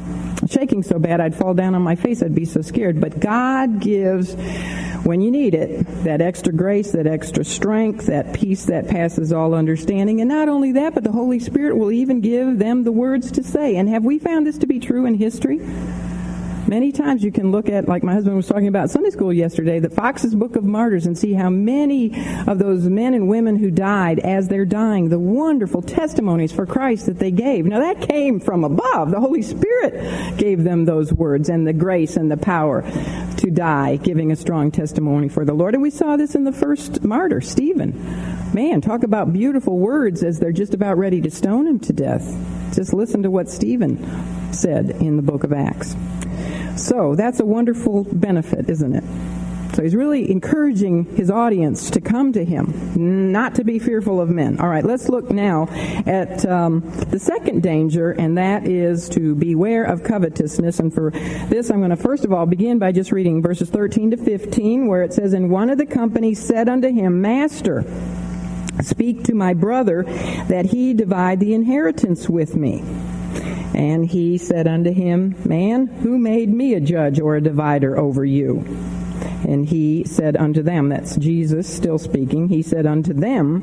shaking 0.47 0.83
so 0.83 0.99
bad 0.99 1.21
I'd 1.21 1.35
fall 1.35 1.53
down 1.53 1.75
on 1.75 1.81
my 1.81 1.95
face. 1.95 2.21
I'd 2.21 2.35
be 2.35 2.45
so 2.45 2.61
scared. 2.61 2.99
But 3.01 3.19
God 3.19 3.79
gives, 3.79 4.35
when 5.03 5.21
you 5.21 5.31
need 5.31 5.53
it, 5.53 5.85
that 6.03 6.21
extra 6.21 6.53
grace, 6.53 6.91
that 6.91 7.07
extra 7.07 7.43
strength, 7.43 8.07
that 8.07 8.33
peace 8.33 8.65
that 8.65 8.87
passes 8.87 9.33
all 9.33 9.53
understanding. 9.53 10.21
And 10.21 10.29
not 10.29 10.49
only 10.49 10.73
that, 10.73 10.93
but 10.93 11.03
the 11.03 11.11
Holy 11.11 11.39
Spirit 11.39 11.77
will 11.77 11.91
even 11.91 12.21
give 12.21 12.59
them 12.59 12.83
the 12.83 12.91
words 12.91 13.31
to 13.33 13.43
say. 13.43 13.75
And 13.75 13.89
have 13.89 14.03
we 14.03 14.19
found 14.19 14.45
this 14.45 14.57
to 14.59 14.67
be 14.67 14.79
true 14.79 15.05
in 15.05 15.15
history? 15.15 15.59
Many 16.67 16.91
times 16.91 17.23
you 17.23 17.31
can 17.31 17.51
look 17.51 17.69
at, 17.69 17.87
like 17.87 18.01
my 18.01 18.13
husband 18.13 18.35
was 18.35 18.47
talking 18.47 18.67
about 18.67 18.89
Sunday 18.89 19.11
school 19.11 19.31
yesterday, 19.31 19.77
the 19.77 19.89
Foxe's 19.89 20.33
Book 20.33 20.55
of 20.55 20.63
Martyrs 20.63 21.05
and 21.05 21.15
see 21.15 21.33
how 21.33 21.49
many 21.51 22.11
of 22.47 22.57
those 22.57 22.85
men 22.85 23.13
and 23.13 23.27
women 23.27 23.55
who 23.55 23.69
died 23.69 24.17
as 24.17 24.47
they're 24.47 24.65
dying, 24.65 25.09
the 25.09 25.19
wonderful 25.19 25.83
testimonies 25.83 26.51
for 26.51 26.65
Christ 26.65 27.05
that 27.05 27.19
they 27.19 27.29
gave. 27.29 27.65
Now 27.65 27.79
that 27.79 28.07
came 28.09 28.39
from 28.39 28.63
above. 28.63 29.11
The 29.11 29.19
Holy 29.19 29.43
Spirit 29.43 30.37
gave 30.39 30.63
them 30.63 30.85
those 30.85 31.13
words 31.13 31.49
and 31.49 31.67
the 31.67 31.73
grace 31.73 32.17
and 32.17 32.31
the 32.31 32.37
power 32.37 32.81
to 33.37 33.51
die, 33.51 33.97
giving 33.97 34.31
a 34.31 34.35
strong 34.35 34.71
testimony 34.71 35.29
for 35.29 35.45
the 35.45 35.53
Lord. 35.53 35.75
And 35.75 35.83
we 35.83 35.91
saw 35.91 36.17
this 36.17 36.33
in 36.33 36.45
the 36.45 36.51
first 36.51 37.03
martyr, 37.03 37.41
Stephen. 37.41 37.93
Man, 38.55 38.81
talk 38.81 39.03
about 39.03 39.31
beautiful 39.31 39.77
words 39.77 40.23
as 40.23 40.39
they're 40.39 40.51
just 40.51 40.73
about 40.73 40.97
ready 40.97 41.21
to 41.21 41.29
stone 41.29 41.67
him 41.67 41.79
to 41.81 41.93
death. 41.93 42.25
Just 42.73 42.91
listen 42.91 43.21
to 43.21 43.29
what 43.29 43.49
Stephen 43.49 43.99
said 44.51 44.89
in 44.89 45.17
the 45.17 45.21
book 45.21 45.43
of 45.43 45.53
Acts. 45.53 45.95
So 46.75 47.15
that's 47.15 47.39
a 47.39 47.45
wonderful 47.45 48.03
benefit, 48.11 48.69
isn't 48.69 48.95
it? 48.95 49.03
So 49.75 49.83
he's 49.83 49.93
really 49.93 50.31
encouraging 50.31 51.03
his 51.17 51.29
audience 51.29 51.89
to 51.91 51.99
come 51.99 52.31
to 52.31 52.45
him, 52.45 52.93
not 53.31 53.55
to 53.55 53.65
be 53.65 53.77
fearful 53.77 54.21
of 54.21 54.29
men. 54.29 54.57
All 54.61 54.69
right, 54.69 54.85
let's 54.85 55.09
look 55.09 55.31
now 55.31 55.67
at 56.05 56.45
um, 56.45 56.79
the 57.09 57.19
second 57.19 57.61
danger, 57.61 58.11
and 58.11 58.37
that 58.37 58.65
is 58.65 59.09
to 59.09 59.35
beware 59.35 59.83
of 59.83 60.01
covetousness. 60.01 60.79
And 60.79 60.93
for 60.93 61.11
this, 61.11 61.69
I'm 61.69 61.79
going 61.79 61.89
to 61.89 61.97
first 61.97 62.23
of 62.23 62.31
all 62.31 62.45
begin 62.45 62.79
by 62.79 62.93
just 62.93 63.11
reading 63.11 63.41
verses 63.41 63.69
13 63.69 64.11
to 64.11 64.17
15, 64.17 64.87
where 64.87 65.03
it 65.03 65.13
says, 65.13 65.33
And 65.33 65.51
one 65.51 65.69
of 65.69 65.77
the 65.77 65.85
company 65.85 66.35
said 66.35 66.69
unto 66.69 66.89
him, 66.89 67.19
Master, 67.19 67.83
speak 68.81 69.23
to 69.25 69.33
my 69.33 69.53
brother 69.53 70.03
that 70.47 70.67
he 70.67 70.93
divide 70.93 71.41
the 71.41 71.53
inheritance 71.53 72.29
with 72.29 72.55
me. 72.55 72.81
And 73.75 74.05
he 74.05 74.37
said 74.37 74.67
unto 74.67 74.93
him, 74.93 75.35
Man, 75.43 75.87
who 75.87 76.17
made 76.17 76.49
me 76.49 76.73
a 76.73 76.79
judge 76.79 77.19
or 77.19 77.35
a 77.35 77.41
divider 77.41 77.97
over 77.97 78.23
you? 78.23 78.63
And 79.45 79.67
he 79.67 80.05
said 80.05 80.37
unto 80.37 80.63
them, 80.63 80.89
that's 80.89 81.17
Jesus 81.17 81.71
still 81.71 81.99
speaking, 81.99 82.47
he 82.47 82.61
said 82.61 82.85
unto 82.85 83.13
them, 83.13 83.61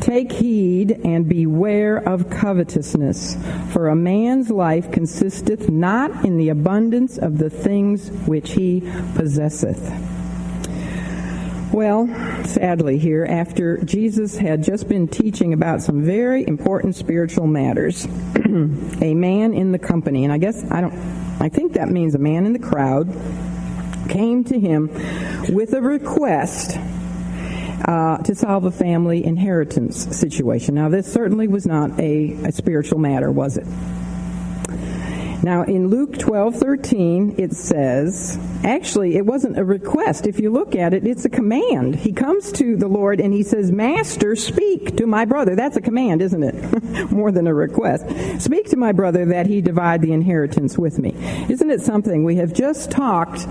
Take 0.00 0.32
heed 0.32 1.00
and 1.04 1.28
beware 1.28 1.96
of 1.96 2.28
covetousness, 2.28 3.36
for 3.72 3.88
a 3.88 3.96
man's 3.96 4.50
life 4.50 4.92
consisteth 4.92 5.70
not 5.70 6.24
in 6.24 6.36
the 6.36 6.50
abundance 6.50 7.16
of 7.16 7.38
the 7.38 7.50
things 7.50 8.10
which 8.26 8.52
he 8.52 8.82
possesseth. 9.14 10.21
Well, 11.72 12.06
sadly, 12.44 12.98
here, 12.98 13.24
after 13.24 13.78
Jesus 13.78 14.36
had 14.36 14.62
just 14.62 14.88
been 14.88 15.08
teaching 15.08 15.54
about 15.54 15.80
some 15.80 16.04
very 16.04 16.46
important 16.46 16.94
spiritual 16.96 17.46
matters, 17.46 18.04
a 19.00 19.14
man 19.14 19.54
in 19.54 19.72
the 19.72 19.78
company, 19.78 20.24
and 20.24 20.32
I 20.34 20.36
guess 20.36 20.70
I 20.70 20.82
don't, 20.82 20.92
I 21.40 21.48
think 21.48 21.72
that 21.72 21.88
means 21.88 22.14
a 22.14 22.18
man 22.18 22.44
in 22.44 22.52
the 22.52 22.58
crowd, 22.58 23.08
came 24.10 24.44
to 24.44 24.60
him 24.60 24.88
with 25.48 25.72
a 25.72 25.80
request 25.80 26.76
uh, 27.86 28.18
to 28.18 28.34
solve 28.34 28.66
a 28.66 28.70
family 28.70 29.24
inheritance 29.24 30.14
situation. 30.14 30.74
Now, 30.74 30.90
this 30.90 31.10
certainly 31.10 31.48
was 31.48 31.64
not 31.64 31.98
a, 31.98 32.32
a 32.44 32.52
spiritual 32.52 32.98
matter, 32.98 33.32
was 33.32 33.56
it? 33.56 33.66
Now, 35.42 35.64
in 35.64 35.88
Luke 35.88 36.18
12 36.18 36.56
13, 36.56 37.34
it 37.36 37.52
says, 37.52 38.38
actually, 38.62 39.16
it 39.16 39.26
wasn't 39.26 39.58
a 39.58 39.64
request. 39.64 40.26
If 40.26 40.38
you 40.38 40.50
look 40.50 40.76
at 40.76 40.94
it, 40.94 41.04
it's 41.04 41.24
a 41.24 41.28
command. 41.28 41.96
He 41.96 42.12
comes 42.12 42.52
to 42.52 42.76
the 42.76 42.86
Lord 42.86 43.20
and 43.20 43.34
he 43.34 43.42
says, 43.42 43.72
Master, 43.72 44.36
speak 44.36 44.96
to 44.98 45.06
my 45.06 45.24
brother. 45.24 45.56
That's 45.56 45.76
a 45.76 45.80
command, 45.80 46.22
isn't 46.22 46.42
it? 46.42 47.10
More 47.10 47.32
than 47.32 47.48
a 47.48 47.54
request. 47.54 48.06
Speak 48.40 48.70
to 48.70 48.76
my 48.76 48.92
brother 48.92 49.24
that 49.26 49.46
he 49.46 49.60
divide 49.60 50.00
the 50.00 50.12
inheritance 50.12 50.78
with 50.78 51.00
me. 51.00 51.12
Isn't 51.48 51.70
it 51.70 51.80
something? 51.80 52.22
We 52.22 52.36
have 52.36 52.52
just 52.52 52.92
talked 52.92 53.46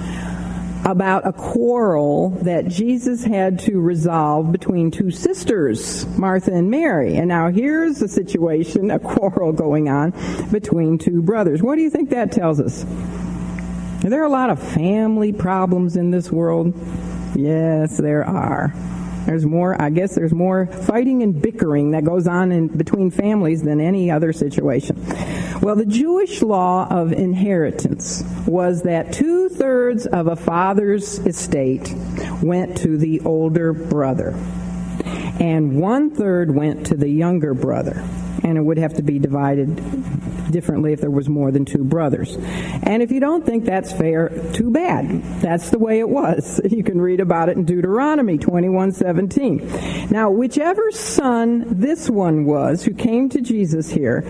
about 0.86 1.28
a 1.28 1.34
quarrel 1.34 2.30
that 2.42 2.68
Jesus 2.68 3.24
had 3.24 3.60
to 3.60 3.80
resolve 3.80 4.52
between 4.52 4.92
two 4.92 5.12
sisters, 5.12 6.06
Martha 6.18 6.52
and 6.52 6.72
Mary. 6.72 7.18
And 7.18 7.28
now 7.28 7.50
here's 7.50 8.00
the 8.00 8.08
situation, 8.08 8.90
a 8.92 9.00
quarrel 9.00 9.54
going 9.54 9.90
on 9.90 10.14
between 10.52 10.98
two 10.98 11.22
brothers. 11.22 11.62
What 11.62 11.76
do 11.76 11.82
you 11.82 11.90
think 11.90 12.10
that 12.10 12.32
tells 12.32 12.60
us? 12.60 12.84
Are 14.04 14.10
there 14.10 14.24
a 14.24 14.30
lot 14.30 14.50
of 14.50 14.62
family 14.62 15.32
problems 15.32 15.96
in 15.96 16.10
this 16.10 16.32
world? 16.32 16.74
Yes, 17.36 17.98
there 17.98 18.26
are. 18.26 18.74
There's 19.26 19.46
more, 19.46 19.80
I 19.80 19.92
guess 19.92 20.16
there's 20.16 20.34
more 20.34 20.66
fighting 20.66 21.22
and 21.22 21.40
bickering 21.40 21.92
that 21.92 22.04
goes 22.04 22.26
on 22.26 22.52
in 22.52 22.68
between 22.68 23.12
families 23.12 23.62
than 23.62 23.80
any 23.80 24.10
other 24.10 24.34
situation. 24.34 24.96
Well, 25.62 25.76
the 25.76 25.86
Jewish 25.86 26.42
law 26.42 26.88
of 26.90 27.14
inheritance 27.14 28.24
was 28.48 28.82
that 28.82 29.14
two 29.14 29.48
thirds 29.48 30.08
of 30.08 30.26
a 30.26 30.36
father's 30.36 31.20
estate 31.20 31.94
went 32.42 32.78
to 32.78 32.98
the 32.98 33.22
older 33.22 33.72
brother, 33.72 34.30
and 35.40 35.80
one 35.80 36.10
third 36.10 36.56
went 36.56 36.88
to 36.88 36.98
the 36.98 37.10
younger 37.10 37.54
brother, 37.54 38.04
and 38.44 38.58
it 38.58 38.62
would 38.62 38.80
have 38.80 38.96
to 38.96 39.04
be 39.04 39.20
divided 39.20 39.80
differently 40.52 40.94
if 40.94 41.02
there 41.02 41.12
was 41.12 41.30
more 41.30 41.52
than 41.52 41.66
two 41.66 41.84
brothers. 41.84 42.36
And 42.84 43.02
if 43.02 43.12
you 43.12 43.20
don't 43.20 43.46
think 43.46 43.66
that's 43.66 43.92
fair, 43.92 44.30
too 44.54 44.70
bad. 44.70 45.24
That's 45.42 45.70
the 45.70 45.80
way 45.80 46.00
it 46.00 46.10
was. 46.10 46.60
You 46.72 46.86
can 46.86 47.02
read 47.02 47.20
about 47.20 47.50
it 47.50 47.58
in 47.58 47.66
Deuteronomy 47.66 48.38
21:17. 48.38 50.10
Now, 50.10 50.32
whichever 50.32 50.90
son 50.92 51.66
this 51.70 52.10
one 52.10 52.46
was 52.46 52.84
who 52.84 52.94
came 52.94 53.30
to 53.30 53.42
Jesus 53.42 53.92
here, 53.92 54.22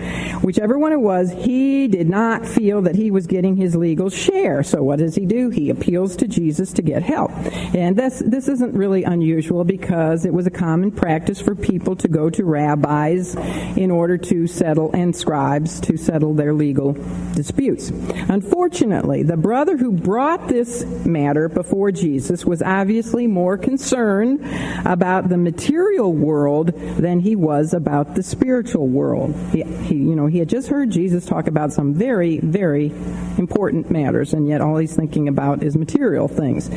whichever 0.42 0.78
one 0.78 0.92
it 0.92 1.00
was, 1.00 1.30
he 1.32 1.88
did 1.88 2.08
not 2.10 2.44
feel 2.44 2.82
that 2.82 2.96
he 2.96 3.10
was 3.10 3.26
getting 3.26 3.56
his 3.56 3.76
legal 3.76 4.10
share. 4.10 4.62
So 4.62 4.82
what 4.82 4.98
does 4.98 5.14
he 5.14 5.24
do? 5.24 5.50
He 5.50 5.70
appeals 5.70 6.16
to 6.16 6.26
Jesus 6.26 6.72
to 6.74 6.82
get 6.82 7.02
help. 7.02 7.30
And 7.74 7.96
this 7.96 8.22
this 8.26 8.48
isn't 8.48 8.74
really 8.74 9.04
unusual 9.04 9.64
because 9.64 10.24
it 10.24 10.34
was 10.34 10.46
a 10.46 10.50
common 10.50 10.90
practice 10.90 11.40
for 11.40 11.54
people 11.54 11.96
to 11.96 12.08
go 12.08 12.28
to 12.30 12.44
rabbis 12.44 13.34
in 13.76 13.90
order 13.90 14.18
to 14.18 14.46
settle 14.46 14.90
and 14.92 15.14
scribes 15.14 15.80
to 15.80 15.96
settle 15.96 16.11
their 16.34 16.54
legal 16.54 16.92
disputes. 17.34 17.90
Unfortunately, 18.28 19.22
the 19.22 19.36
brother 19.36 19.76
who 19.76 19.92
brought 19.92 20.48
this 20.48 20.84
matter 21.06 21.48
before 21.48 21.90
Jesus 21.90 22.44
was 22.44 22.62
obviously 22.62 23.26
more 23.26 23.56
concerned 23.56 24.40
about 24.84 25.28
the 25.28 25.36
material 25.36 26.12
world 26.12 26.68
than 26.68 27.20
he 27.20 27.36
was 27.36 27.74
about 27.74 28.14
the 28.14 28.22
spiritual 28.22 28.88
world. 28.88 29.34
He, 29.52 29.62
he, 29.62 29.94
you 29.94 30.14
know, 30.14 30.26
he 30.26 30.38
had 30.38 30.48
just 30.48 30.68
heard 30.68 30.90
Jesus 30.90 31.24
talk 31.24 31.46
about 31.46 31.72
some 31.72 31.94
very, 31.94 32.38
very 32.38 32.92
important 33.38 33.90
matters, 33.90 34.34
and 34.34 34.46
yet 34.48 34.60
all 34.60 34.76
he's 34.76 34.94
thinking 34.94 35.28
about 35.28 35.62
is 35.62 35.76
material 35.76 36.28
things. 36.28 36.68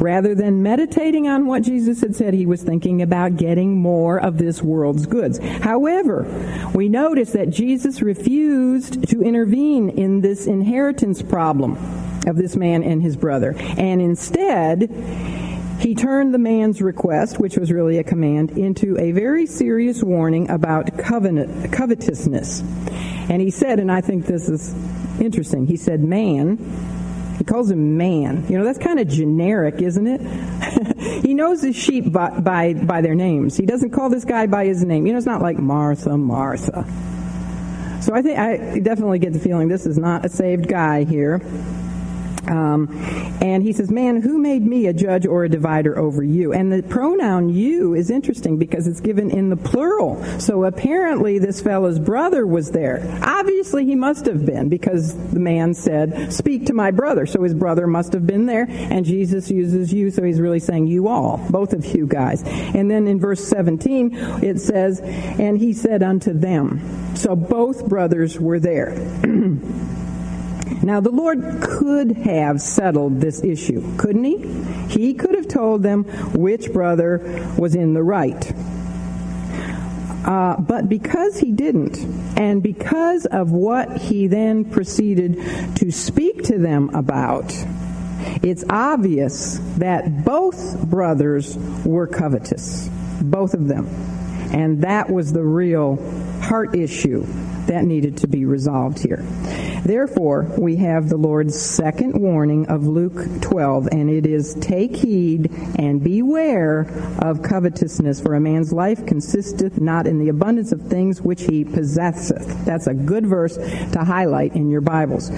Rather 0.00 0.34
than 0.34 0.62
meditating 0.62 1.28
on 1.28 1.46
what 1.46 1.62
Jesus 1.62 2.00
had 2.00 2.16
said, 2.16 2.34
he 2.34 2.46
was 2.46 2.62
thinking 2.62 3.02
about 3.02 3.36
getting 3.36 3.78
more 3.78 4.18
of 4.20 4.38
this 4.38 4.62
world's 4.62 5.06
goods. 5.06 5.38
However, 5.38 6.26
we 6.74 6.88
notice 6.88 7.32
that 7.32 7.50
Jesus 7.50 8.02
refused 8.02 8.71
to 8.80 9.22
intervene 9.22 9.88
in 9.90 10.20
this 10.20 10.46
inheritance 10.46 11.22
problem 11.22 11.76
of 12.26 12.36
this 12.36 12.56
man 12.56 12.82
and 12.82 13.02
his 13.02 13.16
brother, 13.16 13.54
and 13.58 14.00
instead, 14.00 14.90
he 15.80 15.96
turned 15.96 16.32
the 16.32 16.38
man's 16.38 16.80
request, 16.80 17.40
which 17.40 17.56
was 17.56 17.72
really 17.72 17.98
a 17.98 18.04
command, 18.04 18.52
into 18.52 18.96
a 18.98 19.10
very 19.10 19.46
serious 19.46 20.02
warning 20.02 20.48
about 20.48 20.96
covenant, 20.96 21.72
covetousness. 21.72 22.60
And 23.28 23.42
he 23.42 23.50
said, 23.50 23.80
and 23.80 23.90
I 23.90 24.00
think 24.00 24.26
this 24.26 24.48
is 24.48 24.72
interesting, 25.20 25.66
he 25.66 25.76
said, 25.76 26.00
man, 26.00 26.56
he 27.36 27.44
calls 27.44 27.70
him 27.70 27.96
man. 27.96 28.46
You 28.48 28.58
know, 28.58 28.64
that's 28.64 28.78
kind 28.78 29.00
of 29.00 29.08
generic, 29.08 29.82
isn't 29.82 30.06
it? 30.06 31.22
he 31.24 31.34
knows 31.34 31.62
his 31.62 31.74
sheep 31.74 32.12
by, 32.12 32.38
by, 32.38 32.74
by, 32.74 33.00
their 33.00 33.16
names. 33.16 33.56
He 33.56 33.66
doesn't 33.66 33.90
call 33.90 34.10
this 34.10 34.24
guy 34.24 34.46
by 34.46 34.66
his 34.66 34.84
name. 34.84 35.06
You 35.06 35.12
know, 35.12 35.18
it's 35.18 35.26
not 35.26 35.42
like 35.42 35.58
Martha, 35.58 36.16
Martha. 36.16 36.86
So 38.02 38.12
I 38.12 38.20
think 38.20 38.36
I 38.36 38.80
definitely 38.80 39.20
get 39.20 39.32
the 39.32 39.38
feeling 39.38 39.68
this 39.68 39.86
is 39.86 39.96
not 39.96 40.24
a 40.26 40.28
saved 40.28 40.66
guy 40.66 41.04
here. 41.04 41.40
Um, 42.48 42.88
and 43.40 43.62
he 43.62 43.72
says, 43.72 43.90
Man, 43.90 44.20
who 44.20 44.38
made 44.38 44.64
me 44.64 44.86
a 44.86 44.92
judge 44.92 45.26
or 45.26 45.44
a 45.44 45.48
divider 45.48 45.98
over 45.98 46.22
you? 46.22 46.52
And 46.52 46.72
the 46.72 46.82
pronoun 46.82 47.48
you 47.48 47.94
is 47.94 48.10
interesting 48.10 48.58
because 48.58 48.86
it's 48.86 49.00
given 49.00 49.30
in 49.30 49.50
the 49.50 49.56
plural. 49.56 50.22
So 50.40 50.64
apparently 50.64 51.38
this 51.38 51.60
fellow's 51.60 51.98
brother 51.98 52.46
was 52.46 52.70
there. 52.70 53.18
Obviously 53.22 53.84
he 53.84 53.94
must 53.94 54.26
have 54.26 54.44
been 54.44 54.68
because 54.68 55.14
the 55.30 55.40
man 55.40 55.74
said, 55.74 56.32
Speak 56.32 56.66
to 56.66 56.74
my 56.74 56.90
brother. 56.90 57.26
So 57.26 57.42
his 57.42 57.54
brother 57.54 57.86
must 57.86 58.12
have 58.12 58.26
been 58.26 58.46
there. 58.46 58.66
And 58.68 59.04
Jesus 59.04 59.50
uses 59.50 59.92
you, 59.92 60.10
so 60.10 60.22
he's 60.22 60.40
really 60.40 60.60
saying 60.60 60.86
you 60.86 61.08
all, 61.08 61.38
both 61.50 61.72
of 61.72 61.84
you 61.86 62.06
guys. 62.06 62.42
And 62.44 62.90
then 62.90 63.06
in 63.06 63.20
verse 63.20 63.46
17 63.46 64.14
it 64.42 64.60
says, 64.60 65.00
And 65.00 65.58
he 65.58 65.72
said 65.72 66.02
unto 66.02 66.32
them. 66.32 67.16
So 67.16 67.36
both 67.36 67.88
brothers 67.88 68.38
were 68.38 68.58
there. 68.58 68.92
Now, 70.82 71.00
the 71.00 71.10
Lord 71.10 71.62
could 71.62 72.12
have 72.18 72.60
settled 72.60 73.20
this 73.20 73.42
issue, 73.44 73.96
couldn't 73.98 74.24
he? 74.24 74.38
He 74.88 75.14
could 75.14 75.34
have 75.36 75.46
told 75.46 75.82
them 75.82 76.04
which 76.32 76.72
brother 76.72 77.54
was 77.56 77.74
in 77.74 77.94
the 77.94 78.02
right. 78.02 78.52
Uh, 80.26 80.56
but 80.60 80.88
because 80.88 81.38
he 81.38 81.52
didn't, 81.52 81.98
and 82.38 82.62
because 82.62 83.26
of 83.26 83.50
what 83.50 83.98
he 83.98 84.26
then 84.26 84.64
proceeded 84.64 85.36
to 85.76 85.90
speak 85.90 86.42
to 86.44 86.58
them 86.58 86.90
about, 86.94 87.52
it's 88.42 88.64
obvious 88.70 89.58
that 89.78 90.24
both 90.24 90.88
brothers 90.88 91.56
were 91.84 92.06
covetous. 92.06 92.88
Both 93.20 93.54
of 93.54 93.68
them. 93.68 93.86
And 94.52 94.82
that 94.82 95.10
was 95.10 95.32
the 95.32 95.42
real 95.42 95.96
heart 96.40 96.76
issue 96.76 97.24
that 97.66 97.84
needed 97.84 98.18
to 98.18 98.26
be 98.26 98.44
resolved 98.44 98.98
here. 98.98 99.24
Therefore, 99.84 100.46
we 100.58 100.76
have 100.76 101.08
the 101.08 101.16
Lord's 101.16 101.60
second 101.60 102.20
warning 102.20 102.68
of 102.68 102.86
Luke 102.86 103.40
12, 103.40 103.88
and 103.90 104.08
it 104.08 104.26
is 104.26 104.54
take 104.60 104.94
heed 104.94 105.50
and 105.76 106.02
beware 106.02 106.86
of 107.18 107.42
covetousness, 107.42 108.20
for 108.20 108.34
a 108.34 108.40
man's 108.40 108.72
life 108.72 109.04
consisteth 109.06 109.80
not 109.80 110.06
in 110.06 110.20
the 110.20 110.28
abundance 110.28 110.70
of 110.70 110.82
things 110.82 111.20
which 111.20 111.42
he 111.42 111.64
possesseth. 111.64 112.64
That's 112.64 112.86
a 112.86 112.94
good 112.94 113.26
verse 113.26 113.56
to 113.56 114.04
highlight 114.04 114.54
in 114.54 114.70
your 114.70 114.82
Bibles. 114.82 115.30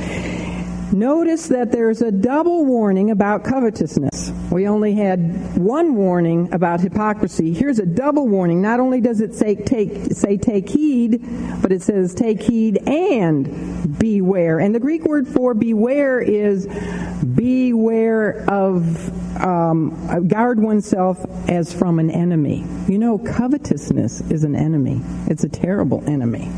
Notice 0.93 1.49
that 1.49 1.73
there's 1.73 2.03
a 2.03 2.13
double 2.13 2.67
warning 2.67 3.11
about 3.11 3.45
covetousness. 3.45 4.34
We 4.55 4.69
only 4.69 4.95
had 4.95 5.59
one 5.59 5.97
warning 5.97 6.55
about 6.55 6.81
hypocrisy. 6.81 7.53
Here's 7.53 7.81
a 7.81 7.87
double 7.87 8.29
warning. 8.29 8.63
Not 8.63 8.79
only 8.79 9.01
does 9.01 9.21
it 9.21 9.35
say 9.35 9.57
take, 9.57 10.13
say 10.13 10.37
take 10.37 10.69
heed, 10.69 11.25
but 11.61 11.73
it 11.73 11.83
says 11.83 12.15
take 12.15 12.41
heed 12.41 12.79
and 12.87 13.99
beware. 13.99 14.61
And 14.61 14.73
the 14.73 14.79
Greek 14.79 15.03
word 15.07 15.27
for 15.27 15.55
beware 15.55 16.21
is 16.21 16.69
beware 17.35 18.49
of 18.49 19.43
um, 19.43 20.29
guard 20.29 20.61
oneself 20.61 21.19
as 21.51 21.75
from 21.75 21.99
an 21.99 22.13
enemy. 22.13 22.65
You 22.87 22.99
know, 22.99 23.19
covetousness 23.19 24.21
is 24.31 24.45
an 24.45 24.55
enemy. 24.55 25.01
It's 25.27 25.43
a 25.43 25.49
terrible 25.49 26.09
enemy 26.09 26.49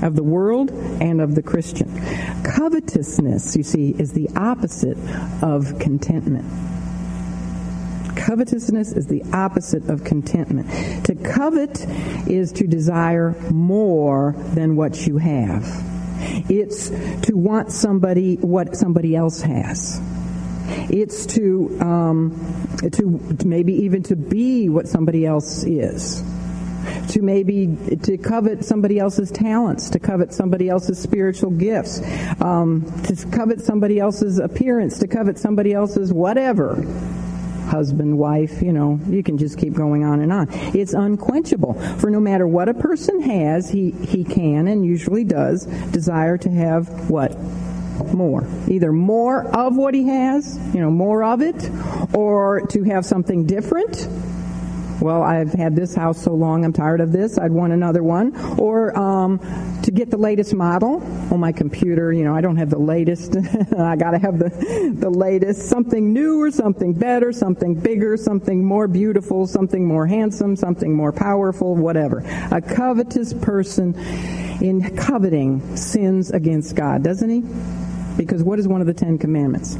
of 0.00 0.16
the 0.16 0.22
world 0.22 0.70
and 0.70 1.20
of 1.20 1.34
the 1.34 1.42
Christian. 1.42 1.94
Covetousness, 2.42 3.54
you 3.54 3.64
see, 3.64 3.90
is 3.98 4.14
the 4.14 4.30
opposite 4.34 4.96
of 5.42 5.78
contentment. 5.78 6.46
Covetousness 8.18 8.92
is 8.92 9.06
the 9.06 9.22
opposite 9.32 9.88
of 9.88 10.04
contentment. 10.04 10.68
To 11.06 11.14
covet 11.14 11.86
is 12.28 12.52
to 12.52 12.66
desire 12.66 13.34
more 13.50 14.34
than 14.54 14.76
what 14.76 15.06
you 15.06 15.18
have. 15.18 15.64
It's 16.50 16.90
to 16.90 17.36
want 17.36 17.70
somebody 17.70 18.36
what 18.36 18.76
somebody 18.76 19.14
else 19.14 19.40
has. 19.42 20.00
It's 20.90 21.26
to 21.26 21.78
um, 21.80 22.76
to 22.92 23.46
maybe 23.46 23.72
even 23.84 24.02
to 24.04 24.16
be 24.16 24.68
what 24.68 24.88
somebody 24.88 25.24
else 25.24 25.64
is 25.64 26.22
to 27.08 27.22
maybe 27.22 27.76
to 28.02 28.18
covet 28.18 28.64
somebody 28.64 28.98
else's 28.98 29.30
talents, 29.30 29.90
to 29.90 29.98
covet 29.98 30.32
somebody 30.32 30.68
else's 30.68 30.98
spiritual 30.98 31.50
gifts, 31.50 32.00
um, 32.40 32.84
to 33.02 33.26
covet 33.30 33.60
somebody 33.60 33.98
else's 33.98 34.38
appearance, 34.38 34.98
to 34.98 35.08
covet 35.08 35.38
somebody 35.38 35.72
else's 35.72 36.12
whatever 36.12 36.76
husband, 37.68 38.18
wife, 38.18 38.60
you 38.62 38.72
know, 38.72 38.98
you 39.08 39.22
can 39.22 39.38
just 39.38 39.58
keep 39.58 39.74
going 39.74 40.04
on 40.04 40.20
and 40.20 40.32
on. 40.32 40.48
It's 40.50 40.94
unquenchable. 40.94 41.74
For 41.98 42.10
no 42.10 42.20
matter 42.20 42.46
what 42.46 42.68
a 42.68 42.74
person 42.74 43.20
has, 43.22 43.70
he, 43.70 43.90
he 43.90 44.24
can 44.24 44.68
and 44.68 44.84
usually 44.84 45.24
does 45.24 45.66
desire 45.92 46.36
to 46.38 46.50
have 46.50 47.10
what? 47.10 47.38
More. 48.12 48.46
Either 48.68 48.92
more 48.92 49.44
of 49.56 49.76
what 49.76 49.94
he 49.94 50.06
has, 50.08 50.58
you 50.72 50.80
know, 50.80 50.90
more 50.90 51.24
of 51.24 51.42
it, 51.42 51.70
or 52.14 52.60
to 52.68 52.84
have 52.84 53.04
something 53.04 53.44
different 53.44 54.08
well, 55.00 55.22
I've 55.22 55.52
had 55.52 55.76
this 55.76 55.94
house 55.94 56.22
so 56.22 56.34
long, 56.34 56.64
I'm 56.64 56.72
tired 56.72 57.00
of 57.00 57.12
this, 57.12 57.38
I'd 57.38 57.52
want 57.52 57.72
another 57.72 58.02
one. 58.02 58.34
Or 58.58 58.96
um, 58.98 59.38
to 59.82 59.90
get 59.90 60.10
the 60.10 60.16
latest 60.16 60.54
model 60.54 61.02
on 61.32 61.40
my 61.40 61.52
computer, 61.52 62.12
you 62.12 62.24
know, 62.24 62.34
I 62.34 62.40
don't 62.40 62.56
have 62.56 62.70
the 62.70 62.78
latest. 62.78 63.36
I 63.78 63.96
got 63.96 64.10
to 64.12 64.18
have 64.18 64.38
the, 64.38 64.94
the 64.98 65.10
latest, 65.10 65.68
something 65.68 66.12
newer, 66.12 66.50
something 66.50 66.92
better, 66.92 67.32
something 67.32 67.74
bigger, 67.74 68.16
something 68.16 68.64
more 68.64 68.88
beautiful, 68.88 69.46
something 69.46 69.86
more 69.86 70.06
handsome, 70.06 70.56
something 70.56 70.94
more 70.94 71.12
powerful, 71.12 71.76
whatever. 71.76 72.22
A 72.50 72.60
covetous 72.60 73.32
person 73.34 73.94
in 74.60 74.96
coveting 74.96 75.76
sins 75.76 76.30
against 76.30 76.74
God, 76.74 77.04
doesn't 77.04 77.30
he? 77.30 77.40
Because 78.16 78.42
what 78.42 78.58
is 78.58 78.66
one 78.66 78.80
of 78.80 78.88
the 78.88 78.94
Ten 78.94 79.16
Commandments? 79.16 79.76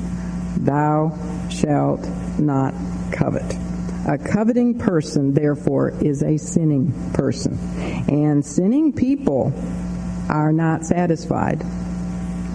Thou 0.59 1.17
shalt 1.51 2.07
not 2.39 2.73
covet. 3.11 3.45
A 4.09 4.17
coveting 4.17 4.79
person, 4.79 5.35
therefore, 5.35 5.91
is 5.91 6.23
a 6.23 6.39
sinning 6.39 7.13
person. 7.13 7.59
And 8.09 8.45
sinning 8.45 8.95
people 8.95 9.53
are 10.31 10.51
not 10.51 10.87
satisfied 10.87 11.63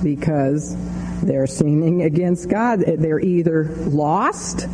because 0.03 0.75
they're 1.21 1.45
sinning 1.45 2.01
against 2.01 2.49
God. 2.49 2.79
They're 2.79 3.19
either 3.19 3.65
lost 3.65 4.67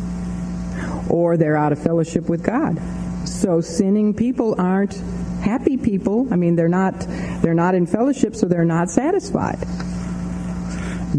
or 1.10 1.36
they're 1.36 1.56
out 1.56 1.72
of 1.72 1.82
fellowship 1.82 2.30
with 2.30 2.42
God. 2.42 2.80
So 3.28 3.60
sinning 3.60 4.14
people 4.14 4.54
aren't 4.58 4.94
happy 5.42 5.76
people. 5.76 6.28
I 6.32 6.36
mean, 6.36 6.56
they're 6.56 6.68
not 6.68 6.98
they're 7.42 7.52
not 7.52 7.74
in 7.74 7.86
fellowship, 7.86 8.34
so 8.34 8.46
they're 8.46 8.64
not 8.64 8.88
satisfied. 8.88 9.58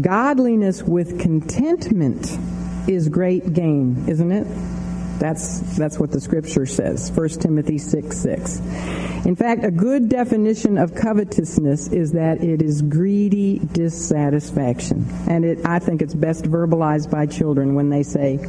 Godliness 0.00 0.82
with 0.82 1.20
contentment 1.20 2.36
is 2.88 3.08
great 3.08 3.52
gain, 3.52 4.08
isn't 4.08 4.32
it? 4.32 4.46
That's 5.22 5.60
that's 5.76 6.00
what 6.00 6.10
the 6.10 6.20
scripture 6.20 6.66
says. 6.66 7.12
1 7.12 7.28
Timothy 7.28 7.78
6 7.78 8.18
6. 8.18 8.58
In 9.24 9.36
fact, 9.36 9.64
a 9.64 9.70
good 9.70 10.08
definition 10.08 10.78
of 10.78 10.96
covetousness 10.96 11.92
is 11.92 12.10
that 12.10 12.42
it 12.42 12.60
is 12.60 12.82
greedy 12.82 13.60
dissatisfaction. 13.60 15.06
And 15.28 15.44
it, 15.44 15.64
I 15.64 15.78
think 15.78 16.02
it's 16.02 16.12
best 16.12 16.46
verbalized 16.46 17.08
by 17.08 17.26
children 17.26 17.76
when 17.76 17.88
they 17.88 18.02
say, 18.02 18.40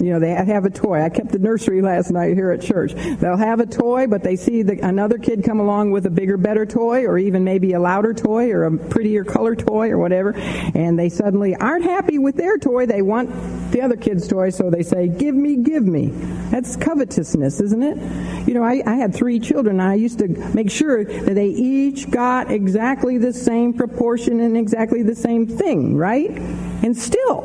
you 0.00 0.10
know, 0.10 0.18
they 0.18 0.30
have 0.30 0.64
a 0.64 0.70
toy. 0.70 1.02
I 1.02 1.08
kept 1.08 1.32
the 1.32 1.38
nursery 1.38 1.82
last 1.82 2.10
night 2.10 2.34
here 2.34 2.50
at 2.50 2.62
church. 2.62 2.92
They'll 2.94 3.36
have 3.36 3.60
a 3.60 3.66
toy, 3.66 4.06
but 4.06 4.22
they 4.22 4.36
see 4.36 4.62
the, 4.62 4.78
another 4.86 5.18
kid 5.18 5.44
come 5.44 5.60
along 5.60 5.90
with 5.90 6.06
a 6.06 6.10
bigger, 6.10 6.36
better 6.36 6.64
toy, 6.64 7.04
or 7.04 7.18
even 7.18 7.44
maybe 7.44 7.72
a 7.72 7.80
louder 7.80 8.14
toy, 8.14 8.50
or 8.50 8.64
a 8.64 8.76
prettier 8.76 9.24
color 9.24 9.54
toy, 9.54 9.90
or 9.90 9.98
whatever, 9.98 10.34
and 10.36 10.98
they 10.98 11.08
suddenly 11.08 11.54
aren't 11.56 11.84
happy 11.84 12.18
with 12.18 12.36
their 12.36 12.58
toy. 12.58 12.86
They 12.86 13.02
want 13.02 13.30
the 13.72 13.80
other 13.80 13.96
kid's 13.96 14.26
toy, 14.28 14.50
so 14.50 14.70
they 14.70 14.82
say, 14.82 15.08
"Give 15.08 15.34
me, 15.34 15.56
give 15.56 15.84
me." 15.84 16.08
That's 16.50 16.76
covetousness, 16.76 17.60
isn't 17.60 17.82
it? 17.82 18.48
You 18.48 18.54
know, 18.54 18.62
I, 18.62 18.82
I 18.86 18.94
had 18.96 19.14
three 19.14 19.40
children. 19.40 19.80
I 19.80 19.94
used 19.94 20.18
to 20.18 20.28
make 20.28 20.70
sure 20.70 21.04
that 21.04 21.34
they 21.34 21.48
each 21.48 22.10
got 22.10 22.50
exactly 22.50 23.18
the 23.18 23.32
same 23.32 23.72
proportion 23.72 24.40
and 24.40 24.56
exactly 24.56 25.02
the 25.02 25.14
same 25.14 25.46
thing, 25.46 25.96
right? 25.96 26.30
And 26.30 26.96
still, 26.96 27.44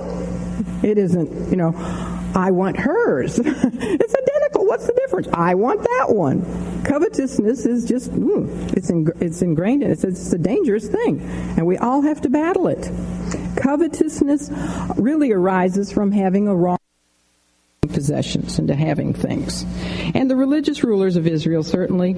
it 0.84 0.98
isn't. 0.98 1.50
You 1.50 1.58
know 1.58 2.14
I 2.38 2.52
want 2.52 2.78
hers. 2.78 3.40
it's 3.44 4.16
identical. 4.16 4.66
What's 4.68 4.86
the 4.86 4.94
difference? 4.94 5.28
I 5.34 5.56
want 5.56 5.82
that 5.82 6.06
one. 6.10 6.84
Covetousness 6.84 7.66
is 7.66 7.84
just, 7.84 8.12
ooh, 8.14 8.48
it's, 8.74 8.92
it's 9.20 9.42
ingrained 9.42 9.82
in 9.82 9.90
it. 9.90 9.94
It's, 9.94 10.04
it's 10.04 10.34
a 10.34 10.38
dangerous 10.38 10.88
thing. 10.88 11.20
And 11.58 11.66
we 11.66 11.78
all 11.78 12.04
have 12.04 12.22
to 12.22 12.30
battle 12.30 12.68
it. 12.68 12.90
Covetousness 13.58 14.52
really 14.98 15.32
arises 15.32 15.92
from 15.92 16.12
having 16.12 16.48
a 16.48 16.56
wrong 16.56 16.78
possessions 17.90 18.60
and 18.60 18.68
to 18.68 18.76
having 18.76 19.16
things. 19.16 19.66
And 20.14 20.30
the 20.30 20.36
religious 20.36 20.84
rulers 20.84 21.16
of 21.16 21.26
Israel 21.26 21.64
certainly 21.64 22.16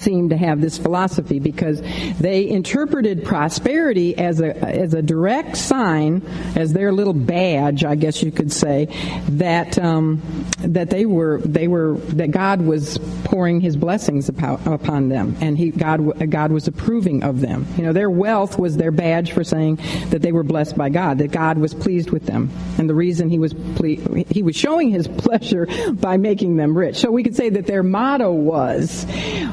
seem 0.00 0.30
to 0.30 0.36
have 0.36 0.60
this 0.60 0.78
philosophy 0.78 1.38
because 1.38 1.80
they 2.18 2.48
interpreted 2.48 3.24
prosperity 3.24 4.16
as 4.16 4.40
a 4.40 4.56
as 4.56 4.94
a 4.94 5.02
direct 5.02 5.56
sign, 5.56 6.22
as 6.56 6.72
their 6.72 6.92
little 6.92 7.12
badge, 7.12 7.84
I 7.84 7.94
guess 7.94 8.22
you 8.22 8.32
could 8.32 8.52
say, 8.52 8.86
that 9.28 9.78
um, 9.78 10.22
that 10.60 10.90
they 10.90 11.06
were 11.06 11.40
they 11.44 11.68
were 11.68 11.94
that 11.94 12.30
God 12.30 12.62
was 12.62 12.98
pouring 13.24 13.60
His 13.60 13.76
blessings 13.76 14.28
upon 14.28 15.08
them, 15.08 15.36
and 15.40 15.56
He 15.56 15.70
God 15.70 16.30
God 16.30 16.52
was 16.52 16.68
approving 16.68 17.22
of 17.22 17.40
them. 17.40 17.66
You 17.76 17.84
know, 17.84 17.92
their 17.92 18.10
wealth 18.10 18.58
was 18.58 18.76
their 18.76 18.90
badge 18.90 19.32
for 19.32 19.44
saying 19.44 19.76
that 20.10 20.22
they 20.22 20.32
were 20.32 20.42
blessed 20.42 20.76
by 20.76 20.88
God, 20.88 21.18
that 21.18 21.30
God 21.30 21.58
was 21.58 21.74
pleased 21.74 22.10
with 22.10 22.26
them, 22.26 22.50
and 22.78 22.88
the 22.88 22.94
reason 22.94 23.28
He 23.28 23.38
was 23.38 23.52
ple- 23.52 24.24
He 24.30 24.42
was 24.42 24.56
showing 24.56 24.90
His 24.90 25.08
pleasure 25.24 25.66
by 25.92 26.16
making 26.16 26.56
them 26.56 26.76
rich. 26.76 26.96
So 26.96 27.10
we 27.10 27.22
could 27.22 27.36
say 27.36 27.50
that 27.50 27.66
their 27.66 27.82
motto 27.82 28.32
was, 28.32 29.06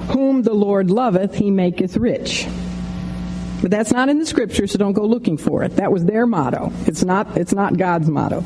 "Whom 0.09 0.30
whom 0.31 0.43
the 0.43 0.53
Lord 0.53 0.89
loveth, 0.89 1.35
he 1.35 1.51
maketh 1.51 1.97
rich. 1.97 2.47
But 3.61 3.69
that's 3.69 3.91
not 3.91 4.07
in 4.07 4.17
the 4.17 4.25
scripture, 4.25 4.65
so 4.65 4.77
don't 4.77 4.93
go 4.93 5.05
looking 5.05 5.35
for 5.35 5.63
it. 5.63 5.75
That 5.75 5.91
was 5.91 6.05
their 6.05 6.25
motto. 6.25 6.71
It's 6.87 7.03
not, 7.03 7.37
it's 7.37 7.53
not 7.53 7.75
God's 7.75 8.09
motto. 8.09 8.41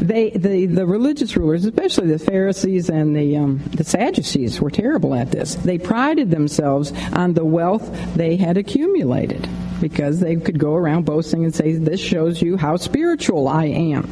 They, 0.00 0.30
the, 0.30 0.66
the 0.66 0.86
religious 0.86 1.36
rulers, 1.36 1.64
especially 1.64 2.08
the 2.08 2.18
Pharisees 2.18 2.90
and 2.90 3.16
the, 3.16 3.36
um, 3.36 3.62
the 3.70 3.84
Sadducees, 3.84 4.60
were 4.60 4.70
terrible 4.70 5.14
at 5.14 5.30
this. 5.30 5.54
They 5.54 5.78
prided 5.78 6.30
themselves 6.30 6.92
on 7.12 7.32
the 7.32 7.44
wealth 7.44 7.90
they 8.14 8.36
had 8.36 8.56
accumulated 8.56 9.48
because 9.80 10.20
they 10.20 10.36
could 10.36 10.58
go 10.58 10.74
around 10.74 11.04
boasting 11.06 11.44
and 11.44 11.54
say, 11.54 11.72
This 11.72 12.00
shows 12.00 12.42
you 12.42 12.56
how 12.56 12.76
spiritual 12.76 13.48
I 13.48 13.66
am. 13.66 14.08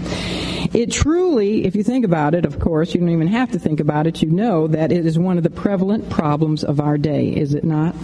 It 0.73 0.91
truly, 0.91 1.67
if 1.67 1.77
you 1.77 1.85
think 1.85 2.05
about 2.05 2.35
it, 2.35 2.47
of 2.47 2.59
course, 2.59 2.95
you 2.95 3.01
don't 3.01 3.11
even 3.11 3.29
have 3.29 3.53
to 3.53 3.59
think 3.59 3.79
about 3.79 4.07
it, 4.07 4.23
you 4.23 4.31
know 4.31 4.67
that 4.69 4.91
it 4.91 5.05
is 5.05 5.19
one 5.19 5.37
of 5.37 5.45
the 5.45 5.51
prevalent 5.51 6.09
problems 6.09 6.65
of 6.65 6.81
our 6.81 6.97
day, 6.97 7.29
is 7.29 7.55
it 7.55 7.65
not? 7.65 7.95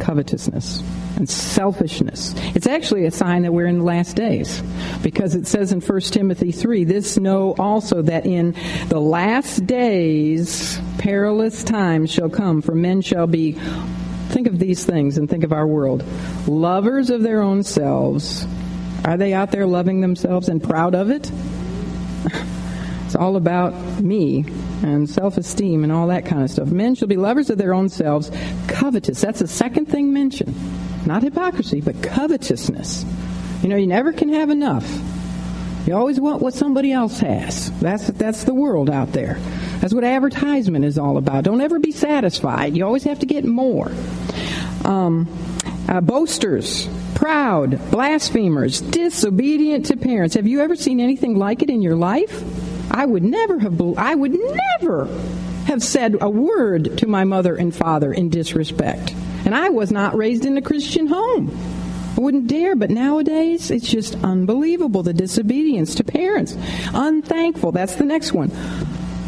Covetousness 0.00 0.82
and 1.16 1.28
selfishness. 1.28 2.34
It's 2.54 2.66
actually 2.66 3.06
a 3.06 3.10
sign 3.10 3.42
that 3.42 3.52
we're 3.52 3.66
in 3.66 3.78
the 3.78 3.84
last 3.84 4.16
days 4.16 4.62
because 5.02 5.34
it 5.34 5.46
says 5.46 5.72
in 5.72 5.80
1 5.80 6.00
Timothy 6.00 6.52
3 6.52 6.84
this 6.84 7.16
know 7.18 7.54
also 7.58 8.02
that 8.02 8.26
in 8.26 8.54
the 8.88 9.00
last 9.00 9.66
days 9.66 10.80
perilous 10.98 11.64
times 11.64 12.10
shall 12.10 12.28
come, 12.28 12.62
for 12.62 12.74
men 12.74 13.00
shall 13.00 13.26
be 13.26 13.58
Think 14.34 14.48
of 14.48 14.58
these 14.58 14.84
things 14.84 15.16
and 15.16 15.30
think 15.30 15.44
of 15.44 15.52
our 15.52 15.64
world. 15.64 16.04
Lovers 16.48 17.08
of 17.10 17.22
their 17.22 17.40
own 17.40 17.62
selves. 17.62 18.46
Are 19.04 19.16
they 19.16 19.32
out 19.32 19.52
there 19.52 19.64
loving 19.64 20.00
themselves 20.00 20.48
and 20.48 20.60
proud 20.60 20.96
of 20.96 21.08
it? 21.08 21.30
it's 23.06 23.14
all 23.14 23.36
about 23.36 23.74
me 24.02 24.44
and 24.82 25.08
self 25.08 25.36
esteem 25.36 25.84
and 25.84 25.92
all 25.92 26.08
that 26.08 26.26
kind 26.26 26.42
of 26.42 26.50
stuff. 26.50 26.68
Men 26.68 26.96
shall 26.96 27.06
be 27.06 27.16
lovers 27.16 27.48
of 27.48 27.58
their 27.58 27.74
own 27.74 27.88
selves, 27.88 28.32
covetous. 28.66 29.20
That's 29.20 29.38
the 29.38 29.46
second 29.46 29.86
thing 29.86 30.12
mentioned. 30.12 30.56
Not 31.06 31.22
hypocrisy, 31.22 31.80
but 31.80 32.02
covetousness. 32.02 33.04
You 33.62 33.68
know, 33.68 33.76
you 33.76 33.86
never 33.86 34.12
can 34.12 34.32
have 34.32 34.50
enough. 34.50 34.88
You 35.86 35.94
always 35.94 36.18
want 36.18 36.40
what 36.40 36.54
somebody 36.54 36.92
else 36.92 37.18
has. 37.20 37.70
That's, 37.80 38.06
that's 38.08 38.44
the 38.44 38.54
world 38.54 38.88
out 38.88 39.12
there. 39.12 39.38
That's 39.80 39.92
what 39.92 40.02
advertisement 40.02 40.84
is 40.84 40.96
all 40.96 41.18
about. 41.18 41.44
Don't 41.44 41.60
ever 41.60 41.78
be 41.78 41.92
satisfied. 41.92 42.74
You 42.74 42.86
always 42.86 43.04
have 43.04 43.18
to 43.18 43.26
get 43.26 43.44
more. 43.44 43.92
Um, 44.84 45.28
uh, 45.88 46.00
boasters, 46.00 46.88
proud, 47.14 47.78
blasphemers, 47.90 48.80
disobedient 48.80 49.86
to 49.86 49.96
parents. 49.96 50.34
Have 50.36 50.46
you 50.46 50.60
ever 50.60 50.74
seen 50.74 51.00
anything 51.00 51.36
like 51.36 51.62
it 51.62 51.68
in 51.68 51.82
your 51.82 51.96
life? 51.96 52.42
I 52.90 53.04
would 53.04 53.22
never 53.22 53.58
have. 53.58 53.80
I 53.98 54.14
would 54.14 54.32
never 54.32 55.06
have 55.66 55.82
said 55.82 56.16
a 56.20 56.28
word 56.28 56.98
to 56.98 57.06
my 57.06 57.24
mother 57.24 57.54
and 57.54 57.74
father 57.74 58.12
in 58.12 58.28
disrespect. 58.28 59.14
And 59.44 59.54
I 59.54 59.68
was 59.68 59.90
not 59.90 60.16
raised 60.16 60.44
in 60.44 60.56
a 60.56 60.62
Christian 60.62 61.06
home. 61.06 61.50
I 62.16 62.20
wouldn't 62.20 62.46
dare, 62.46 62.76
but 62.76 62.90
nowadays 62.90 63.70
it's 63.70 63.88
just 63.88 64.14
unbelievable 64.22 65.02
the 65.02 65.12
disobedience 65.12 65.96
to 65.96 66.04
parents. 66.04 66.56
Unthankful. 66.92 67.72
That's 67.72 67.96
the 67.96 68.04
next 68.04 68.32
one. 68.32 68.52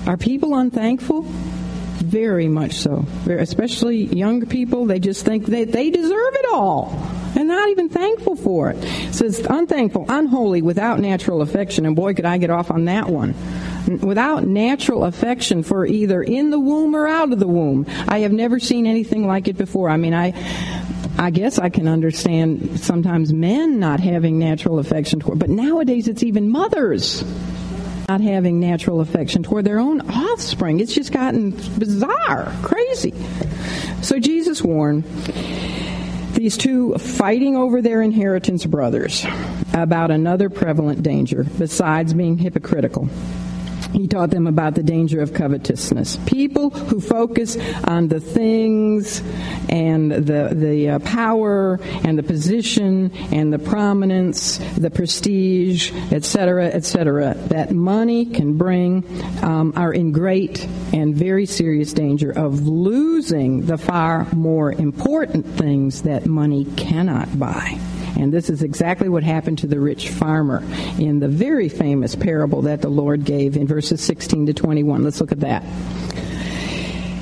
Are 0.07 0.17
people 0.17 0.55
unthankful? 0.55 1.23
Very 1.23 2.47
much 2.47 2.75
so. 2.75 3.05
Especially 3.27 4.05
young 4.05 4.47
people, 4.47 4.87
they 4.87 5.01
just 5.01 5.25
think 5.25 5.47
that 5.47 5.73
they 5.73 5.91
deserve 5.91 6.35
it 6.35 6.47
all 6.53 6.93
and 7.37 7.49
not 7.49 7.69
even 7.69 7.89
thankful 7.89 8.37
for 8.37 8.71
it. 8.71 8.77
it 8.83 9.15
says 9.15 9.41
unthankful, 9.51 10.07
unholy, 10.09 10.63
without 10.63 11.01
natural 11.01 11.43
affection. 11.43 11.85
And 11.85 11.97
boy, 11.97 12.15
could 12.15 12.25
I 12.25 12.39
get 12.39 12.51
off 12.51 12.71
on 12.71 12.87
that 12.87 13.09
one. 13.09 13.35
Without 13.87 14.47
natural 14.47 15.05
affection 15.05 15.63
for 15.63 15.87
either 15.87 16.23
in 16.23 16.51
the 16.51 16.59
womb 16.59 16.95
or 16.95 17.07
out 17.07 17.33
of 17.33 17.39
the 17.39 17.47
womb. 17.47 17.87
I 18.09 18.21
have 18.21 18.33
never 18.33 18.59
seen 18.59 18.87
anything 18.87 19.27
like 19.27 19.49
it 19.49 19.57
before. 19.57 19.89
I 19.89 19.97
mean, 19.97 20.15
I. 20.15 20.33
I 21.19 21.31
guess 21.31 21.59
I 21.59 21.71
can 21.71 21.89
understand 21.89 22.79
sometimes 22.79 23.33
men 23.33 23.81
not 23.81 24.01
having 24.01 24.39
natural 24.39 24.79
affection 24.79 25.19
toward, 25.19 25.39
but 25.39 25.49
nowadays 25.49 26.09
it's 26.09 26.23
even 26.23 26.51
mothers 26.51 27.25
not 28.09 28.21
having 28.21 28.61
natural 28.61 29.01
affection 29.01 29.43
toward 29.43 29.65
their 29.65 29.79
own 29.79 30.03
offspring. 30.11 30.81
It's 30.81 30.95
just 30.95 31.13
gotten 31.13 31.51
bizarre, 31.79 32.53
crazy. 32.63 33.15
So 34.03 34.21
Jesus 34.21 34.63
warned 34.63 35.05
these 36.35 36.57
two 36.57 36.95
fighting 36.99 37.57
over 37.57 37.83
their 37.83 38.03
inheritance 38.03 38.65
brothers 38.67 39.25
about 39.73 40.11
another 40.11 40.51
prevalent 40.51 41.03
danger 41.03 41.45
besides 41.59 42.15
being 42.15 42.39
hypocritical. 42.39 43.09
He 43.93 44.07
taught 44.09 44.31
them 44.31 44.47
about 44.47 44.75
the 44.75 44.83
danger 44.83 45.21
of 45.21 45.33
covetousness. 45.33 46.17
People 46.27 46.71
who 46.71 47.01
focus 47.01 47.57
on 47.85 48.09
the 48.09 48.21
things 48.21 49.23
and 49.69 50.11
the, 50.11 50.51
the 50.53 50.91
uh, 50.91 50.99
power 51.01 51.79
and 52.05 52.19
the 52.19 52.23
position 52.23 53.13
and 53.33 53.53
the 53.53 53.59
prominence, 53.59 54.59
the 54.77 54.91
prestige, 54.91 55.93
etc., 56.13 56.67
etc., 56.67 57.35
that 57.49 57.73
money 57.73 58.27
can 58.27 58.57
bring 58.57 59.05
um, 59.43 59.73
are 59.77 59.93
in 59.93 60.13
great 60.13 60.65
and 60.93 61.15
very 61.15 61.47
serious 61.47 61.93
danger 61.93 62.31
of 62.31 62.67
losing 62.67 63.67
the 63.67 63.79
far 63.79 64.27
more 64.33 64.73
important 64.73 65.47
things 65.47 66.03
that 66.03 66.27
money 66.27 66.65
cannot 66.77 67.39
buy. 67.39 67.79
And 68.17 68.33
this 68.33 68.51
is 68.51 68.63
exactly 68.63 69.09
what 69.09 69.23
happened 69.23 69.59
to 69.59 69.67
the 69.67 69.79
rich 69.79 70.11
farmer 70.11 70.63
in 70.99 71.21
the 71.21 71.29
very 71.29 71.69
famous 71.69 72.15
parable 72.15 72.63
that 72.63 72.83
the 72.83 72.89
Lord 72.89 73.25
gave 73.25 73.57
in 73.57 73.67
verses 73.67 74.01
16 74.03 74.47
to 74.47 74.55
21. 74.55 75.05
Let's 75.05 75.21
look 75.21 75.33
at 75.33 75.41
that. 75.41 75.63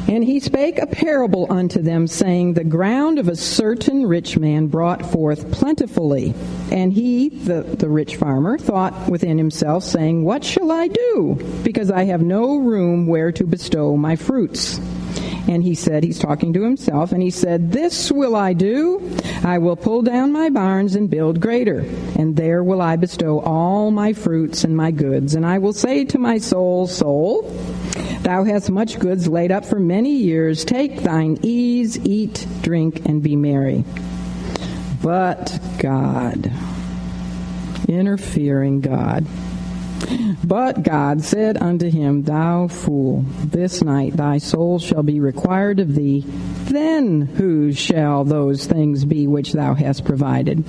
And 0.06 0.22
he 0.22 0.38
spake 0.38 0.78
a 0.78 0.86
parable 0.86 1.46
unto 1.48 1.80
them, 1.80 2.06
saying, 2.06 2.54
The 2.54 2.64
ground 2.64 3.18
of 3.18 3.28
a 3.28 3.36
certain 3.36 4.06
rich 4.06 4.38
man 4.38 4.66
brought 4.66 5.04
forth 5.10 5.50
plentifully. 5.50 6.34
And 6.70 6.92
he, 6.92 7.30
the, 7.30 7.62
the 7.62 7.88
rich 7.88 8.16
farmer, 8.16 8.58
thought 8.58 9.08
within 9.08 9.38
himself, 9.38 9.82
saying, 9.82 10.22
What 10.22 10.44
shall 10.44 10.70
I 10.70 10.88
do? 10.88 11.60
Because 11.64 11.90
I 11.90 12.04
have 12.04 12.20
no 12.20 12.58
room 12.58 13.06
where 13.06 13.32
to 13.32 13.44
bestow 13.44 13.96
my 13.96 14.14
fruits. 14.14 14.78
And 15.48 15.62
he 15.62 15.74
said, 15.74 16.04
he's 16.04 16.18
talking 16.18 16.52
to 16.54 16.62
himself, 16.62 17.12
and 17.12 17.22
he 17.22 17.30
said, 17.30 17.70
This 17.70 18.10
will 18.10 18.34
I 18.34 18.54
do. 18.54 19.16
I 19.44 19.58
will 19.58 19.76
pull 19.76 20.02
down 20.02 20.32
my 20.32 20.48
barns 20.48 20.94
and 20.94 21.10
build 21.10 21.40
greater, 21.40 21.80
and 22.18 22.34
there 22.34 22.64
will 22.64 22.80
I 22.80 22.96
bestow 22.96 23.40
all 23.40 23.90
my 23.90 24.14
fruits 24.14 24.64
and 24.64 24.76
my 24.76 24.90
goods. 24.90 25.34
And 25.34 25.44
I 25.44 25.58
will 25.58 25.74
say 25.74 26.04
to 26.06 26.18
my 26.18 26.38
soul, 26.38 26.86
Soul, 26.86 27.42
thou 28.22 28.44
hast 28.44 28.70
much 28.70 28.98
goods 28.98 29.28
laid 29.28 29.52
up 29.52 29.66
for 29.66 29.78
many 29.78 30.16
years. 30.16 30.64
Take 30.64 31.02
thine 31.02 31.38
ease, 31.42 31.98
eat, 32.06 32.46
drink, 32.62 33.04
and 33.06 33.22
be 33.22 33.36
merry. 33.36 33.84
But 35.02 35.58
God, 35.78 36.50
interfering 37.86 38.80
God, 38.80 39.26
but 40.44 40.82
God 40.82 41.22
said 41.22 41.56
unto 41.56 41.90
him, 41.90 42.22
Thou 42.22 42.68
fool, 42.68 43.24
this 43.38 43.82
night 43.82 44.16
thy 44.16 44.38
soul 44.38 44.78
shall 44.78 45.02
be 45.02 45.20
required 45.20 45.80
of 45.80 45.94
thee. 45.94 46.24
Then 46.64 47.22
whose 47.22 47.78
shall 47.78 48.24
those 48.24 48.66
things 48.66 49.04
be 49.04 49.26
which 49.26 49.52
thou 49.52 49.74
hast 49.74 50.04
provided? 50.04 50.64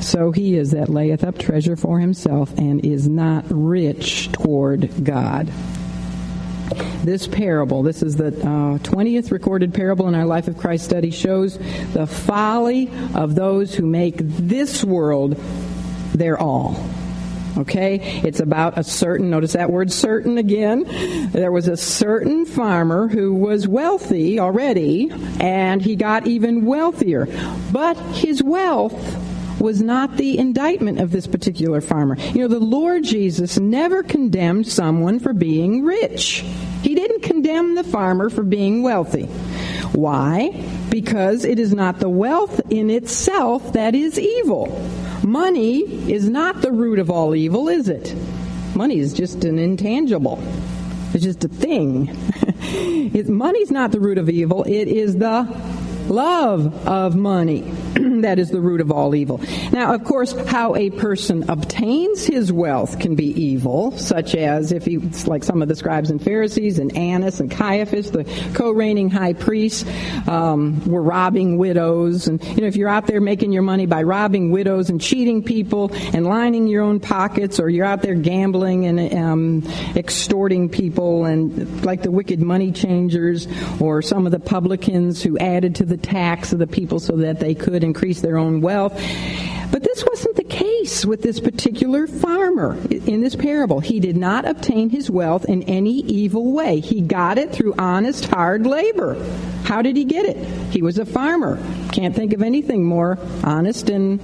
So 0.00 0.32
he 0.32 0.56
is 0.56 0.72
that 0.72 0.88
layeth 0.88 1.22
up 1.22 1.38
treasure 1.38 1.76
for 1.76 2.00
himself 2.00 2.56
and 2.58 2.84
is 2.84 3.08
not 3.08 3.44
rich 3.48 4.30
toward 4.32 5.04
God. 5.04 5.50
This 7.04 7.26
parable, 7.26 7.82
this 7.82 8.02
is 8.02 8.16
the 8.16 8.28
uh, 8.28 8.78
20th 8.78 9.30
recorded 9.30 9.74
parable 9.74 10.08
in 10.08 10.14
our 10.14 10.24
Life 10.24 10.48
of 10.48 10.56
Christ 10.56 10.84
study, 10.84 11.10
shows 11.10 11.58
the 11.92 12.06
folly 12.06 12.90
of 13.14 13.34
those 13.34 13.74
who 13.74 13.86
make 13.86 14.16
this 14.18 14.82
world 14.84 15.36
their 16.14 16.38
all. 16.38 16.76
Okay? 17.58 18.20
It's 18.24 18.40
about 18.40 18.78
a 18.78 18.84
certain, 18.84 19.30
notice 19.30 19.52
that 19.52 19.70
word 19.70 19.92
certain 19.92 20.38
again. 20.38 20.84
There 21.32 21.52
was 21.52 21.68
a 21.68 21.76
certain 21.76 22.46
farmer 22.46 23.08
who 23.08 23.34
was 23.34 23.68
wealthy 23.68 24.40
already, 24.40 25.10
and 25.40 25.82
he 25.82 25.96
got 25.96 26.26
even 26.26 26.64
wealthier. 26.64 27.26
But 27.72 27.96
his 28.14 28.42
wealth 28.42 29.30
was 29.60 29.80
not 29.80 30.16
the 30.16 30.38
indictment 30.38 30.98
of 30.98 31.12
this 31.12 31.26
particular 31.26 31.80
farmer. 31.80 32.18
You 32.18 32.40
know, 32.40 32.48
the 32.48 32.58
Lord 32.58 33.04
Jesus 33.04 33.58
never 33.60 34.02
condemned 34.02 34.66
someone 34.66 35.20
for 35.20 35.32
being 35.32 35.84
rich. 35.84 36.44
He 36.82 36.96
didn't 36.96 37.22
condemn 37.22 37.76
the 37.76 37.84
farmer 37.84 38.28
for 38.28 38.42
being 38.42 38.82
wealthy. 38.82 39.26
Why? 39.92 40.50
Because 40.90 41.44
it 41.44 41.58
is 41.58 41.72
not 41.72 42.00
the 42.00 42.08
wealth 42.08 42.60
in 42.70 42.90
itself 42.90 43.74
that 43.74 43.94
is 43.94 44.18
evil. 44.18 44.66
Money 45.22 45.82
is 46.12 46.28
not 46.28 46.62
the 46.62 46.72
root 46.72 46.98
of 46.98 47.08
all 47.08 47.34
evil, 47.34 47.68
is 47.68 47.88
it? 47.88 48.14
Money 48.74 48.98
is 48.98 49.12
just 49.12 49.44
an 49.44 49.58
intangible. 49.58 50.42
It's 51.14 51.22
just 51.22 51.44
a 51.44 51.48
thing. 51.48 52.06
money's 53.28 53.70
not 53.70 53.92
the 53.92 54.00
root 54.00 54.18
of 54.18 54.28
evil. 54.28 54.64
It 54.64 54.88
is 54.88 55.16
the 55.16 55.42
love 56.08 56.88
of 56.88 57.14
money. 57.14 57.72
that 58.22 58.38
is 58.38 58.50
the 58.50 58.60
root 58.60 58.80
of 58.80 58.90
all 58.90 59.14
evil. 59.14 59.40
Now, 59.70 59.92
of 59.92 60.04
course, 60.04 60.32
how 60.46 60.74
a 60.76 60.90
person 60.90 61.48
obtains 61.50 62.24
his 62.24 62.52
wealth 62.52 62.98
can 62.98 63.14
be 63.14 63.26
evil, 63.40 63.96
such 63.98 64.34
as 64.34 64.72
if 64.72 64.84
he's 64.84 65.26
like 65.26 65.44
some 65.44 65.60
of 65.60 65.68
the 65.68 65.76
scribes 65.76 66.10
and 66.10 66.22
Pharisees 66.22 66.78
and 66.78 66.96
Annas 66.96 67.40
and 67.40 67.50
Caiaphas, 67.50 68.10
the 68.10 68.24
co-reigning 68.54 69.10
high 69.10 69.34
priests, 69.34 69.84
um, 70.26 70.82
were 70.86 71.02
robbing 71.02 71.58
widows. 71.58 72.28
And, 72.28 72.42
you 72.44 72.62
know, 72.62 72.66
if 72.66 72.76
you're 72.76 72.88
out 72.88 73.06
there 73.06 73.20
making 73.20 73.52
your 73.52 73.62
money 73.62 73.86
by 73.86 74.02
robbing 74.02 74.50
widows 74.50 74.88
and 74.88 75.00
cheating 75.00 75.42
people 75.42 75.90
and 76.14 76.26
lining 76.26 76.68
your 76.68 76.82
own 76.82 76.98
pockets, 76.98 77.60
or 77.60 77.68
you're 77.68 77.86
out 77.86 78.02
there 78.02 78.14
gambling 78.14 78.86
and 78.86 79.14
um, 79.14 79.62
extorting 79.96 80.68
people 80.68 81.26
and 81.26 81.84
like 81.84 82.02
the 82.02 82.10
wicked 82.10 82.40
money 82.40 82.72
changers 82.72 83.46
or 83.80 84.00
some 84.00 84.24
of 84.24 84.32
the 84.32 84.40
publicans 84.40 85.22
who 85.22 85.36
added 85.38 85.74
to 85.74 85.84
the 85.84 85.96
tax 85.96 86.52
of 86.52 86.58
the 86.58 86.66
people 86.66 86.98
so 86.98 87.16
that 87.16 87.40
they 87.40 87.54
could 87.54 87.81
increase 87.82 88.20
their 88.20 88.36
own 88.36 88.60
wealth. 88.60 88.92
But 89.70 89.82
this 89.82 90.04
wasn't 90.04 90.36
the 90.36 90.44
case 90.44 91.06
with 91.06 91.22
this 91.22 91.40
particular 91.40 92.06
farmer 92.06 92.76
in 92.90 93.22
this 93.22 93.34
parable. 93.34 93.80
He 93.80 94.00
did 94.00 94.18
not 94.18 94.46
obtain 94.46 94.90
his 94.90 95.10
wealth 95.10 95.46
in 95.46 95.62
any 95.62 96.00
evil 96.00 96.52
way. 96.52 96.80
He 96.80 97.00
got 97.00 97.38
it 97.38 97.52
through 97.52 97.74
honest, 97.78 98.26
hard 98.26 98.66
labor. 98.66 99.14
How 99.64 99.80
did 99.80 99.96
he 99.96 100.04
get 100.04 100.26
it? 100.26 100.36
He 100.70 100.82
was 100.82 100.98
a 100.98 101.06
farmer. 101.06 101.58
Can't 101.90 102.14
think 102.14 102.34
of 102.34 102.42
anything 102.42 102.84
more 102.84 103.18
honest 103.42 103.88
and 103.88 104.20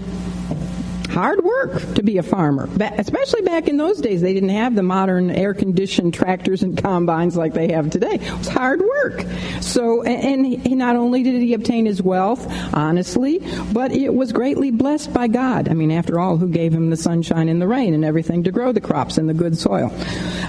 hard 1.09 1.43
work 1.43 1.95
to 1.95 2.03
be 2.03 2.19
a 2.19 2.23
farmer, 2.23 2.69
especially 2.97 3.43
back 3.43 3.69
in 3.69 3.77
those 3.77 4.01
days. 4.01 4.21
They 4.21 4.35
didn't 4.35 4.51
have 4.51 4.75
the 4.75 4.83
modern 4.83 5.31
air 5.31 5.55
conditioned 5.55 6.15
tractors 6.15 6.63
and 6.63 6.77
combines 6.77 7.37
like 7.37 7.55
they 7.55 7.73
have 7.73 7.91
today. 7.91 8.15
It 8.21 8.39
was 8.39 8.49
hard 8.49 8.81
work. 8.81 9.25
So, 9.61 10.03
and 10.03 10.47
he, 10.47 10.75
not 10.75 10.97
only 10.97 11.23
did 11.23 11.41
he 11.41 11.55
obtain 11.55 11.87
his 11.87 12.03
wealth 12.03 12.47
honestly, 12.75 13.43
but 13.73 13.93
it 13.93 14.15
was 14.15 14.33
greatly 14.33 14.71
blessed 14.71 15.13
by 15.13 15.29
God. 15.29 15.69
I 15.69 15.75
mean, 15.75 15.91
after 15.91 16.19
all, 16.21 16.37
who 16.37 16.49
gave 16.49 16.73
him 16.73 16.91
the 16.91 16.97
sunshine 16.97 17.49
and 17.49 17.61
the 17.61 17.69
rain 17.69 17.95
and 17.95 18.05
everything 18.05 18.45
to 18.45 18.53
grow 18.53 18.73
the 18.73 18.81
crops 18.81 19.19
in 19.19 19.27
the 19.27 19.35
good 19.35 19.57
soil? 19.59 19.93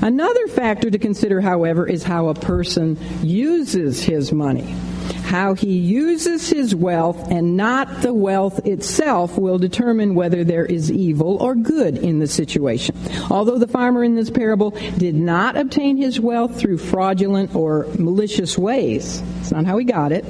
Another 0.02 0.48
factor 0.48 0.90
to 0.90 1.00
consider, 1.00 1.42
however, 1.42 1.88
is 1.88 2.04
how 2.04 2.30
a 2.30 2.34
person 2.34 2.98
uses 3.22 4.04
his 4.04 4.32
money. 4.32 4.76
How 5.12 5.54
he 5.54 5.78
uses 5.78 6.50
his 6.50 6.74
wealth 6.74 7.32
and 7.32 7.56
not 7.56 8.02
the 8.02 8.14
wealth 8.14 8.66
itself 8.66 9.38
will 9.38 9.58
determine 9.58 10.16
whether 10.16 10.44
there 10.44 10.66
is 10.66 10.92
evil 10.92 11.38
or 11.38 11.56
good 11.56 11.98
in 11.98 12.20
the 12.20 12.28
situation. 12.28 12.96
Although 13.30 13.60
the 13.60 13.68
farmer 13.68 14.04
in 14.04 14.16
this 14.16 14.30
parable 14.30 14.72
did 14.98 15.16
not 15.16 15.56
obtain 15.56 15.98
his 15.98 16.20
wealth 16.20 16.60
through 16.60 16.80
fraudulent 16.80 17.54
or 17.56 17.86
malicious 17.98 18.58
ways, 18.58 19.22
it's 19.40 19.52
not 19.52 19.66
how 19.66 19.78
he 19.78 19.86
got 19.86 20.12
it. 20.12 20.26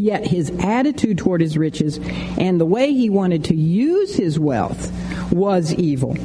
Yet 0.00 0.26
his 0.26 0.50
attitude 0.60 1.18
toward 1.18 1.40
his 1.40 1.56
riches 1.56 1.98
and 2.38 2.60
the 2.60 2.66
way 2.66 2.92
he 2.92 3.08
wanted 3.08 3.44
to 3.44 3.54
use 3.54 4.16
his 4.16 4.38
wealth 4.38 4.90
was 5.32 5.72
evil. 5.74 6.16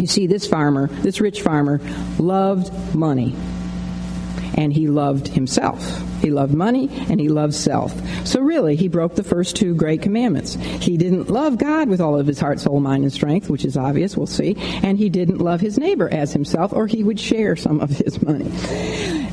You 0.00 0.06
see, 0.06 0.26
this 0.26 0.46
farmer, 0.46 0.86
this 0.88 1.20
rich 1.20 1.42
farmer, 1.42 1.80
loved 2.18 2.72
money 2.94 3.36
and 4.56 4.72
he 4.72 4.88
loved 4.88 5.28
himself. 5.28 6.02
He 6.20 6.30
loved 6.30 6.54
money 6.54 6.88
and 7.08 7.20
he 7.20 7.28
loved 7.28 7.54
self. 7.54 7.94
So 8.26 8.40
really, 8.40 8.76
he 8.76 8.88
broke 8.88 9.14
the 9.14 9.22
first 9.22 9.56
two 9.56 9.74
great 9.74 10.02
commandments. 10.02 10.54
He 10.54 10.96
didn't 10.96 11.30
love 11.30 11.58
God 11.58 11.88
with 11.88 12.00
all 12.00 12.18
of 12.18 12.26
his 12.26 12.40
heart, 12.40 12.60
soul, 12.60 12.80
mind, 12.80 13.04
and 13.04 13.12
strength, 13.12 13.48
which 13.48 13.64
is 13.64 13.76
obvious, 13.76 14.16
we'll 14.16 14.26
see, 14.26 14.56
and 14.82 14.98
he 14.98 15.08
didn't 15.08 15.38
love 15.38 15.60
his 15.60 15.78
neighbor 15.78 16.08
as 16.12 16.32
himself, 16.32 16.72
or 16.72 16.86
he 16.86 17.02
would 17.02 17.18
share 17.18 17.56
some 17.56 17.80
of 17.80 17.90
his 17.90 18.22
money. 18.22 18.50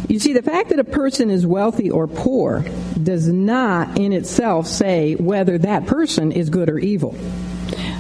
You 0.08 0.20
see, 0.20 0.34
the 0.34 0.42
fact 0.42 0.70
that 0.70 0.80
a 0.80 0.86
person 0.86 1.30
is 1.30 1.46
wealthy 1.46 1.90
or 1.92 2.08
poor 2.08 2.64
does 3.02 3.28
not 3.28 4.00
in 4.00 4.14
itself 4.14 4.68
say 4.68 5.16
whether 5.16 5.58
that 5.58 5.86
person 5.86 6.32
is 6.32 6.50
good 6.50 6.70
or 6.70 6.80
evil. 6.80 7.16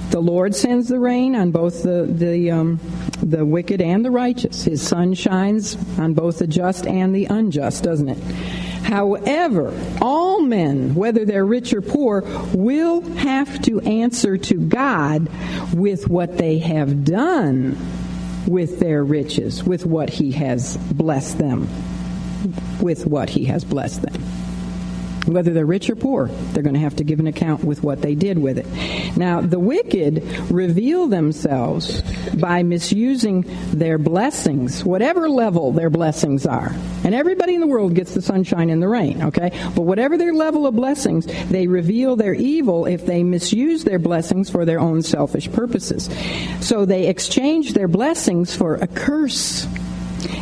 The 0.09 0.21
Lord 0.21 0.55
sends 0.55 0.87
the 0.87 0.99
rain 0.99 1.35
on 1.35 1.51
both 1.51 1.83
the 1.83 2.05
the 2.09 2.51
um, 2.51 2.79
the 3.21 3.45
wicked 3.45 3.81
and 3.81 4.03
the 4.03 4.11
righteous. 4.11 4.63
His 4.63 4.81
sun 4.81 5.13
shines 5.13 5.77
on 5.97 6.13
both 6.13 6.39
the 6.39 6.47
just 6.47 6.85
and 6.85 7.15
the 7.15 7.25
unjust, 7.25 7.83
doesn't 7.83 8.09
it? 8.09 8.17
However, 8.83 9.73
all 10.01 10.41
men, 10.41 10.95
whether 10.95 11.25
they're 11.25 11.45
rich 11.45 11.73
or 11.73 11.81
poor, 11.81 12.21
will 12.53 13.01
have 13.17 13.61
to 13.63 13.81
answer 13.81 14.37
to 14.37 14.55
God 14.55 15.27
with 15.73 16.07
what 16.07 16.37
they 16.37 16.59
have 16.59 17.03
done 17.03 17.77
with 18.47 18.79
their 18.79 19.03
riches, 19.03 19.63
with 19.63 19.85
what 19.85 20.09
He 20.09 20.31
has 20.31 20.77
blessed 20.77 21.37
them, 21.37 21.67
with 22.79 23.05
what 23.05 23.29
He 23.29 23.45
has 23.45 23.65
blessed 23.65 24.03
them. 24.03 24.23
Whether 25.27 25.51
they're 25.51 25.65
rich 25.65 25.89
or 25.89 25.95
poor, 25.95 26.27
they're 26.27 26.63
going 26.63 26.75
to 26.75 26.79
have 26.79 26.95
to 26.97 27.03
give 27.03 27.19
an 27.19 27.27
account 27.27 27.63
with 27.63 27.83
what 27.83 28.01
they 28.01 28.15
did 28.15 28.39
with 28.39 28.57
it. 28.57 29.17
Now, 29.17 29.41
the 29.41 29.59
wicked 29.59 30.23
reveal 30.49 31.07
themselves 31.07 32.01
by 32.35 32.63
misusing 32.63 33.45
their 33.71 33.97
blessings, 33.97 34.85
whatever 34.85 35.29
level 35.29 35.71
their 35.73 35.89
blessings 35.89 36.45
are. 36.45 36.73
And 37.03 37.13
everybody 37.13 37.55
in 37.55 37.61
the 37.61 37.67
world 37.67 37.93
gets 37.93 38.13
the 38.13 38.21
sunshine 38.21 38.69
and 38.69 38.81
the 38.81 38.87
rain, 38.87 39.21
okay? 39.23 39.49
But 39.75 39.81
whatever 39.83 40.17
their 40.17 40.33
level 40.33 40.65
of 40.65 40.75
blessings, 40.75 41.25
they 41.49 41.67
reveal 41.67 42.15
their 42.15 42.33
evil 42.33 42.85
if 42.85 43.05
they 43.05 43.23
misuse 43.23 43.83
their 43.83 43.99
blessings 43.99 44.49
for 44.49 44.65
their 44.65 44.79
own 44.79 45.01
selfish 45.01 45.51
purposes. 45.51 46.09
So 46.61 46.85
they 46.85 47.07
exchange 47.07 47.73
their 47.73 47.87
blessings 47.87 48.55
for 48.55 48.75
a 48.75 48.87
curse. 48.87 49.67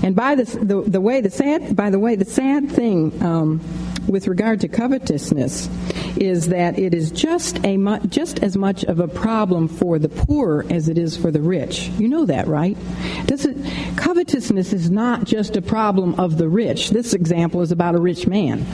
And 0.03 0.15
by 0.15 0.35
the, 0.35 0.43
the, 0.43 0.81
the 0.81 1.01
way 1.01 1.21
the 1.21 1.29
sad 1.29 1.75
by 1.75 1.89
the 1.89 1.99
way 1.99 2.15
the 2.15 2.25
sad 2.25 2.71
thing 2.71 3.21
um, 3.21 3.59
with 4.07 4.27
regard 4.27 4.61
to 4.61 4.67
covetousness 4.67 5.69
is 6.17 6.47
that 6.47 6.79
it 6.79 6.93
is 6.93 7.11
just 7.11 7.63
a 7.65 7.77
mu- 7.77 7.99
just 8.07 8.39
as 8.39 8.57
much 8.57 8.83
of 8.85 8.99
a 8.99 9.07
problem 9.07 9.67
for 9.67 9.99
the 9.99 10.09
poor 10.09 10.65
as 10.69 10.87
it 10.89 10.97
is 10.97 11.17
for 11.17 11.31
the 11.31 11.41
rich. 11.41 11.89
You 11.97 12.07
know 12.07 12.25
that, 12.25 12.47
right? 12.47 12.77
Does 13.25 13.45
it, 13.45 13.57
covetousness 13.97 14.73
is 14.73 14.89
not 14.89 15.25
just 15.25 15.57
a 15.57 15.61
problem 15.61 16.15
of 16.19 16.37
the 16.37 16.47
rich. 16.47 16.89
This 16.89 17.13
example 17.13 17.61
is 17.61 17.71
about 17.71 17.95
a 17.95 17.99
rich 17.99 18.27
man. 18.27 18.65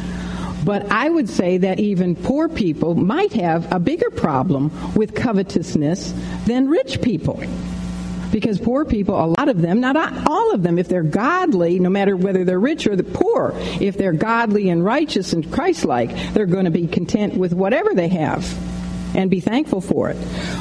But 0.63 0.91
I 0.91 1.09
would 1.09 1.27
say 1.27 1.57
that 1.57 1.79
even 1.79 2.15
poor 2.15 2.47
people 2.47 2.93
might 2.93 3.33
have 3.33 3.71
a 3.71 3.79
bigger 3.79 4.11
problem 4.11 4.71
with 4.93 5.15
covetousness 5.15 6.13
than 6.45 6.69
rich 6.69 7.01
people. 7.01 7.41
Because 8.31 8.59
poor 8.59 8.85
people, 8.85 9.15
a 9.15 9.27
lot 9.27 9.49
of 9.49 9.61
them, 9.61 9.79
not 9.81 9.95
all 10.27 10.53
of 10.53 10.63
them, 10.63 10.77
if 10.77 10.87
they're 10.87 11.03
godly, 11.03 11.79
no 11.79 11.89
matter 11.89 12.15
whether 12.15 12.43
they're 12.43 12.59
rich 12.59 12.87
or 12.87 12.95
the 12.95 13.03
poor, 13.03 13.53
if 13.79 13.97
they're 13.97 14.13
godly 14.13 14.69
and 14.69 14.83
righteous 14.83 15.33
and 15.33 15.51
Christ-like, 15.51 16.33
they're 16.33 16.45
going 16.45 16.65
to 16.65 16.71
be 16.71 16.87
content 16.87 17.35
with 17.35 17.53
whatever 17.53 17.93
they 17.93 18.07
have 18.09 18.45
and 19.15 19.29
be 19.29 19.39
thankful 19.39 19.81
for 19.81 20.09
it. 20.09 20.17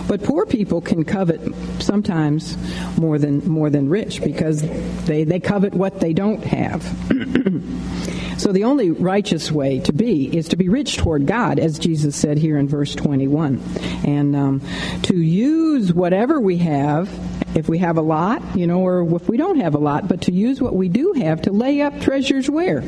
But 0.09 0.23
poor 0.23 0.47
people 0.47 0.81
can 0.81 1.05
covet 1.05 1.41
sometimes 1.81 2.57
more 2.99 3.18
than 3.18 3.47
more 3.49 3.71
than 3.71 3.89
rich 3.89 4.23
because 4.23 4.62
they, 5.05 5.25
they 5.25 5.41
covet 5.41 5.75
what 5.75 6.01
they 6.01 6.12
don't 6.12 6.43
have. 6.45 6.83
so 8.39 8.53
the 8.53 8.64
only 8.64 8.91
righteous 8.91 9.53
way 9.53 9.81
to 9.81 9.93
be 9.93 10.37
is 10.37 10.49
to 10.49 10.57
be 10.57 10.68
rich 10.68 10.97
toward 10.97 11.27
God, 11.27 11.59
as 11.59 11.79
Jesus 11.79 12.16
said 12.16 12.39
here 12.39 12.59
in 12.59 12.68
verse 12.68 12.95
21, 12.95 13.61
and 14.05 14.37
um, 14.37 14.62
to 15.03 15.16
use 15.16 15.93
whatever 15.93 16.41
we 16.41 16.59
have. 16.59 17.09
If 17.55 17.68
we 17.68 17.78
have 17.78 17.96
a 17.96 18.03
lot, 18.03 18.57
you 18.57 18.66
know, 18.66 18.80
or 18.80 19.16
if 19.16 19.28
we 19.28 19.36
don't 19.36 19.59
have 19.61 19.74
a 19.74 19.78
lot, 19.78 20.09
but 20.09 20.22
to 20.22 20.32
use 20.32 20.61
what 20.61 20.74
we 20.74 20.88
do 20.88 21.14
have 21.14 21.42
to 21.42 21.53
lay 21.53 21.80
up 21.80 22.01
treasures 22.01 22.48
where? 22.48 22.84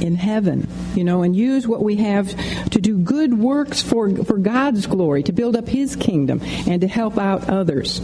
in 0.00 0.14
heaven, 0.14 0.68
you 0.94 1.04
know, 1.04 1.22
and 1.22 1.34
use 1.34 1.66
what 1.66 1.82
we 1.82 1.96
have 1.96 2.28
to 2.70 2.80
do 2.80 2.98
good 2.98 3.38
works 3.38 3.82
for, 3.82 4.14
for 4.24 4.38
God's 4.38 4.86
glory, 4.86 5.22
to 5.24 5.32
build 5.32 5.56
up 5.56 5.68
His 5.68 5.96
kingdom, 5.96 6.40
and 6.42 6.80
to 6.82 6.88
help 6.88 7.18
out 7.18 7.48
others. 7.48 8.00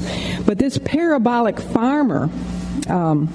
But 0.47 0.59
this 0.59 0.79
parabolic 0.79 1.61
farmer, 1.61 2.31
um, 2.89 3.29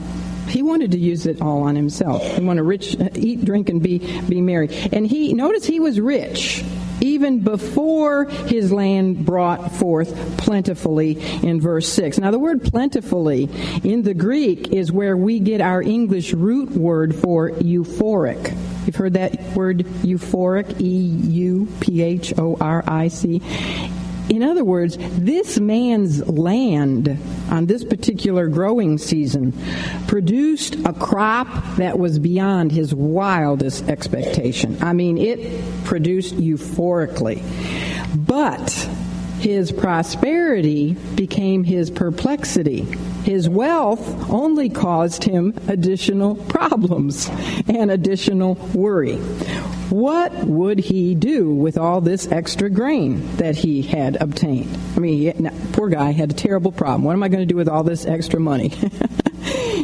he 0.48 0.64
wanted 0.64 0.92
to 0.92 1.00
use 1.00 1.26
it 1.26 1.42
all 1.42 1.64
on 1.64 1.76
himself. 1.76 2.24
He 2.24 2.42
wanted 2.42 2.62
to 2.62 2.64
rich, 2.64 2.96
eat, 3.16 3.44
drink, 3.44 3.70
and 3.70 3.82
be 3.82 4.00
be 4.22 4.40
merry. 4.40 4.70
And 4.92 5.06
he 5.06 5.34
notice 5.34 5.66
he 5.66 5.80
was 5.80 6.00
rich 6.00 6.64
even 7.02 7.40
before 7.40 8.26
his 8.26 8.72
land 8.72 9.26
brought 9.26 9.72
forth 9.74 10.38
plentifully 10.38 11.20
in 11.44 11.62
verse 11.62 11.88
6. 11.90 12.18
Now, 12.20 12.32
the 12.32 12.40
word 12.40 12.64
plentifully 12.64 13.50
in 13.84 14.04
the 14.04 14.14
Greek 14.14 14.70
is 14.70 14.92
where 14.92 15.18
we 15.18 15.40
get 15.40 15.62
our 15.62 15.82
English 15.82 16.34
root 16.34 16.72
word 16.72 17.16
for 17.16 17.52
euphoric. 17.52 18.56
You've 18.86 18.96
heard 18.96 19.14
that 19.14 19.42
word 19.54 19.80
euphoric, 19.80 20.80
E 20.80 20.86
U 20.86 21.68
P 21.82 22.02
H 22.02 22.34
O 22.38 22.56
R 22.60 22.84
I 22.88 23.10
C. 23.10 23.42
In 24.30 24.44
other 24.44 24.66
words, 24.66 24.98
this 25.00 25.60
man's 25.60 26.28
land 26.28 27.18
on 27.50 27.66
this 27.66 27.84
particular 27.84 28.48
growing 28.48 28.98
season 28.98 29.54
produced 30.08 30.76
a 30.86 30.94
crop 30.94 31.48
that 31.78 31.98
was 31.98 32.20
beyond 32.20 32.72
his 32.72 32.94
wildest 32.94 33.88
expectation. 33.88 34.78
I 34.82 34.94
mean, 34.94 35.18
it 35.18 35.86
produced 35.86 36.36
euphorically. 36.36 37.42
But 38.16 38.72
his 39.40 39.72
prosperity 39.72 40.94
became 41.16 41.64
his 41.64 41.90
perplexity. 41.92 42.82
His 43.24 43.48
wealth 43.48 44.30
only 44.30 44.70
caused 44.70 45.24
him 45.24 45.54
additional 45.68 46.36
problems 46.36 47.30
and 47.68 47.92
additional 47.92 48.56
worry. 48.74 49.20
What 49.90 50.34
would 50.44 50.80
he 50.80 51.16
do 51.16 51.54
with 51.54 51.78
all 51.78 52.02
this 52.02 52.30
extra 52.30 52.70
grain 52.70 53.38
that 53.38 53.56
he 53.56 53.82
had 53.82 54.22
obtained? 54.22 54.78
I 54.96 55.00
mean, 55.00 55.50
poor 55.72 55.88
guy 55.88 56.12
had 56.12 56.32
a 56.32 56.34
terrible 56.34 56.74
problem. 56.74 57.04
What 57.04 57.14
am 57.14 57.24
I 57.24 57.30
going 57.30 57.40
to 57.40 57.46
do 57.46 57.56
with 57.56 57.70
all 57.70 57.84
this 57.84 58.06
extra 58.06 58.40
money? 58.40 58.70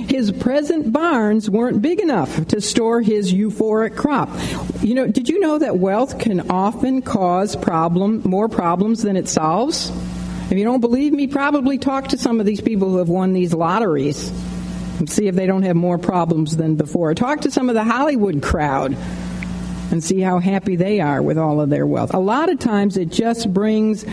his 0.09 0.31
present 0.31 0.91
barns 0.91 1.49
weren't 1.49 1.81
big 1.81 2.01
enough 2.01 2.47
to 2.47 2.59
store 2.59 3.01
his 3.01 3.33
euphoric 3.33 3.95
crop. 3.95 4.29
You 4.81 4.93
know, 4.93 5.07
did 5.07 5.29
you 5.29 5.39
know 5.39 5.57
that 5.59 5.77
wealth 5.77 6.19
can 6.19 6.51
often 6.51 7.01
cause 7.01 7.55
problem 7.55 8.21
more 8.25 8.49
problems 8.49 9.03
than 9.03 9.15
it 9.15 9.29
solves? 9.29 9.89
If 10.51 10.57
you 10.57 10.65
don't 10.65 10.81
believe 10.81 11.13
me, 11.13 11.27
probably 11.27 11.77
talk 11.77 12.09
to 12.09 12.17
some 12.17 12.41
of 12.41 12.45
these 12.45 12.61
people 12.61 12.89
who 12.89 12.97
have 12.97 13.09
won 13.09 13.31
these 13.31 13.53
lotteries 13.53 14.29
and 14.99 15.09
see 15.09 15.27
if 15.27 15.35
they 15.35 15.47
don't 15.47 15.63
have 15.63 15.75
more 15.75 15.97
problems 15.97 16.57
than 16.57 16.75
before. 16.75 17.15
Talk 17.15 17.41
to 17.41 17.51
some 17.51 17.69
of 17.69 17.75
the 17.75 17.83
Hollywood 17.83 18.43
crowd 18.43 18.97
and 19.93 20.03
see 20.03 20.19
how 20.19 20.39
happy 20.39 20.75
they 20.75 20.99
are 20.99 21.21
with 21.21 21.37
all 21.37 21.61
of 21.61 21.69
their 21.69 21.85
wealth. 21.85 22.15
A 22.15 22.19
lot 22.19 22.49
of 22.49 22.57
times 22.57 22.97
it 22.97 23.09
just 23.09 23.53
brings 23.53 24.03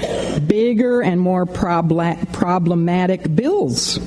bigger 0.41 1.01
and 1.01 1.18
more 1.18 1.47
problematic 1.47 3.35
bills 3.35 3.99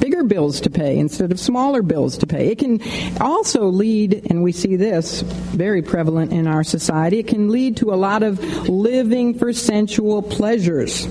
bigger 0.00 0.24
bills 0.24 0.60
to 0.60 0.68
pay 0.68 0.98
instead 0.98 1.32
of 1.32 1.40
smaller 1.40 1.80
bills 1.80 2.18
to 2.18 2.26
pay. 2.26 2.48
It 2.48 2.58
can 2.58 2.78
also 3.22 3.68
lead, 3.68 4.26
and 4.28 4.42
we 4.42 4.52
see 4.52 4.76
this 4.76 5.22
very 5.22 5.80
prevalent 5.80 6.30
in 6.30 6.46
our 6.46 6.62
society, 6.62 7.20
it 7.20 7.26
can 7.26 7.48
lead 7.48 7.78
to 7.78 7.90
a 7.90 7.96
lot 7.96 8.22
of 8.22 8.38
living 8.68 9.38
for 9.38 9.54
sensual 9.54 10.20
pleasures 10.20 11.06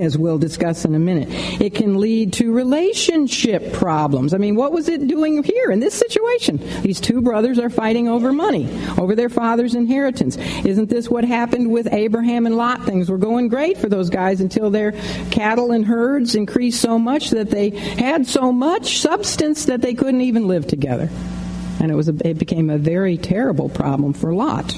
as 0.00 0.16
we'll 0.16 0.38
discuss 0.38 0.84
in 0.84 0.94
a 0.94 0.98
minute. 0.98 1.28
It 1.60 1.74
can 1.74 1.98
lead 1.98 2.32
to 2.34 2.52
relationship 2.52 3.72
problems. 3.72 4.34
I 4.34 4.38
mean, 4.38 4.56
what 4.56 4.72
was 4.72 4.88
it 4.88 5.06
doing 5.06 5.42
here 5.42 5.70
in 5.70 5.80
this 5.80 5.94
situation? 5.94 6.58
These 6.82 7.00
two 7.00 7.20
brothers 7.20 7.58
are 7.58 7.70
fighting 7.70 8.08
over 8.08 8.32
money, 8.32 8.68
over 8.98 9.14
their 9.14 9.28
father's 9.28 9.74
inheritance. 9.74 10.36
Isn't 10.64 10.88
this 10.88 11.08
what 11.08 11.24
happened 11.24 11.70
with 11.70 11.92
Abraham 11.92 12.46
and 12.46 12.56
Lot? 12.56 12.84
Things 12.84 13.10
were 13.10 13.18
going 13.18 13.48
great 13.48 13.78
for 13.78 13.88
those 13.88 14.10
guys 14.10 14.40
until 14.40 14.70
their 14.70 14.92
cattle 15.30 15.72
and 15.72 15.84
herds 15.84 16.34
increased 16.34 16.80
so 16.80 16.98
much 16.98 17.30
that 17.30 17.50
they 17.50 17.70
had 17.70 18.26
so 18.26 18.52
much 18.52 18.98
substance 18.98 19.66
that 19.66 19.80
they 19.80 19.94
couldn't 19.94 20.22
even 20.22 20.48
live 20.48 20.66
together. 20.66 21.08
And 21.80 21.90
it 21.90 21.94
was 21.94 22.08
a, 22.08 22.28
it 22.28 22.38
became 22.38 22.70
a 22.70 22.78
very 22.78 23.16
terrible 23.16 23.68
problem 23.68 24.12
for 24.12 24.34
Lot 24.34 24.76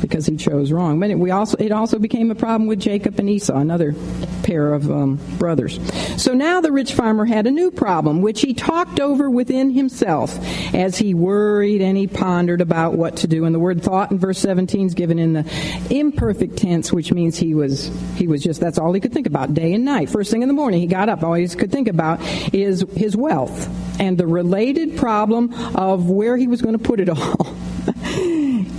because 0.00 0.26
he 0.26 0.36
chose 0.36 0.72
wrong. 0.72 1.00
But 1.00 1.10
it, 1.10 1.18
we 1.18 1.30
also, 1.30 1.56
it 1.58 1.72
also 1.72 1.98
became 1.98 2.30
a 2.30 2.34
problem 2.34 2.66
with 2.66 2.80
Jacob 2.80 3.18
and 3.18 3.28
Esau, 3.28 3.56
another 3.56 3.94
pair 4.42 4.72
of 4.72 4.90
um, 4.90 5.16
brothers. 5.38 5.78
So 6.22 6.34
now 6.34 6.60
the 6.60 6.72
rich 6.72 6.94
farmer 6.94 7.24
had 7.24 7.46
a 7.46 7.50
new 7.50 7.70
problem, 7.70 8.22
which 8.22 8.40
he 8.40 8.54
talked 8.54 9.00
over 9.00 9.30
within 9.30 9.70
himself 9.70 10.38
as 10.74 10.98
he 10.98 11.14
worried 11.14 11.82
and 11.82 11.96
he 11.96 12.06
pondered 12.06 12.60
about 12.60 12.94
what 12.94 13.16
to 13.18 13.28
do. 13.28 13.44
And 13.44 13.54
the 13.54 13.58
word 13.58 13.82
thought 13.82 14.10
in 14.10 14.18
verse 14.18 14.38
17 14.38 14.86
is 14.88 14.94
given 14.94 15.18
in 15.18 15.32
the 15.32 15.86
imperfect 15.90 16.56
tense, 16.56 16.92
which 16.92 17.12
means 17.12 17.36
he 17.36 17.54
was 17.54 17.90
he 18.16 18.26
was 18.26 18.42
just 18.42 18.60
that's 18.60 18.78
all 18.78 18.92
he 18.92 19.00
could 19.00 19.12
think 19.12 19.26
about 19.26 19.54
day 19.54 19.72
and 19.72 19.84
night. 19.84 20.10
First 20.10 20.30
thing 20.30 20.42
in 20.42 20.48
the 20.48 20.54
morning, 20.54 20.80
he 20.80 20.86
got 20.86 21.08
up. 21.08 21.22
All 21.22 21.34
he 21.34 21.46
could 21.48 21.72
think 21.72 21.88
about 21.88 22.20
is 22.54 22.84
his 22.94 23.16
wealth 23.16 23.68
and 24.00 24.16
the 24.16 24.26
related 24.26 24.96
problem 24.96 25.52
of 25.76 26.08
where 26.08 26.36
he 26.36 26.46
was 26.46 26.62
going 26.62 26.76
to 26.76 26.82
put 26.82 27.00
it 27.00 27.08
all. 27.08 27.54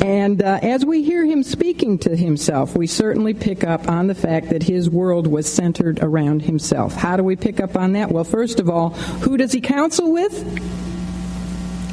And 0.01 0.41
uh, 0.41 0.59
as 0.61 0.86
we 0.86 1.03
hear 1.03 1.25
him 1.25 1.43
speaking 1.43 1.97
to 1.99 2.15
himself, 2.15 2.75
we 2.75 2.88
certainly 2.88 3.34
pick 3.34 3.63
up 3.63 3.88
on 3.88 4.07
the 4.07 4.15
fact 4.15 4.49
that 4.49 4.63
his 4.63 4.89
world 4.89 5.27
was 5.27 5.51
centered 5.51 5.99
around 6.01 6.43
himself. 6.43 6.93
How 6.93 7.17
do 7.17 7.23
we 7.23 7.36
pick 7.36 7.59
up 7.59 7.75
on 7.75 7.93
that? 7.93 8.11
Well, 8.11 8.23
first 8.23 8.59
of 8.59 8.69
all, 8.69 8.89
who 8.89 9.38
does 9.38 9.51
he 9.51 9.61
counsel 9.61 10.11
with? 10.11 10.32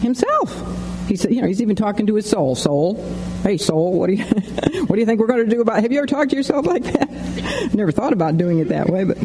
Himself. 0.00 1.06
He 1.08 1.16
said, 1.16 1.32
you 1.32 1.40
know, 1.40 1.48
he's 1.48 1.62
even 1.62 1.74
talking 1.74 2.06
to 2.06 2.14
his 2.14 2.28
soul. 2.28 2.54
Soul, 2.54 3.02
hey 3.42 3.56
soul, 3.56 3.98
what 3.98 4.08
do 4.08 4.14
you, 4.14 4.24
what 4.86 4.94
do 4.94 5.00
you 5.00 5.06
think 5.06 5.20
we're 5.20 5.26
going 5.26 5.44
to 5.44 5.50
do 5.50 5.60
about? 5.60 5.78
It? 5.78 5.82
Have 5.82 5.92
you 5.92 5.98
ever 5.98 6.06
talked 6.06 6.30
to 6.30 6.36
yourself 6.36 6.66
like 6.66 6.84
that? 6.84 7.70
Never 7.74 7.92
thought 7.92 8.12
about 8.12 8.36
doing 8.36 8.58
it 8.58 8.68
that 8.68 8.88
way, 8.88 9.04
but 9.04 9.18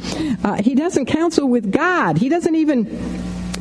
uh, 0.44 0.62
he 0.62 0.76
doesn't 0.76 1.08
counsel 1.08 1.48
with 1.48 1.72
God. 1.72 2.18
He 2.18 2.30
doesn't 2.30 2.56
even 2.56 2.86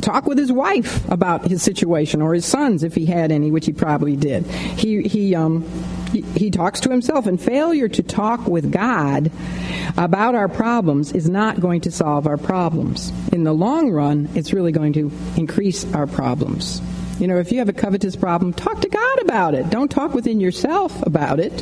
talk 0.03 0.27
with 0.27 0.39
his 0.39 0.53
wife 0.53 1.09
about 1.11 1.47
his 1.47 1.63
situation 1.63 2.21
or 2.21 2.35
his 2.35 2.45
sons 2.45 2.83
if 2.83 2.95
he 2.95 3.07
had 3.07 3.33
any, 3.33 3.51
which 3.51 3.67
he 3.67 3.73
probably 3.73 4.17
did. 4.17 4.45
He 4.47 5.03
he 5.03 5.35
um 5.35 5.65
he, 6.13 6.51
talks 6.51 6.81
to 6.81 6.91
himself, 6.91 7.27
and 7.27 7.41
failure 7.41 7.89
to 7.89 8.03
talk 8.03 8.47
with 8.47 8.71
God 8.71 9.31
about 9.97 10.35
our 10.35 10.49
problems 10.49 11.13
is 11.13 11.29
not 11.29 11.61
going 11.61 11.81
to 11.83 11.91
solve 11.91 12.27
our 12.27 12.37
problems. 12.37 13.13
In 13.33 13.45
the 13.45 13.55
long 13.55 13.91
run, 13.91 14.29
it's 14.35 14.53
really 14.53 14.73
going 14.73 14.93
to 14.95 15.11
increase 15.37 15.91
our 15.95 16.07
problems. 16.07 16.83
You 17.23 17.29
know, 17.29 17.39
if 17.39 17.53
you 17.53 17.61
have 17.61 17.69
a 17.69 17.73
covetous 17.73 18.17
problem, 18.17 18.53
talk 18.53 18.81
to 18.81 18.89
God 18.89 19.21
about 19.21 19.55
it. 19.55 19.71
Don't 19.71 19.89
talk 19.89 20.13
within 20.13 20.41
yourself 20.41 21.07
about 21.07 21.39
it. 21.39 21.57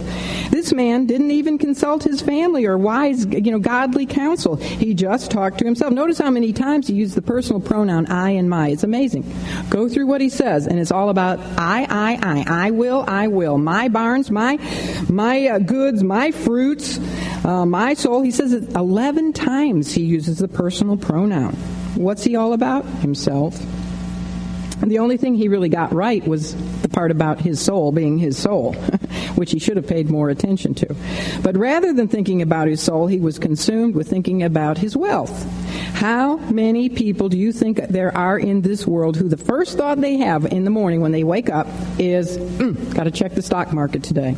This 0.51 0.73
man 0.73 1.05
didn't 1.05 1.33
even 1.33 1.59
consult 1.59 2.03
his 2.03 2.23
family 2.23 2.65
or 2.65 2.79
wise, 2.79 3.27
you 3.27 3.53
know, 3.53 3.59
godly 3.59 4.07
counsel. 4.07 4.57
He 4.57 4.95
just 4.95 5.31
talked 5.31 5.59
to 5.59 5.67
himself. 5.67 5.93
Notice 5.93 6.17
how 6.17 6.31
many 6.31 6.55
times 6.55 6.87
he 6.87 6.95
used 6.95 7.15
the 7.15 7.21
personal 7.21 7.61
pronoun 7.61 8.07
I 8.07 8.31
and 8.31 8.49
my. 8.49 8.69
It's 8.69 8.85
amazing. 8.85 9.31
Go 9.69 9.87
through 9.87 10.07
what 10.07 10.23
he 10.23 10.31
says, 10.31 10.67
and 10.67 10.81
it's 10.81 10.91
all 10.91 11.11
about 11.11 11.39
I, 11.59 11.87
I, 11.91 12.19
I. 12.23 12.69
I 12.69 12.71
will, 12.71 13.05
I 13.07 13.29
will. 13.29 13.59
My 13.59 13.89
barns, 13.89 14.31
my, 14.31 14.57
my 15.11 15.47
uh, 15.47 15.59
goods, 15.59 16.03
my 16.03 16.31
fruits, 16.31 16.99
uh, 17.45 17.67
my 17.67 17.93
soul. 17.93 18.23
He 18.23 18.31
says 18.31 18.55
it 18.55 18.71
11 18.71 19.35
times 19.35 19.93
he 19.93 20.05
uses 20.05 20.39
the 20.39 20.49
personal 20.49 20.97
pronoun. 20.97 21.53
What's 21.97 22.25
he 22.25 22.35
all 22.35 22.55
about? 22.55 22.87
Himself. 22.87 23.63
And 24.81 24.91
the 24.91 24.99
only 24.99 25.17
thing 25.17 25.35
he 25.35 25.49
really 25.49 25.69
got 25.69 25.93
right 25.93 26.27
was 26.27 26.55
the 26.83 26.89
part 26.89 27.11
about 27.11 27.41
his 27.41 27.61
soul 27.61 27.93
being 27.93 28.19
his 28.19 28.39
soul, 28.39 28.75
which 29.35 29.53
he 29.53 29.59
should 29.59 29.77
have 29.77 29.87
paid 29.87 30.11
more 30.11 30.31
attention 30.31 30.75
to. 30.75 30.97
But 31.43 31.57
rather 31.57 31.93
than 31.93 32.09
thinking 32.09 32.43
about 32.43 32.69
his 32.69 32.81
soul, 32.81 33.07
he 33.07 33.19
was 33.19 33.39
consumed 33.39 33.95
with 33.95 34.09
thinking 34.09 34.43
about 34.43 34.79
his 34.79 34.97
wealth. 34.97 35.47
How 35.95 36.37
many 36.37 36.89
people 36.89 37.29
do 37.29 37.37
you 37.37 37.53
think 37.53 37.77
there 37.89 38.17
are 38.17 38.39
in 38.39 38.63
this 38.63 38.87
world 38.87 39.17
who 39.17 39.29
the 39.29 39.37
first 39.37 39.77
thought 39.77 40.01
they 40.01 40.17
have 40.17 40.47
in 40.47 40.65
the 40.65 40.71
morning 40.71 41.01
when 41.01 41.13
they 41.13 41.25
wake 41.25 41.51
up 41.51 41.67
is, 41.99 42.39
mm, 42.39 42.95
got 42.95 43.05
to 43.05 43.11
check 43.11 43.35
the 43.35 43.43
stock 43.43 43.73
market 43.73 44.03
today? 44.03 44.35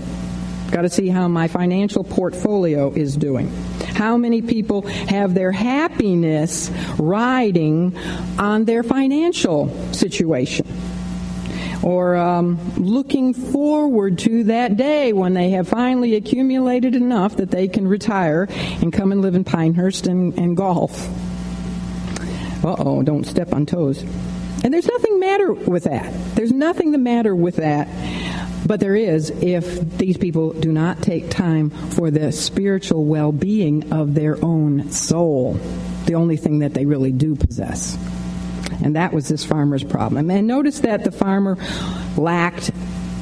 Got 0.72 0.82
to 0.82 0.90
see 0.90 1.08
how 1.08 1.28
my 1.28 1.48
financial 1.48 2.02
portfolio 2.02 2.90
is 2.90 3.16
doing. 3.16 3.52
How 3.94 4.16
many 4.16 4.42
people 4.42 4.82
have 4.82 5.34
their 5.34 5.52
happiness 5.52 6.70
riding 6.98 7.96
on 8.38 8.64
their 8.64 8.82
financial 8.82 9.68
situation? 9.92 10.66
or 11.82 12.16
um, 12.16 12.58
looking 12.76 13.34
forward 13.34 14.18
to 14.20 14.44
that 14.44 14.76
day 14.76 15.12
when 15.12 15.34
they 15.34 15.50
have 15.50 15.68
finally 15.68 16.14
accumulated 16.14 16.94
enough 16.94 17.36
that 17.36 17.50
they 17.50 17.68
can 17.68 17.86
retire 17.88 18.46
and 18.80 18.92
come 18.92 19.12
and 19.12 19.20
live 19.20 19.34
in 19.34 19.44
Pinehurst 19.44 20.06
and, 20.06 20.38
and 20.38 20.56
golf. 20.56 21.08
Uh 22.64 22.76
oh, 22.78 23.02
don't 23.02 23.24
step 23.24 23.52
on 23.52 23.66
toes. 23.66 24.04
And 24.64 24.72
there's 24.72 24.86
nothing 24.86 25.18
matter 25.18 25.52
with 25.52 25.84
that. 25.84 26.12
There's 26.36 26.52
nothing 26.52 26.92
the 26.92 26.98
matter 26.98 27.34
with 27.34 27.56
that. 27.56 27.88
But 28.66 28.80
there 28.80 28.94
is 28.94 29.30
if 29.30 29.98
these 29.98 30.16
people 30.16 30.52
do 30.52 30.72
not 30.72 31.02
take 31.02 31.30
time 31.30 31.70
for 31.70 32.10
the 32.10 32.32
spiritual 32.32 33.04
well 33.04 33.32
being 33.32 33.92
of 33.92 34.14
their 34.14 34.42
own 34.44 34.90
soul, 34.90 35.54
the 36.06 36.14
only 36.14 36.36
thing 36.36 36.60
that 36.60 36.74
they 36.74 36.86
really 36.86 37.12
do 37.12 37.34
possess. 37.34 37.96
And 38.82 38.96
that 38.96 39.12
was 39.12 39.28
this 39.28 39.44
farmer's 39.44 39.84
problem. 39.84 40.30
And 40.30 40.46
notice 40.46 40.80
that 40.80 41.04
the 41.04 41.12
farmer 41.12 41.56
lacked 42.16 42.70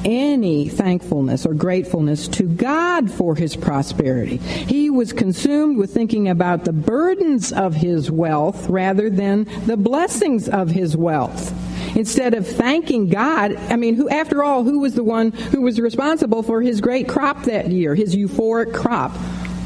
any 0.05 0.69
thankfulness 0.69 1.45
or 1.45 1.55
gratefulness 1.55 2.29
to 2.29 2.45
God 2.45 3.11
for 3.11 3.35
his 3.35 3.57
prosperity. 3.57 4.39
He 4.39 4.89
was 4.89 5.13
consumed 5.13 5.77
with 5.77 5.93
thinking 5.93 6.29
about 6.29 6.65
the 6.65 6.73
burdens 6.73 7.53
of 7.53 7.75
his 7.75 8.11
wealth 8.11 8.69
rather 8.69 9.11
than 9.11 9.45
the 9.67 9.77
blessings 9.77 10.49
of 10.49 10.71
his 10.71 10.97
wealth. 10.97 11.53
Instead 11.95 12.35
of 12.35 12.47
thanking 12.47 13.09
God, 13.09 13.55
I 13.57 13.77
mean, 13.77 13.95
who, 13.95 14.09
after 14.09 14.43
all, 14.43 14.65
who 14.65 14.81
was 14.81 14.95
the 14.95 15.05
one 15.05 15.33
who 15.33 15.63
was 15.63 15.81
responsible 15.81 16.43
for 16.43 16.63
his 16.63 16.81
great 16.81 17.09
crop 17.09 17.45
that 17.45 17.69
year, 17.69 17.95
his 17.95 18.15
euphoric 18.15 18.75
crop? 18.75 19.13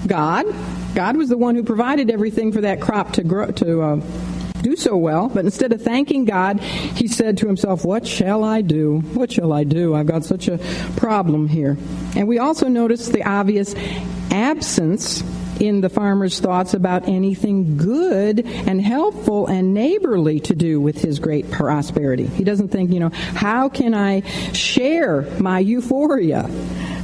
God. 0.07 0.47
God 0.95 1.17
was 1.17 1.29
the 1.29 1.39
one 1.39 1.55
who 1.55 1.65
provided 1.65 2.11
everything 2.11 2.53
for 2.53 2.61
that 2.61 2.81
crop 2.81 3.13
to 3.15 3.25
grow, 3.25 3.51
to 3.53 3.83
uh, 3.83 3.97
do 4.65 4.77
so 4.77 4.97
well, 4.97 5.29
but 5.29 5.45
instead 5.45 5.73
of 5.73 5.83
thanking 5.83 6.25
God, 6.25 6.59
he 6.61 7.07
said 7.07 7.39
to 7.39 7.47
himself, 7.47 7.85
What 7.85 8.07
shall 8.07 8.43
I 8.43 8.63
do? 8.63 9.01
What 9.13 9.31
shall 9.31 9.53
I 9.53 9.65
do? 9.65 9.95
I've 9.95 10.07
got 10.07 10.25
such 10.25 10.49
a 10.49 10.59
problem 10.97 11.49
here. 11.49 11.77
And 12.17 12.27
we 12.27 12.39
also 12.39 12.69
notice 12.69 13.09
the 13.09 13.23
obvious 13.29 13.75
absence 14.31 15.23
in 15.61 15.81
the 15.81 15.89
farmer's 15.89 16.41
thoughts 16.41 16.75
about 16.75 17.09
anything 17.09 17.77
good 17.77 18.47
and 18.47 18.81
helpful 18.81 19.47
and 19.47 19.75
neighborly 19.75 20.41
to 20.41 20.55
do 20.55 20.81
with 20.81 21.01
his 21.01 21.19
great 21.19 21.51
prosperity. 21.51 22.27
He 22.27 22.45
doesn't 22.45 22.69
think, 22.69 22.91
you 22.93 23.01
know, 23.01 23.11
how 23.11 23.69
can 23.69 23.95
I 23.95 24.21
share 24.53 25.23
my 25.39 25.59
euphoria? 25.59 26.51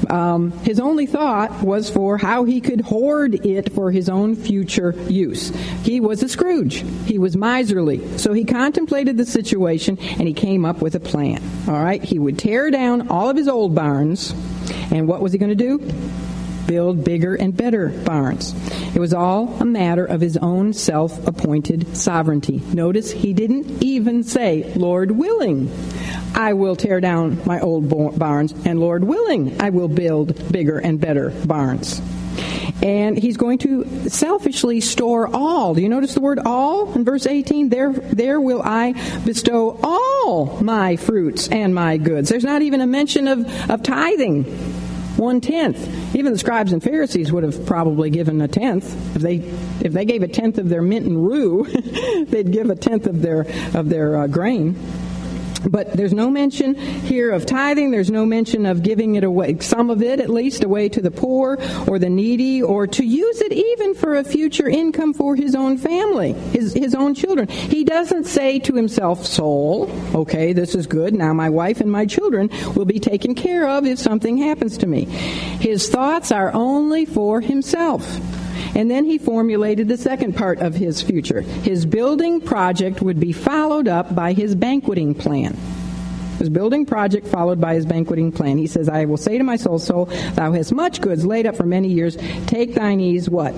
Um, 0.09 0.51
his 0.63 0.81
only 0.81 1.07
thought 1.07 1.63
was 1.63 1.89
for 1.89 2.19
how 2.19 2.45
he 2.45 2.61
could 2.61 2.81
hoard 2.81 3.47
it 3.47 3.73
for 3.73 3.93
his 3.93 4.09
own 4.09 4.35
future 4.35 4.93
use. 5.09 5.51
He 5.85 6.01
was 6.01 6.23
a 6.23 6.29
Scrooge. 6.29 6.85
He 7.07 7.19
was 7.19 7.37
miserly. 7.37 8.19
So 8.19 8.33
he 8.33 8.45
contemplated 8.45 9.17
the 9.17 9.27
situation 9.27 9.99
and 9.99 10.23
he 10.23 10.33
came 10.33 10.65
up 10.65 10.83
with 10.83 10.95
a 10.95 11.01
plan. 11.01 11.43
All 11.69 11.83
right? 11.83 12.03
He 12.03 12.19
would 12.19 12.39
tear 12.39 12.71
down 12.71 13.09
all 13.09 13.29
of 13.29 13.37
his 13.37 13.47
old 13.47 13.75
barns. 13.75 14.33
And 14.91 15.07
what 15.07 15.21
was 15.21 15.33
he 15.33 15.39
going 15.39 15.57
to 15.57 15.79
do? 15.79 15.79
Build 16.71 17.03
bigger 17.03 17.35
and 17.35 17.57
better 17.57 17.89
barns. 17.89 18.55
It 18.95 19.01
was 19.01 19.13
all 19.13 19.61
a 19.61 19.65
matter 19.65 20.05
of 20.05 20.21
his 20.21 20.37
own 20.37 20.73
self 20.73 21.27
appointed 21.27 21.97
sovereignty. 21.97 22.63
Notice 22.73 23.11
he 23.11 23.33
didn't 23.33 23.83
even 23.83 24.23
say, 24.23 24.73
Lord 24.77 25.11
willing, 25.11 25.69
I 26.33 26.53
will 26.53 26.77
tear 26.77 27.01
down 27.01 27.43
my 27.45 27.59
old 27.59 27.89
barns, 28.17 28.55
and 28.65 28.79
Lord 28.79 29.03
willing, 29.03 29.61
I 29.61 29.71
will 29.71 29.89
build 29.89 30.53
bigger 30.53 30.79
and 30.79 31.01
better 31.01 31.31
barns. 31.45 32.01
And 32.85 33.19
he's 33.19 33.37
going 33.37 33.59
to 33.59 34.09
selfishly 34.09 34.81
store 34.81 35.27
all. 35.27 35.75
Do 35.75 35.83
you 35.83 35.89
notice 35.89 36.15
the 36.15 36.21
word 36.21 36.39
all 36.39 36.93
in 36.95 37.05
verse 37.05 37.27
18? 37.27 37.69
There, 37.69 37.91
there 37.93 38.41
will 38.41 38.63
I 38.63 38.93
bestow 39.25 39.77
all 39.83 40.63
my 40.63 40.95
fruits 40.95 41.49
and 41.49 41.75
my 41.75 41.97
goods. 41.97 42.29
There's 42.31 42.45
not 42.45 42.63
even 42.63 42.81
a 42.81 42.87
mention 42.87 43.27
of, 43.27 43.71
of 43.71 43.83
tithing 43.83 44.45
one 45.21 45.41
tenth. 45.41 46.17
Even 46.17 46.33
the 46.33 46.39
scribes 46.39 46.73
and 46.73 46.83
Pharisees 46.83 47.31
would 47.31 47.45
have 47.45 47.67
probably 47.67 48.11
given 48.11 48.41
a 48.41 48.49
tenth 48.49 49.15
if 49.15 49.23
they 49.23 49.37
if 49.85 49.93
they 49.93 50.05
gave 50.05 50.23
a 50.23 50.29
tenth 50.29 50.59
of 50.59 50.69
their 50.69 50.83
mint 50.83 51.07
and 51.07 51.25
rue, 51.25 51.65
they'd 52.29 52.51
give 52.51 52.71
a 52.71 52.75
tenth 52.75 53.07
of 53.07 53.23
their 53.23 53.43
of 53.75 53.89
their 53.89 54.17
uh, 54.17 54.27
grain. 54.27 54.77
But 55.69 55.93
there's 55.93 56.15
no 56.15 56.31
mention 56.31 56.75
here 56.75 57.31
of 57.31 57.47
tithing. 57.47 57.91
There's 57.91 58.11
no 58.11 58.25
mention 58.25 58.67
of 58.67 58.83
giving 58.83 59.17
it 59.17 59.25
away, 59.25 59.59
some 59.61 59.91
of 59.91 60.03
it 60.03 60.21
at 60.21 60.31
least, 60.31 60.65
away 60.65 60.89
to 60.91 61.01
the 61.01 61.11
poor 61.11 61.59
or 61.87 61.99
the 61.99 62.09
needy, 62.09 62.63
or 62.63 62.87
to 62.87 63.05
use 63.05 63.41
it 63.41 63.53
even 63.53 63.95
for 63.95 64.17
a 64.17 64.25
future 64.25 64.69
income 64.69 65.13
for 65.13 65.37
his 65.37 65.55
own 65.55 65.77
family, 65.77 66.33
his, 66.33 66.73
his 66.73 66.95
own 66.95 67.15
children. 67.15 67.49
He 67.49 67.85
doesn't 67.85 68.25
say 68.25 68.59
to 68.61 68.75
himself, 68.75 69.27
soul, 69.27 69.91
okay, 70.15 70.53
this 70.53 70.75
is 70.75 70.87
good. 70.87 71.15
Now 71.15 71.33
my 71.33 71.51
wife 71.51 71.81
and 71.81 71.91
my 71.91 72.07
children 72.07 72.51
will 72.75 72.85
be 72.85 73.01
taken 73.01 73.35
care 73.35 73.69
of 73.69 73.87
if 73.87 73.99
something 73.99 74.39
happens 74.39 74.79
to 74.79 74.87
me. 74.87 75.05
His 75.05 75.89
thoughts 75.89 76.33
are 76.33 76.53
only 76.53 77.05
for 77.05 77.41
himself. 77.41 78.21
And 78.75 78.91
then 78.91 79.05
he 79.05 79.19
formulated 79.19 79.89
the 79.89 79.97
second 79.97 80.37
part 80.37 80.61
of 80.61 80.75
his 80.75 81.03
future. 81.03 81.41
His 81.41 81.85
building 81.85 82.41
project 82.41 83.03
would 83.03 83.19
be 83.19 83.33
followed 83.33 83.89
up 83.89 84.15
by 84.15 84.33
his 84.33 84.55
banqueting 84.55 85.15
plan. 85.15 85.57
His 86.39 86.49
building 86.49 86.87
project 86.87 87.27
followed 87.27 87.61
by 87.61 87.75
his 87.75 87.85
banqueting 87.85 88.33
plan. 88.33 88.57
He 88.57 88.67
says, 88.67 88.89
I 88.89 89.05
will 89.05 89.19
say 89.19 89.37
to 89.37 89.45
my 89.45 89.57
soul, 89.57 89.79
soul, 89.79 90.07
thou 90.07 90.53
hast 90.53 90.73
much 90.73 91.01
goods 91.01 91.27
laid 91.27 91.47
up 91.47 91.57
for 91.57 91.67
many 91.67 91.89
years. 91.89 92.17
Take 92.47 92.75
thine 92.75 93.01
ease, 93.01 93.29
what? 93.29 93.55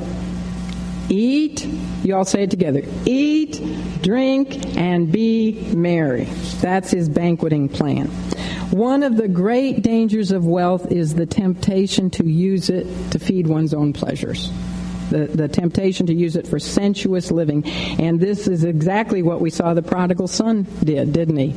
Eat, 1.09 1.65
you 2.03 2.17
all 2.17 2.25
say 2.25 2.45
it 2.45 2.51
together. 2.51 2.83
Eat, 3.05 3.63
drink, 4.03 4.77
and 4.77 5.13
be 5.13 5.73
merry. 5.75 6.25
That's 6.61 6.91
his 6.91 7.09
banqueting 7.09 7.69
plan. 7.69 8.09
One 8.73 9.03
of 9.03 9.17
the 9.17 9.29
great 9.29 9.83
dangers 9.83 10.33
of 10.33 10.47
wealth 10.47 10.91
is 10.91 11.15
the 11.15 11.27
temptation 11.27 12.11
to 12.11 12.25
use 12.25 12.71
it 12.71 12.87
to 13.13 13.19
feed 13.19 13.47
one's 13.47 13.75
own 13.75 13.93
pleasures 13.93 14.51
the, 15.13 15.27
the 15.27 15.49
temptation 15.49 16.07
to 16.07 16.15
use 16.15 16.37
it 16.37 16.47
for 16.47 16.59
sensuous 16.59 17.31
living. 17.31 17.65
And 18.01 18.19
this 18.19 18.49
is 18.49 18.65
exactly 18.65 19.23
what 19.23 19.41
we 19.41 19.51
saw 19.51 19.75
the 19.75 19.83
prodigal 19.83 20.27
son 20.27 20.67
did, 20.83 21.13
didn't 21.13 21.37
he? 21.37 21.51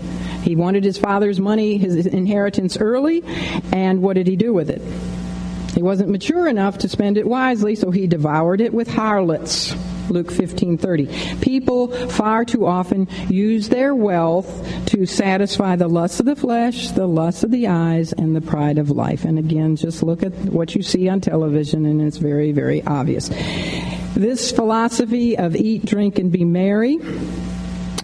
He 0.43 0.55
wanted 0.55 0.83
his 0.83 0.97
father's 0.97 1.39
money, 1.39 1.77
his 1.77 2.05
inheritance 2.05 2.77
early, 2.77 3.23
and 3.71 4.01
what 4.01 4.13
did 4.13 4.27
he 4.27 4.35
do 4.35 4.53
with 4.53 4.69
it? 4.69 4.81
He 5.73 5.81
wasn't 5.81 6.09
mature 6.09 6.47
enough 6.47 6.77
to 6.79 6.89
spend 6.89 7.17
it 7.17 7.27
wisely, 7.27 7.75
so 7.75 7.91
he 7.91 8.07
devoured 8.07 8.61
it 8.61 8.73
with 8.73 8.87
harlots. 8.87 9.73
Luke 10.09 10.31
15:30. 10.31 11.41
People 11.41 11.87
far 12.09 12.45
too 12.45 12.65
often 12.65 13.07
use 13.29 13.69
their 13.69 13.93
wealth 13.95 14.47
to 14.87 15.05
satisfy 15.05 15.75
the 15.75 15.87
lust 15.87 16.19
of 16.19 16.25
the 16.25 16.35
flesh, 16.35 16.91
the 16.91 17.07
lust 17.07 17.43
of 17.43 17.51
the 17.51 17.67
eyes, 17.67 18.13
and 18.13 18.35
the 18.35 18.41
pride 18.41 18.77
of 18.77 18.89
life. 18.89 19.25
And 19.25 19.37
again, 19.39 19.75
just 19.75 20.03
look 20.03 20.23
at 20.23 20.33
what 20.45 20.75
you 20.75 20.81
see 20.81 21.09
on 21.09 21.21
television 21.21 21.85
and 21.85 22.01
it's 22.01 22.17
very 22.17 22.51
very 22.51 22.83
obvious. 22.83 23.29
This 24.15 24.51
philosophy 24.51 25.37
of 25.37 25.55
eat, 25.55 25.85
drink 25.85 26.19
and 26.19 26.31
be 26.31 26.45
merry 26.45 26.99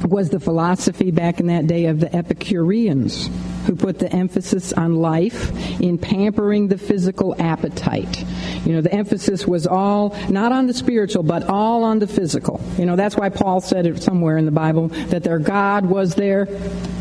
was 0.04 0.30
the 0.30 0.40
philosophy 0.40 1.12
back 1.12 1.40
in 1.40 1.48
that 1.48 1.68
day 1.68 1.86
of 1.86 2.00
the 2.00 2.14
Epicureans 2.14 3.30
who 3.66 3.76
put 3.76 4.00
the 4.00 4.12
emphasis 4.14 4.74
on 4.74 4.96
life 4.96 5.52
in 5.80 5.98
pampering 5.98 6.68
the 6.68 6.78
physical 6.78 7.36
appetite. 7.40 8.24
You 8.66 8.74
know, 8.74 8.82
the 8.82 8.94
emphasis 8.94 9.48
was 9.48 9.66
all 9.66 10.16
not 10.30 10.52
on 10.52 10.68
the 10.68 10.74
spiritual, 10.74 11.24
but 11.24 11.44
all 11.50 11.84
on 11.84 12.00
the 12.00 12.08
physical. 12.08 12.62
You 12.78 12.86
know, 12.86 12.96
that's 12.96 13.18
why 13.18 13.30
Paul 13.30 13.62
said 13.62 13.86
it 13.86 14.02
somewhere 14.02 14.38
in 14.38 14.46
the 14.46 14.52
Bible 14.52 14.88
that 14.88 15.24
their 15.24 15.40
God 15.40 15.86
was 15.86 16.16
their 16.16 16.48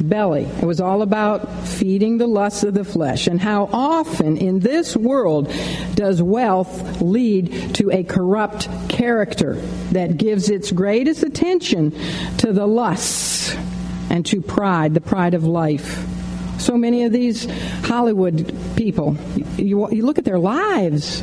belly. 0.01 0.45
It 0.45 0.65
was 0.65 0.81
all 0.81 1.03
about 1.03 1.67
feeding 1.67 2.19
the 2.19 2.27
lusts 2.27 2.65
of 2.65 2.75
the 2.75 2.85
flesh. 2.85 3.27
And 3.27 3.41
how 3.41 3.69
often 3.73 4.37
in 4.37 4.61
this 4.61 4.97
world 4.97 5.53
does 5.95 6.23
wealth 6.23 7.01
lead 7.01 7.75
to 7.77 7.91
a 7.91 8.05
corrupt 8.05 8.69
character 8.89 9.55
that 9.93 10.17
gives 10.17 10.49
its 10.49 10.73
greatest 10.73 11.23
attention 11.23 11.93
to 12.39 12.53
the 12.53 12.67
lusts 12.67 13.55
and 14.11 14.27
to 14.27 14.41
pride, 14.41 14.95
the 14.95 15.01
pride 15.01 15.35
of 15.35 15.45
life 15.45 16.00
so 16.61 16.77
many 16.77 17.05
of 17.05 17.13
these 17.13 17.47
Hollywood 17.85 18.55
people, 18.77 19.17
you, 19.57 19.91
you 19.91 20.05
look 20.05 20.19
at 20.19 20.25
their 20.25 20.39
lives, 20.39 21.23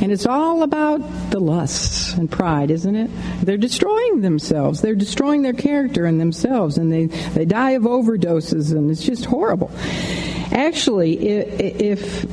and 0.00 0.12
it's 0.12 0.26
all 0.26 0.62
about 0.62 0.98
the 1.30 1.40
lusts 1.40 2.12
and 2.14 2.30
pride, 2.30 2.70
isn't 2.70 2.94
it? 2.94 3.10
They're 3.42 3.56
destroying 3.56 4.20
themselves. 4.20 4.80
They're 4.80 4.94
destroying 4.94 5.42
their 5.42 5.54
character 5.54 6.04
and 6.04 6.20
themselves, 6.20 6.78
and 6.78 6.92
they, 6.92 7.06
they 7.06 7.44
die 7.44 7.72
of 7.72 7.82
overdoses, 7.82 8.72
and 8.72 8.90
it's 8.90 9.02
just 9.02 9.24
horrible. 9.24 9.70
Actually, 10.52 11.18
if, 11.28 11.80
if 11.80 12.26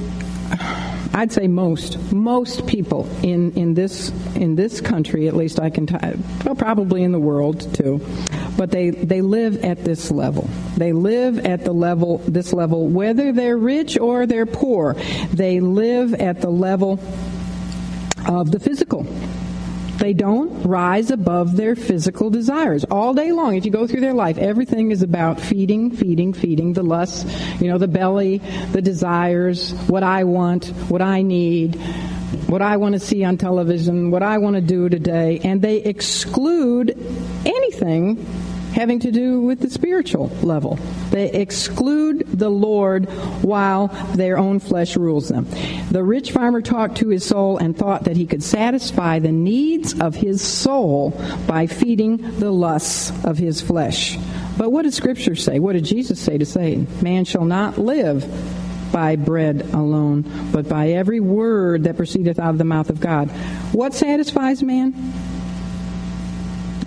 I'd 1.15 1.31
say 1.31 1.47
most 1.47 2.11
most 2.11 2.65
people 2.65 3.07
in 3.21 3.53
in 3.53 3.75
this 3.75 4.09
in 4.35 4.55
this 4.55 4.81
country, 4.81 5.27
at 5.27 5.35
least 5.35 5.59
I 5.59 5.69
can, 5.69 5.85
t- 5.85 5.95
well, 6.43 6.55
probably 6.55 7.03
in 7.03 7.11
the 7.11 7.19
world 7.19 7.73
too, 7.75 8.01
but 8.63 8.71
they 8.71 8.91
they 8.91 9.19
live 9.21 9.61
at 9.65 9.83
this 9.83 10.09
level. 10.09 10.49
They 10.77 10.93
live 10.93 11.37
at 11.45 11.65
the 11.65 11.73
level 11.73 12.19
this 12.19 12.53
level, 12.53 12.87
whether 12.87 13.33
they're 13.33 13.57
rich 13.57 13.99
or 13.99 14.25
they're 14.25 14.45
poor. 14.45 14.93
They 15.33 15.59
live 15.59 16.13
at 16.13 16.39
the 16.39 16.49
level 16.49 16.97
of 18.25 18.51
the 18.51 18.61
physical. 18.61 19.03
They 19.97 20.13
don't 20.13 20.63
rise 20.63 21.11
above 21.11 21.57
their 21.57 21.75
physical 21.75 22.29
desires. 22.29 22.85
All 22.85 23.13
day 23.13 23.33
long, 23.33 23.57
if 23.57 23.65
you 23.65 23.71
go 23.71 23.85
through 23.85 23.99
their 23.99 24.13
life, 24.13 24.37
everything 24.37 24.91
is 24.91 25.01
about 25.01 25.41
feeding, 25.41 25.91
feeding, 25.91 26.31
feeding 26.31 26.71
the 26.71 26.83
lust, 26.83 27.27
you 27.61 27.67
know, 27.67 27.77
the 27.77 27.89
belly, 27.89 28.37
the 28.71 28.81
desires, 28.81 29.73
what 29.87 30.03
I 30.03 30.23
want, 30.23 30.67
what 30.87 31.01
I 31.01 31.21
need, 31.21 31.75
what 32.47 32.61
I 32.61 32.77
want 32.77 32.93
to 32.93 32.99
see 32.99 33.23
on 33.23 33.37
television, 33.37 34.11
what 34.11 34.23
I 34.23 34.37
want 34.37 34.55
to 34.55 34.61
do 34.61 34.89
today, 34.89 35.41
and 35.43 35.61
they 35.61 35.77
exclude 35.77 36.91
anything 37.45 38.25
having 38.73 38.99
to 38.99 39.11
do 39.11 39.41
with 39.41 39.59
the 39.59 39.69
spiritual 39.69 40.27
level. 40.41 40.77
They 41.11 41.31
exclude 41.31 42.25
the 42.27 42.49
Lord 42.49 43.05
while 43.43 43.87
their 44.15 44.37
own 44.37 44.59
flesh 44.59 44.97
rules 44.97 45.29
them. 45.29 45.47
The 45.91 46.03
rich 46.03 46.31
farmer 46.31 46.61
talked 46.61 46.97
to 46.97 47.09
his 47.09 47.23
soul 47.23 47.57
and 47.57 47.77
thought 47.77 48.05
that 48.05 48.17
he 48.17 48.25
could 48.25 48.43
satisfy 48.43 49.19
the 49.19 49.31
needs 49.31 49.99
of 49.99 50.15
his 50.15 50.41
soul 50.41 51.11
by 51.47 51.67
feeding 51.67 52.17
the 52.39 52.51
lusts 52.51 53.11
of 53.23 53.37
his 53.37 53.61
flesh. 53.61 54.17
But 54.57 54.71
what 54.71 54.83
did 54.83 54.93
Scripture 54.93 55.35
say? 55.35 55.59
What 55.59 55.73
did 55.73 55.85
Jesus 55.85 56.19
say 56.19 56.37
to 56.37 56.45
Satan? 56.45 56.87
Man 57.01 57.25
shall 57.25 57.45
not 57.45 57.77
live 57.77 58.23
by 58.91 59.15
bread 59.15 59.61
alone, 59.73 60.23
but 60.51 60.69
by 60.69 60.89
every 60.89 61.19
word 61.19 61.85
that 61.85 61.97
proceedeth 61.97 62.39
out 62.39 62.51
of 62.51 62.57
the 62.59 62.63
mouth 62.63 62.89
of 62.89 62.99
God. 62.99 63.29
What 63.71 63.93
satisfies 63.93 64.61
man? 64.61 64.93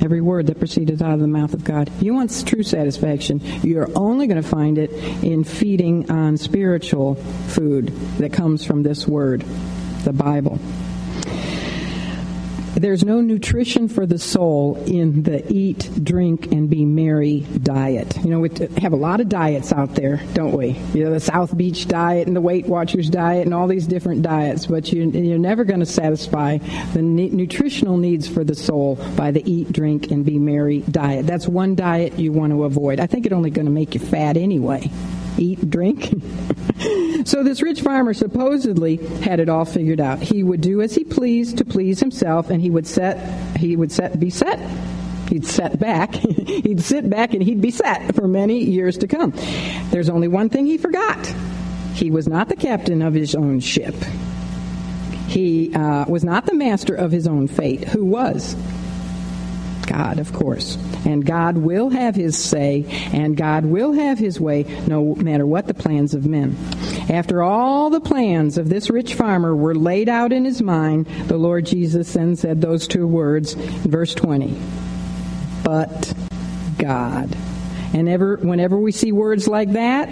Every 0.07 0.21
word 0.21 0.47
that 0.47 0.61
proceeded 0.61 1.03
out 1.03 1.15
of 1.15 1.21
the 1.21 1.27
mouth 1.27 1.53
of 1.53 1.65
God. 1.65 1.89
If 1.89 2.01
you 2.05 2.15
want 2.15 2.47
true 2.47 2.63
satisfaction, 2.63 3.41
you're 3.65 3.91
only 3.97 4.29
going 4.29 4.41
to 4.41 4.49
find 4.49 4.79
it 4.79 4.93
in 5.25 5.43
feeding 5.43 6.09
on 6.13 6.37
spiritual 6.37 7.17
food 7.49 7.89
that 8.19 8.33
comes 8.33 8.65
from 8.65 8.85
this 8.85 9.05
word, 9.05 9.41
the 10.05 10.13
Bible. 10.13 10.61
There's 12.77 13.07
no 13.07 13.23
nutrition 13.23 13.89
for 13.89 14.05
the 14.05 14.19
soul 14.19 14.77
in 14.87 15.23
the 15.23 15.51
eat, 15.51 15.91
drink, 16.05 16.53
and 16.53 16.69
be 16.69 16.85
merry 16.85 17.41
diet. 17.63 18.19
You 18.23 18.29
know, 18.29 18.41
we 18.41 18.51
have 18.83 18.93
a 18.93 18.97
lot 18.97 19.23
of 19.23 19.31
diets 19.31 19.73
out 19.73 19.95
there, 19.95 20.19
don't 20.35 20.53
we? 20.53 20.73
You 20.93 21.05
know, 21.05 21.11
the 21.11 21.21
South 21.21 21.57
Beach 21.57 21.89
diet 21.89 22.27
and 22.27 22.37
the 22.37 22.43
Weight 22.43 22.67
Watchers 22.67 23.09
diet 23.09 23.47
and 23.47 23.55
all 23.55 23.67
these 23.67 23.87
different 23.87 24.21
diets, 24.21 24.67
but 24.67 24.93
you, 24.93 25.05
are 25.05 25.39
never 25.39 25.65
going 25.65 25.81
to 25.81 25.87
satisfy 25.87 26.59
the 26.93 27.01
nutritional 27.01 27.97
needs 27.97 28.29
for 28.29 28.45
the 28.45 28.55
soul 28.55 28.97
by 29.17 29.31
the 29.31 29.43
eat, 29.51 29.73
drink, 29.73 30.11
and 30.11 30.27
be 30.27 30.39
merry 30.39 30.81
diet. 30.81 31.27
That's 31.27 31.49
one 31.49 31.77
diet 31.77 32.19
you 32.19 32.31
want 32.31 32.53
to 32.53 32.65
avoid. 32.65 33.01
I 33.01 33.07
think 33.07 33.25
it's 33.25 33.35
only 33.35 33.51
going 33.51 33.67
to 33.67 33.73
make 33.73 33.95
you 33.95 34.01
fat 34.01 34.37
anyway 34.37 34.91
eat, 35.39 35.69
drink. 35.71 36.05
so 37.25 37.43
this 37.43 37.63
rich 37.63 37.81
farmer 37.81 38.15
supposedly 38.15 38.97
had 38.97 39.41
it 39.41 39.49
all 39.49 39.65
figured 39.65 40.01
out. 40.01 40.21
He 40.21 40.43
would 40.43 40.61
do 40.61 40.83
as 40.83 40.95
he 40.95 41.05
pleased 41.05 41.59
to 41.59 41.65
please 41.65 42.01
himself, 42.01 42.51
and 42.51 42.61
he 42.61 42.71
would 42.71 42.87
set, 42.87 43.57
he 43.57 43.77
would 43.77 43.93
set, 43.93 44.19
be 44.19 44.31
set. 44.31 44.59
He'd 45.29 45.47
set 45.47 45.79
back. 45.79 46.15
he'd 46.47 46.81
sit 46.83 47.11
back 47.11 47.35
and 47.35 47.43
he'd 47.43 47.61
be 47.61 47.71
set 47.71 48.15
for 48.15 48.29
many 48.29 48.63
years 48.63 48.99
to 48.99 49.09
come. 49.09 49.33
There's 49.91 50.09
only 50.09 50.29
one 50.29 50.49
thing 50.49 50.67
he 50.67 50.79
forgot. 50.79 51.27
He 51.95 52.11
was 52.11 52.29
not 52.29 52.49
the 52.49 52.57
captain 52.57 53.03
of 53.03 53.15
his 53.15 53.35
own 53.35 53.61
ship. 53.61 53.95
He 55.27 55.75
uh, 55.75 56.05
was 56.07 56.25
not 56.25 56.47
the 56.47 56.55
master 56.55 56.95
of 56.95 57.11
his 57.11 57.27
own 57.27 57.49
fate. 57.49 57.85
Who 57.89 58.05
was? 58.05 58.55
God, 59.87 60.19
of 60.19 60.33
course. 60.33 60.79
And 61.07 61.25
God 61.25 61.57
will 61.57 61.89
have 61.91 62.15
his 62.17 62.37
say, 62.37 62.85
and 63.13 63.37
God 63.37 63.65
will 63.65 63.93
have 63.93 64.19
his 64.19 64.41
way, 64.41 64.65
no 64.87 65.15
matter 65.15 65.47
what 65.47 65.67
the 65.67 65.75
plans 65.75 66.15
of 66.15 66.27
men. 66.27 66.57
After 67.09 67.43
all 67.43 67.91
the 67.91 68.01
plans 68.01 68.59
of 68.59 68.69
this 68.69 68.91
rich 68.91 69.15
farmer 69.15 69.55
were 69.55 69.75
laid 69.75 70.09
out 70.09 70.33
in 70.33 70.45
his 70.45 70.61
mind, 70.61 71.07
the 71.29 71.39
Lord 71.39 71.65
Jesus 71.65 72.13
then 72.13 72.37
said 72.37 72.61
those 72.61 72.89
two 72.89 73.07
words 73.07 73.55
verse 73.55 74.15
20. 74.15 74.55
But 75.63 76.13
God. 76.79 77.35
And 77.95 78.09
ever, 78.09 78.37
whenever 78.37 78.77
we 78.77 78.93
see 78.93 79.13
words 79.13 79.49
like 79.49 79.73
that, 79.73 80.09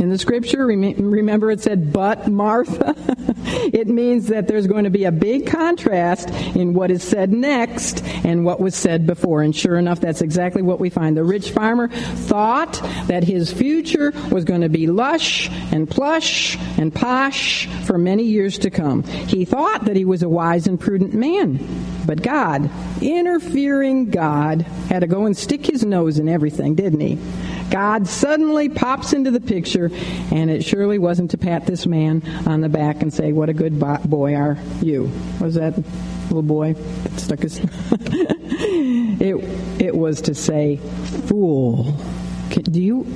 in 0.00 0.10
the 0.10 0.18
scripture, 0.18 0.66
remember 0.66 1.50
it 1.50 1.60
said, 1.60 1.92
but 1.92 2.28
Martha. 2.28 2.94
it 3.72 3.88
means 3.88 4.28
that 4.28 4.46
there's 4.48 4.66
going 4.66 4.84
to 4.84 4.90
be 4.90 5.04
a 5.04 5.12
big 5.12 5.46
contrast 5.46 6.30
in 6.30 6.74
what 6.74 6.90
is 6.90 7.02
said 7.02 7.32
next 7.32 8.04
and 8.24 8.44
what 8.44 8.60
was 8.60 8.74
said 8.74 9.06
before. 9.06 9.42
And 9.42 9.54
sure 9.54 9.76
enough, 9.76 10.00
that's 10.00 10.22
exactly 10.22 10.62
what 10.62 10.80
we 10.80 10.90
find. 10.90 11.16
The 11.16 11.24
rich 11.24 11.50
farmer 11.50 11.88
thought 11.88 12.74
that 13.06 13.24
his 13.24 13.52
future 13.52 14.12
was 14.30 14.44
going 14.44 14.60
to 14.60 14.68
be 14.68 14.86
lush 14.86 15.48
and 15.72 15.88
plush 15.88 16.56
and 16.78 16.94
posh 16.94 17.66
for 17.84 17.98
many 17.98 18.24
years 18.24 18.58
to 18.58 18.70
come. 18.70 19.02
He 19.02 19.44
thought 19.44 19.84
that 19.86 19.96
he 19.96 20.04
was 20.04 20.22
a 20.22 20.28
wise 20.28 20.66
and 20.66 20.78
prudent 20.78 21.14
man. 21.14 21.58
But 22.06 22.22
God, 22.22 22.70
interfering 23.02 24.10
God, 24.10 24.62
had 24.88 25.00
to 25.00 25.06
go 25.06 25.26
and 25.26 25.36
stick 25.36 25.66
his 25.66 25.84
nose 25.84 26.18
in 26.18 26.28
everything, 26.28 26.74
didn't 26.74 27.00
he? 27.00 27.18
God 27.70 28.06
suddenly 28.06 28.68
pops 28.68 29.12
into 29.12 29.30
the 29.30 29.40
picture, 29.40 29.90
and 30.30 30.50
it 30.50 30.64
surely 30.64 30.98
wasn't 30.98 31.32
to 31.32 31.38
pat 31.38 31.66
this 31.66 31.86
man 31.86 32.22
on 32.46 32.60
the 32.60 32.68
back 32.68 33.02
and 33.02 33.12
say, 33.12 33.32
What 33.32 33.48
a 33.48 33.54
good 33.54 33.78
boy 33.78 34.34
are 34.34 34.58
you. 34.80 35.10
Was 35.40 35.54
that 35.54 35.76
little 36.28 36.42
boy 36.42 36.74
that 36.74 37.20
stuck 37.20 37.40
his. 37.40 37.60
it, 39.20 39.82
it 39.82 39.94
was 39.94 40.22
to 40.22 40.34
say, 40.34 40.76
Fool. 41.26 41.94
Can, 42.50 42.62
do 42.62 42.80
you, 42.80 43.06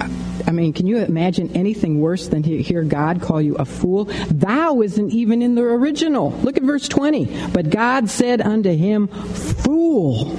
I 0.46 0.52
mean, 0.52 0.72
can 0.72 0.86
you 0.86 0.98
imagine 0.98 1.50
anything 1.54 2.00
worse 2.00 2.28
than 2.28 2.42
to 2.42 2.62
hear 2.62 2.82
God 2.82 3.22
call 3.22 3.40
you 3.40 3.56
a 3.56 3.64
fool? 3.64 4.04
Thou 4.30 4.82
isn't 4.82 5.10
even 5.10 5.40
in 5.40 5.54
the 5.54 5.62
original. 5.62 6.30
Look 6.42 6.58
at 6.58 6.62
verse 6.62 6.86
20. 6.88 7.48
But 7.48 7.70
God 7.70 8.10
said 8.10 8.42
unto 8.42 8.70
him, 8.70 9.08
Fool. 9.08 10.36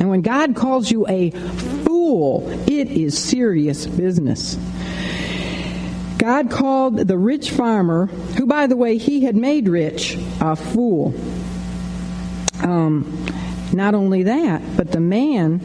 And 0.00 0.08
when 0.08 0.22
God 0.22 0.56
calls 0.56 0.90
you 0.90 1.06
a 1.06 1.30
fool, 1.30 2.50
it 2.66 2.88
is 2.88 3.16
serious 3.16 3.86
business. 3.86 4.56
God 6.18 6.50
called 6.50 6.96
the 6.96 7.16
rich 7.16 7.50
farmer, 7.50 8.06
who, 8.06 8.46
by 8.46 8.66
the 8.66 8.76
way, 8.76 8.96
he 8.98 9.24
had 9.24 9.36
made 9.36 9.68
rich, 9.68 10.18
a 10.40 10.56
fool. 10.56 11.14
Um, 12.62 13.26
not 13.72 13.94
only 13.94 14.24
that, 14.24 14.62
but 14.76 14.90
the 14.90 15.00
man 15.00 15.60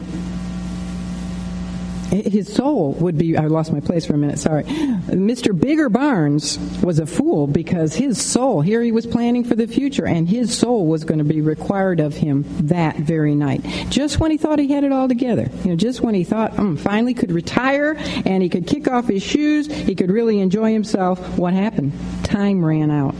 his 2.10 2.52
soul 2.52 2.92
would 2.94 3.18
be 3.18 3.36
I 3.36 3.46
lost 3.46 3.72
my 3.72 3.80
place 3.80 4.06
for 4.06 4.14
a 4.14 4.18
minute, 4.18 4.38
sorry. 4.38 4.64
Mr. 4.64 5.58
Bigger 5.58 5.88
Barnes 5.88 6.58
was 6.82 6.98
a 6.98 7.06
fool 7.06 7.46
because 7.46 7.94
his 7.94 8.22
soul, 8.22 8.60
here 8.60 8.82
he 8.82 8.92
was 8.92 9.06
planning 9.06 9.44
for 9.44 9.54
the 9.54 9.66
future, 9.66 10.06
and 10.06 10.28
his 10.28 10.56
soul 10.56 10.86
was 10.86 11.04
going 11.04 11.18
to 11.18 11.24
be 11.24 11.40
required 11.40 12.00
of 12.00 12.14
him 12.14 12.44
that 12.66 12.96
very 12.96 13.34
night. 13.34 13.62
Just 13.88 14.20
when 14.20 14.30
he 14.30 14.36
thought 14.36 14.58
he 14.58 14.68
had 14.68 14.84
it 14.84 14.92
all 14.92 15.08
together, 15.08 15.50
you 15.64 15.70
know, 15.70 15.76
just 15.76 16.00
when 16.00 16.14
he 16.14 16.24
thought, 16.24 16.58
um, 16.58 16.76
finally 16.76 17.14
could 17.14 17.32
retire 17.32 17.96
and 18.24 18.42
he 18.42 18.48
could 18.48 18.66
kick 18.66 18.88
off 18.88 19.08
his 19.08 19.22
shoes, 19.22 19.66
he 19.66 19.94
could 19.94 20.10
really 20.10 20.40
enjoy 20.40 20.72
himself, 20.72 21.38
what 21.38 21.52
happened? 21.52 21.92
Time 22.22 22.64
ran 22.64 22.90
out. 22.90 23.14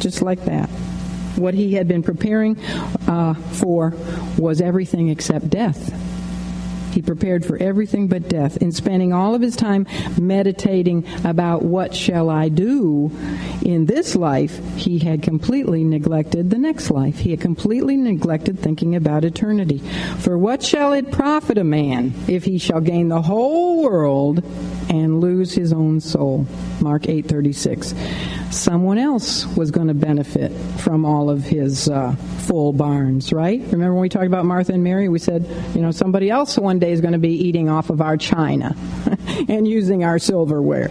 Just 0.00 0.22
like 0.22 0.44
that. 0.46 0.68
What 1.36 1.54
he 1.54 1.74
had 1.74 1.88
been 1.88 2.02
preparing 2.02 2.58
uh, 3.06 3.34
for 3.34 3.94
was 4.36 4.60
everything 4.60 5.08
except 5.08 5.48
death. 5.48 6.11
He 6.92 7.02
prepared 7.02 7.44
for 7.44 7.56
everything 7.56 8.06
but 8.06 8.28
death. 8.28 8.58
In 8.58 8.70
spending 8.70 9.12
all 9.12 9.34
of 9.34 9.40
his 9.42 9.56
time 9.56 9.86
meditating 10.20 11.04
about 11.24 11.62
what 11.62 11.94
shall 11.94 12.28
I 12.28 12.48
do 12.48 13.10
in 13.62 13.86
this 13.86 14.14
life, 14.14 14.60
he 14.76 14.98
had 14.98 15.22
completely 15.22 15.84
neglected 15.84 16.50
the 16.50 16.58
next 16.58 16.90
life. 16.90 17.18
He 17.18 17.30
had 17.30 17.40
completely 17.40 17.96
neglected 17.96 18.58
thinking 18.58 18.94
about 18.94 19.24
eternity. 19.24 19.78
For 20.18 20.36
what 20.36 20.62
shall 20.62 20.92
it 20.92 21.10
profit 21.10 21.58
a 21.58 21.64
man 21.64 22.12
if 22.28 22.44
he 22.44 22.58
shall 22.58 22.80
gain 22.80 23.08
the 23.08 23.22
whole 23.22 23.82
world 23.82 24.44
and 24.90 25.20
lose 25.20 25.54
his 25.54 25.72
own 25.72 26.00
soul? 26.00 26.46
Mark 26.80 27.04
8:36 27.04 27.94
someone 28.52 28.98
else 28.98 29.46
was 29.56 29.70
going 29.70 29.88
to 29.88 29.94
benefit 29.94 30.52
from 30.80 31.04
all 31.04 31.30
of 31.30 31.42
his 31.42 31.88
uh, 31.88 32.14
full 32.46 32.72
barns, 32.72 33.32
right? 33.32 33.60
Remember 33.60 33.94
when 33.94 34.02
we 34.02 34.08
talked 34.08 34.26
about 34.26 34.44
Martha 34.44 34.72
and 34.72 34.84
Mary? 34.84 35.08
We 35.08 35.18
said, 35.18 35.46
you 35.74 35.80
know, 35.80 35.90
somebody 35.90 36.30
else 36.30 36.58
one 36.58 36.78
day 36.78 36.92
is 36.92 37.00
going 37.00 37.12
to 37.12 37.18
be 37.18 37.32
eating 37.32 37.68
off 37.68 37.90
of 37.90 38.00
our 38.00 38.16
china 38.16 38.76
and 39.48 39.66
using 39.66 40.04
our 40.04 40.18
silverware. 40.18 40.90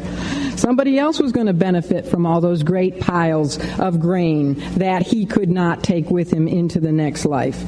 Somebody 0.58 1.00
else 1.00 1.20
was 1.20 1.32
going 1.32 1.48
to 1.48 1.54
benefit 1.54 2.06
from 2.06 2.26
all 2.26 2.42
those 2.42 2.64
great 2.64 3.00
piles 3.00 3.58
of 3.80 4.00
grain 4.00 4.56
that 4.76 5.04
he 5.04 5.26
could 5.26 5.50
not 5.50 5.84
take 5.84 6.10
with 6.10 6.32
him 6.32 6.48
into 6.48 6.80
the 6.80 6.92
next 6.92 7.26
life. 7.26 7.60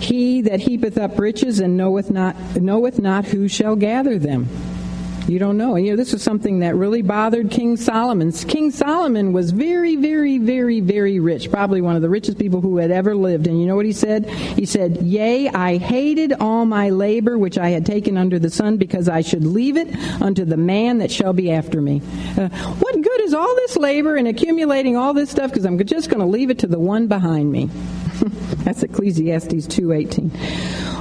He 0.00 0.42
that 0.42 0.60
heapeth 0.60 0.96
up 0.96 1.18
riches 1.18 1.60
and 1.60 1.76
knoweth 1.76 2.10
not 2.10 2.36
knoweth 2.56 2.98
not 2.98 3.24
who 3.24 3.48
shall 3.48 3.76
gather 3.76 4.18
them. 4.18 4.48
You 5.28 5.38
don't 5.38 5.58
know. 5.58 5.76
And, 5.76 5.84
You 5.84 5.92
know, 5.92 5.96
this 5.96 6.12
was 6.12 6.22
something 6.22 6.60
that 6.60 6.74
really 6.74 7.02
bothered 7.02 7.50
King 7.50 7.76
Solomon. 7.76 8.32
King 8.32 8.70
Solomon 8.70 9.34
was 9.34 9.50
very, 9.50 9.94
very, 9.94 10.38
very, 10.38 10.80
very 10.80 11.20
rich, 11.20 11.50
probably 11.50 11.82
one 11.82 11.96
of 11.96 12.02
the 12.02 12.08
richest 12.08 12.38
people 12.38 12.62
who 12.62 12.78
had 12.78 12.90
ever 12.90 13.14
lived. 13.14 13.46
And 13.46 13.60
you 13.60 13.66
know 13.66 13.76
what 13.76 13.84
he 13.84 13.92
said? 13.92 14.26
He 14.30 14.64
said, 14.64 15.02
Yea, 15.02 15.50
I 15.50 15.76
hated 15.76 16.32
all 16.40 16.64
my 16.64 16.88
labor 16.88 17.36
which 17.36 17.58
I 17.58 17.68
had 17.68 17.84
taken 17.84 18.16
under 18.16 18.38
the 18.38 18.48
sun, 18.48 18.78
because 18.78 19.08
I 19.08 19.20
should 19.20 19.44
leave 19.44 19.76
it 19.76 19.94
unto 20.22 20.46
the 20.46 20.56
man 20.56 20.98
that 20.98 21.10
shall 21.10 21.34
be 21.34 21.50
after 21.50 21.82
me. 21.82 22.00
Uh, 22.36 22.48
what 22.48 22.94
good 22.94 23.20
is 23.20 23.34
all 23.34 23.54
this 23.56 23.76
labor 23.76 24.16
and 24.16 24.26
accumulating 24.28 24.96
all 24.96 25.12
this 25.12 25.30
stuff? 25.30 25.50
Because 25.50 25.66
I'm 25.66 25.78
just 25.84 26.08
going 26.08 26.20
to 26.20 26.26
leave 26.26 26.48
it 26.48 26.58
to 26.60 26.66
the 26.66 26.78
one 26.78 27.06
behind 27.06 27.52
me. 27.52 27.68
That's 28.64 28.82
Ecclesiastes 28.82 29.66
2:18. 29.66 30.30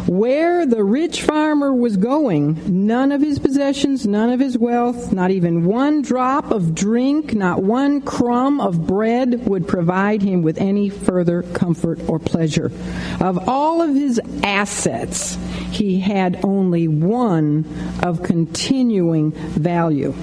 Where 0.07 0.65
the 0.65 0.85
rich 0.85 1.23
farmer 1.23 1.73
was 1.73 1.97
going, 1.97 2.85
none 2.88 3.11
of 3.11 3.21
his 3.21 3.39
possessions, 3.39 4.07
none 4.07 4.29
of 4.29 4.39
his 4.39 4.57
wealth, 4.57 5.11
not 5.11 5.31
even 5.31 5.65
one 5.65 6.01
drop 6.01 6.49
of 6.51 6.73
drink, 6.73 7.34
not 7.34 7.61
one 7.61 7.99
crumb 7.99 8.61
of 8.61 8.88
bread 8.88 9.45
would 9.45 9.67
provide 9.67 10.21
him 10.21 10.43
with 10.43 10.59
any 10.59 10.88
further 10.88 11.43
comfort 11.43 11.99
or 12.07 12.19
pleasure. 12.19 12.71
Of 13.19 13.49
all 13.49 13.81
of 13.81 13.93
his 13.93 14.21
assets, 14.43 15.38
he 15.71 15.99
had 15.99 16.39
only 16.41 16.88
one 16.88 17.65
of 18.01 18.23
continuing 18.23 19.31
value. 19.31 20.13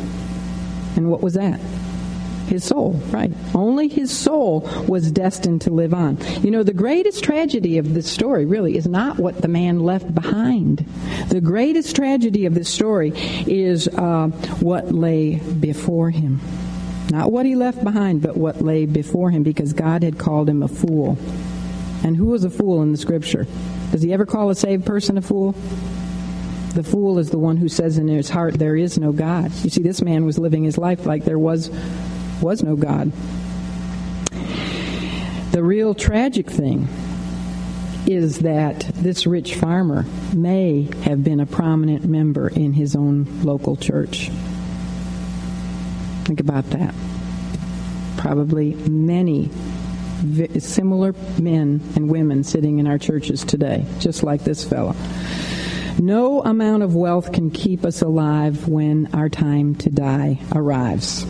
And 0.97 1.11
what 1.11 1.20
was 1.20 1.35
that? 1.35 1.61
His 2.47 2.65
soul, 2.65 2.93
right. 3.11 3.33
Only 3.55 3.89
his 3.89 4.16
soul 4.16 4.69
was 4.87 5.11
destined 5.11 5.62
to 5.62 5.71
live 5.71 5.95
on. 5.95 6.19
You 6.43 6.51
know, 6.51 6.62
the 6.62 6.75
greatest 6.75 7.25
tragedy 7.25 7.79
of 7.79 7.95
this 7.95 8.11
story 8.11 8.45
really 8.45 8.77
is 8.77 8.87
not 8.87 9.19
what 9.19 9.41
the 9.41 9.49
man 9.49 9.81
left 9.81 10.15
behind. 10.15 10.85
The 11.31 11.41
greatest 11.41 11.97
tragedy 11.97 12.47
of 12.47 12.55
this 12.55 12.69
story 12.69 13.12
is 13.15 13.89
uh, 13.89 14.29
what 14.61 14.93
lay 14.93 15.37
before 15.37 16.11
him. 16.11 16.41
Not 17.11 17.33
what 17.33 17.47
he 17.47 17.55
left 17.55 17.83
behind, 17.83 18.23
but 18.23 18.37
what 18.37 18.62
lay 18.62 18.87
before 18.87 19.31
him 19.31 19.43
because 19.43 19.73
God 19.73 20.03
had 20.03 20.19
called 20.19 20.49
him 20.49 20.62
a 20.62 20.69
fool. 20.69 21.19
And 22.03 22.16
who 22.16 22.27
was 22.27 22.45
a 22.45 22.51
fool 22.51 22.83
in 22.83 22.93
the 22.93 22.99
scripture? 22.99 23.47
Does 23.91 24.03
he 24.03 24.12
ever 24.12 24.27
call 24.27 24.51
a 24.51 24.55
saved 24.55 24.85
person 24.85 25.16
a 25.16 25.23
fool? 25.23 25.53
The 26.75 26.83
fool 26.83 27.19
is 27.19 27.31
the 27.31 27.39
one 27.39 27.57
who 27.57 27.69
says 27.69 27.99
in 27.99 28.09
his 28.09 28.29
heart, 28.29 28.55
There 28.55 28.77
is 28.77 28.99
no 28.99 29.12
God. 29.12 29.53
You 29.62 29.71
see, 29.71 29.83
this 29.83 30.03
man 30.03 30.27
was 30.27 30.39
living 30.39 30.65
his 30.65 30.77
life 30.77 31.07
like 31.07 31.25
there 31.25 31.39
was 31.39 31.71
was 32.40 32.62
no 32.62 32.77
God. 32.77 33.12
The 35.52 35.62
real 35.62 35.94
tragic 35.94 36.51
thing 36.51 36.89
is 38.06 38.40
that 38.40 38.81
this 38.94 39.27
rich 39.27 39.55
farmer 39.55 40.05
may 40.35 40.89
have 41.02 41.24
been 41.24 41.40
a 41.40 41.47
prominent 41.47 42.05
member 42.05 42.48
in 42.48 42.73
his 42.73 42.94
own 42.97 43.43
local 43.43 43.77
church. 43.77 44.31
Think 46.24 46.40
about 46.40 46.69
that. 46.70 46.94
Probably 48.16 48.74
many 48.74 49.51
similar 50.59 51.15
men 51.40 51.81
and 51.97 52.11
women 52.11 52.44
sitting 52.44 52.78
in 52.78 52.86
our 52.86 52.98
churches 52.98 53.44
today, 53.44 53.85
just 54.01 54.23
like 54.23 54.43
this 54.44 54.65
fellow. 54.65 54.94
No 55.98 56.43
amount 56.43 56.82
of 56.82 56.94
wealth 56.94 57.32
can 57.32 57.51
keep 57.51 57.85
us 57.85 58.02
alive 58.02 58.66
when 58.66 59.15
our 59.15 59.28
time 59.28 59.74
to 59.77 59.90
die 59.90 60.40
arrives. 60.52 61.24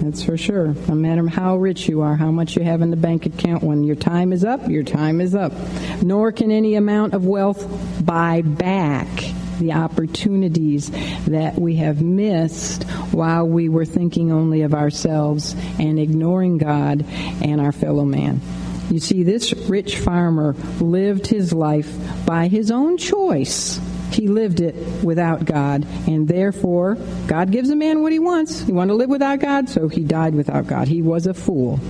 That's 0.00 0.22
for 0.22 0.36
sure. 0.36 0.68
No 0.86 0.94
matter 0.94 1.26
how 1.26 1.56
rich 1.56 1.88
you 1.88 2.02
are, 2.02 2.14
how 2.14 2.30
much 2.30 2.56
you 2.56 2.62
have 2.62 2.82
in 2.82 2.90
the 2.90 2.96
bank 2.96 3.26
account, 3.26 3.62
when 3.62 3.82
your 3.82 3.96
time 3.96 4.32
is 4.32 4.44
up, 4.44 4.68
your 4.68 4.84
time 4.84 5.20
is 5.20 5.34
up. 5.34 5.52
Nor 6.02 6.30
can 6.32 6.50
any 6.50 6.76
amount 6.76 7.14
of 7.14 7.26
wealth 7.26 7.66
buy 8.04 8.42
back 8.42 9.08
the 9.58 9.72
opportunities 9.72 10.90
that 11.26 11.58
we 11.58 11.76
have 11.76 12.00
missed 12.00 12.84
while 13.12 13.46
we 13.46 13.68
were 13.68 13.84
thinking 13.84 14.30
only 14.30 14.62
of 14.62 14.72
ourselves 14.72 15.56
and 15.78 15.98
ignoring 15.98 16.58
God 16.58 17.04
and 17.42 17.60
our 17.60 17.72
fellow 17.72 18.04
man. 18.04 18.40
You 18.90 19.00
see, 19.00 19.24
this 19.24 19.52
rich 19.68 19.98
farmer 19.98 20.54
lived 20.80 21.26
his 21.26 21.52
life 21.52 21.92
by 22.24 22.46
his 22.48 22.70
own 22.70 22.96
choice 22.96 23.80
he 24.10 24.28
lived 24.28 24.60
it 24.60 24.74
without 25.04 25.44
God, 25.44 25.86
and 26.06 26.26
therefore, 26.26 26.96
God 27.26 27.50
gives 27.50 27.70
a 27.70 27.76
man 27.76 28.02
what 28.02 28.12
he 28.12 28.18
wants. 28.18 28.60
He 28.62 28.72
wanted 28.72 28.92
to 28.92 28.96
live 28.96 29.10
without 29.10 29.40
God, 29.40 29.68
so 29.68 29.88
he 29.88 30.02
died 30.02 30.34
without 30.34 30.66
God. 30.66 30.88
He 30.88 31.02
was 31.02 31.26
a 31.26 31.34
fool 31.34 31.80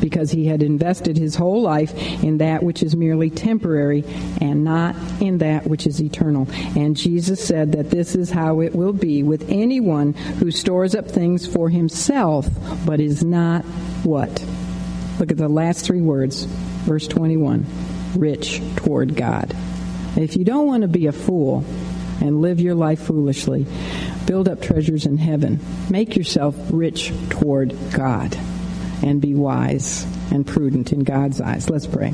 because 0.00 0.30
he 0.30 0.46
had 0.46 0.62
invested 0.62 1.16
his 1.16 1.34
whole 1.34 1.60
life 1.60 1.94
in 2.22 2.38
that 2.38 2.62
which 2.62 2.82
is 2.82 2.94
merely 2.94 3.30
temporary 3.30 4.04
and 4.40 4.64
not 4.64 4.94
in 5.20 5.38
that 5.38 5.66
which 5.66 5.86
is 5.86 6.00
eternal. 6.00 6.46
And 6.76 6.96
Jesus 6.96 7.44
said 7.44 7.72
that 7.72 7.90
this 7.90 8.14
is 8.14 8.30
how 8.30 8.60
it 8.60 8.74
will 8.74 8.92
be 8.92 9.22
with 9.22 9.48
anyone 9.50 10.12
who 10.12 10.50
stores 10.50 10.94
up 10.94 11.08
things 11.08 11.46
for 11.46 11.68
himself, 11.68 12.48
but 12.86 13.00
is 13.00 13.24
not 13.24 13.64
what? 14.04 14.44
Look 15.18 15.30
at 15.30 15.38
the 15.38 15.48
last 15.48 15.84
three 15.84 16.02
words, 16.02 16.44
verse 16.84 17.06
21 17.06 17.66
rich 18.16 18.62
toward 18.76 19.16
God. 19.16 19.54
If 20.16 20.36
you 20.36 20.44
don't 20.44 20.66
want 20.66 20.82
to 20.82 20.88
be 20.88 21.06
a 21.06 21.12
fool 21.12 21.64
and 22.20 22.40
live 22.40 22.60
your 22.60 22.74
life 22.74 23.00
foolishly, 23.00 23.66
build 24.26 24.48
up 24.48 24.62
treasures 24.62 25.06
in 25.06 25.18
heaven. 25.18 25.60
Make 25.90 26.16
yourself 26.16 26.56
rich 26.70 27.12
toward 27.30 27.76
God 27.92 28.36
and 29.02 29.20
be 29.20 29.34
wise 29.34 30.06
and 30.32 30.46
prudent 30.46 30.92
in 30.92 31.00
God's 31.00 31.40
eyes. 31.40 31.70
Let's 31.70 31.86
pray. 31.86 32.12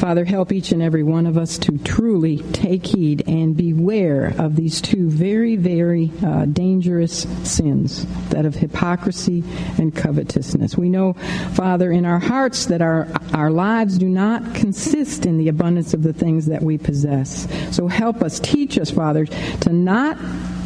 Father, 0.00 0.24
help 0.24 0.50
each 0.50 0.72
and 0.72 0.82
every 0.82 1.02
one 1.02 1.26
of 1.26 1.36
us 1.36 1.58
to 1.58 1.76
truly 1.78 2.38
take 2.38 2.86
heed 2.86 3.22
and 3.26 3.54
beware 3.54 4.34
of 4.38 4.56
these 4.56 4.80
two 4.80 5.10
very, 5.10 5.56
very 5.56 6.10
uh, 6.24 6.46
dangerous 6.46 7.22
sins 7.44 8.06
that 8.30 8.46
of 8.46 8.54
hypocrisy 8.54 9.44
and 9.78 9.94
covetousness. 9.94 10.78
We 10.78 10.88
know, 10.88 11.12
Father, 11.52 11.92
in 11.92 12.06
our 12.06 12.18
hearts 12.18 12.64
that 12.66 12.80
our, 12.80 13.08
our 13.34 13.50
lives 13.50 13.98
do 13.98 14.08
not 14.08 14.54
consist 14.54 15.26
in 15.26 15.36
the 15.36 15.48
abundance 15.48 15.92
of 15.92 16.02
the 16.02 16.14
things 16.14 16.46
that 16.46 16.62
we 16.62 16.78
possess. 16.78 17.46
So 17.76 17.86
help 17.86 18.22
us, 18.22 18.40
teach 18.40 18.78
us, 18.78 18.90
Father, 18.90 19.26
to 19.26 19.70
not 19.70 20.16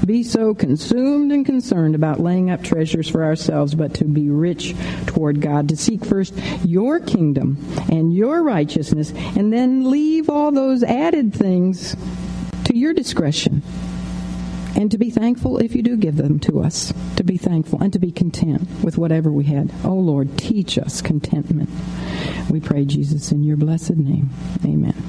be 0.07 0.23
so 0.23 0.55
consumed 0.55 1.33
and 1.33 1.45
concerned 1.47 1.95
about 1.95 2.21
laying 2.21 2.51
up 2.51 2.63
treasures 2.63 3.09
for 3.09 3.25
ourselves, 3.25 3.75
but 3.75 3.95
to 3.95 4.05
be 4.05 4.31
rich 4.31 4.75
toward 5.07 5.41
God, 5.41 5.69
to 5.69 5.77
seek 5.77 6.05
first 6.05 6.35
your 6.65 7.01
kingdom 7.01 7.59
and 7.91 8.15
your 8.15 8.43
righteousness, 8.43 9.13
and 9.37 9.53
then 9.53 9.91
leave 9.91 10.29
all 10.29 10.53
those 10.53 10.83
added 10.83 11.33
things 11.33 11.97
to 12.65 12.77
your 12.77 12.93
discretion. 12.93 13.63
And 14.77 14.91
to 14.91 14.99
be 14.99 15.11
thankful 15.11 15.59
if 15.59 15.77
you 15.77 15.83
do 15.83 15.97
give 15.97 16.17
them 16.17 16.41
to 16.41 16.61
us. 16.61 16.93
To 17.17 17.23
be 17.23 17.37
thankful 17.37 17.81
and 17.81 17.93
to 17.93 18.01
be 18.01 18.11
content 18.11 18.69
with 18.83 18.99
whatever 18.99 19.31
we 19.31 19.45
had. 19.45 19.73
Oh 19.85 19.95
Lord, 19.95 20.37
teach 20.37 20.79
us 20.79 21.01
contentment. 21.01 21.71
We 22.51 22.59
pray, 22.59 22.85
Jesus, 22.85 23.31
in 23.31 23.45
your 23.45 23.57
blessed 23.57 23.97
name. 23.97 24.31
Amen. 24.65 25.05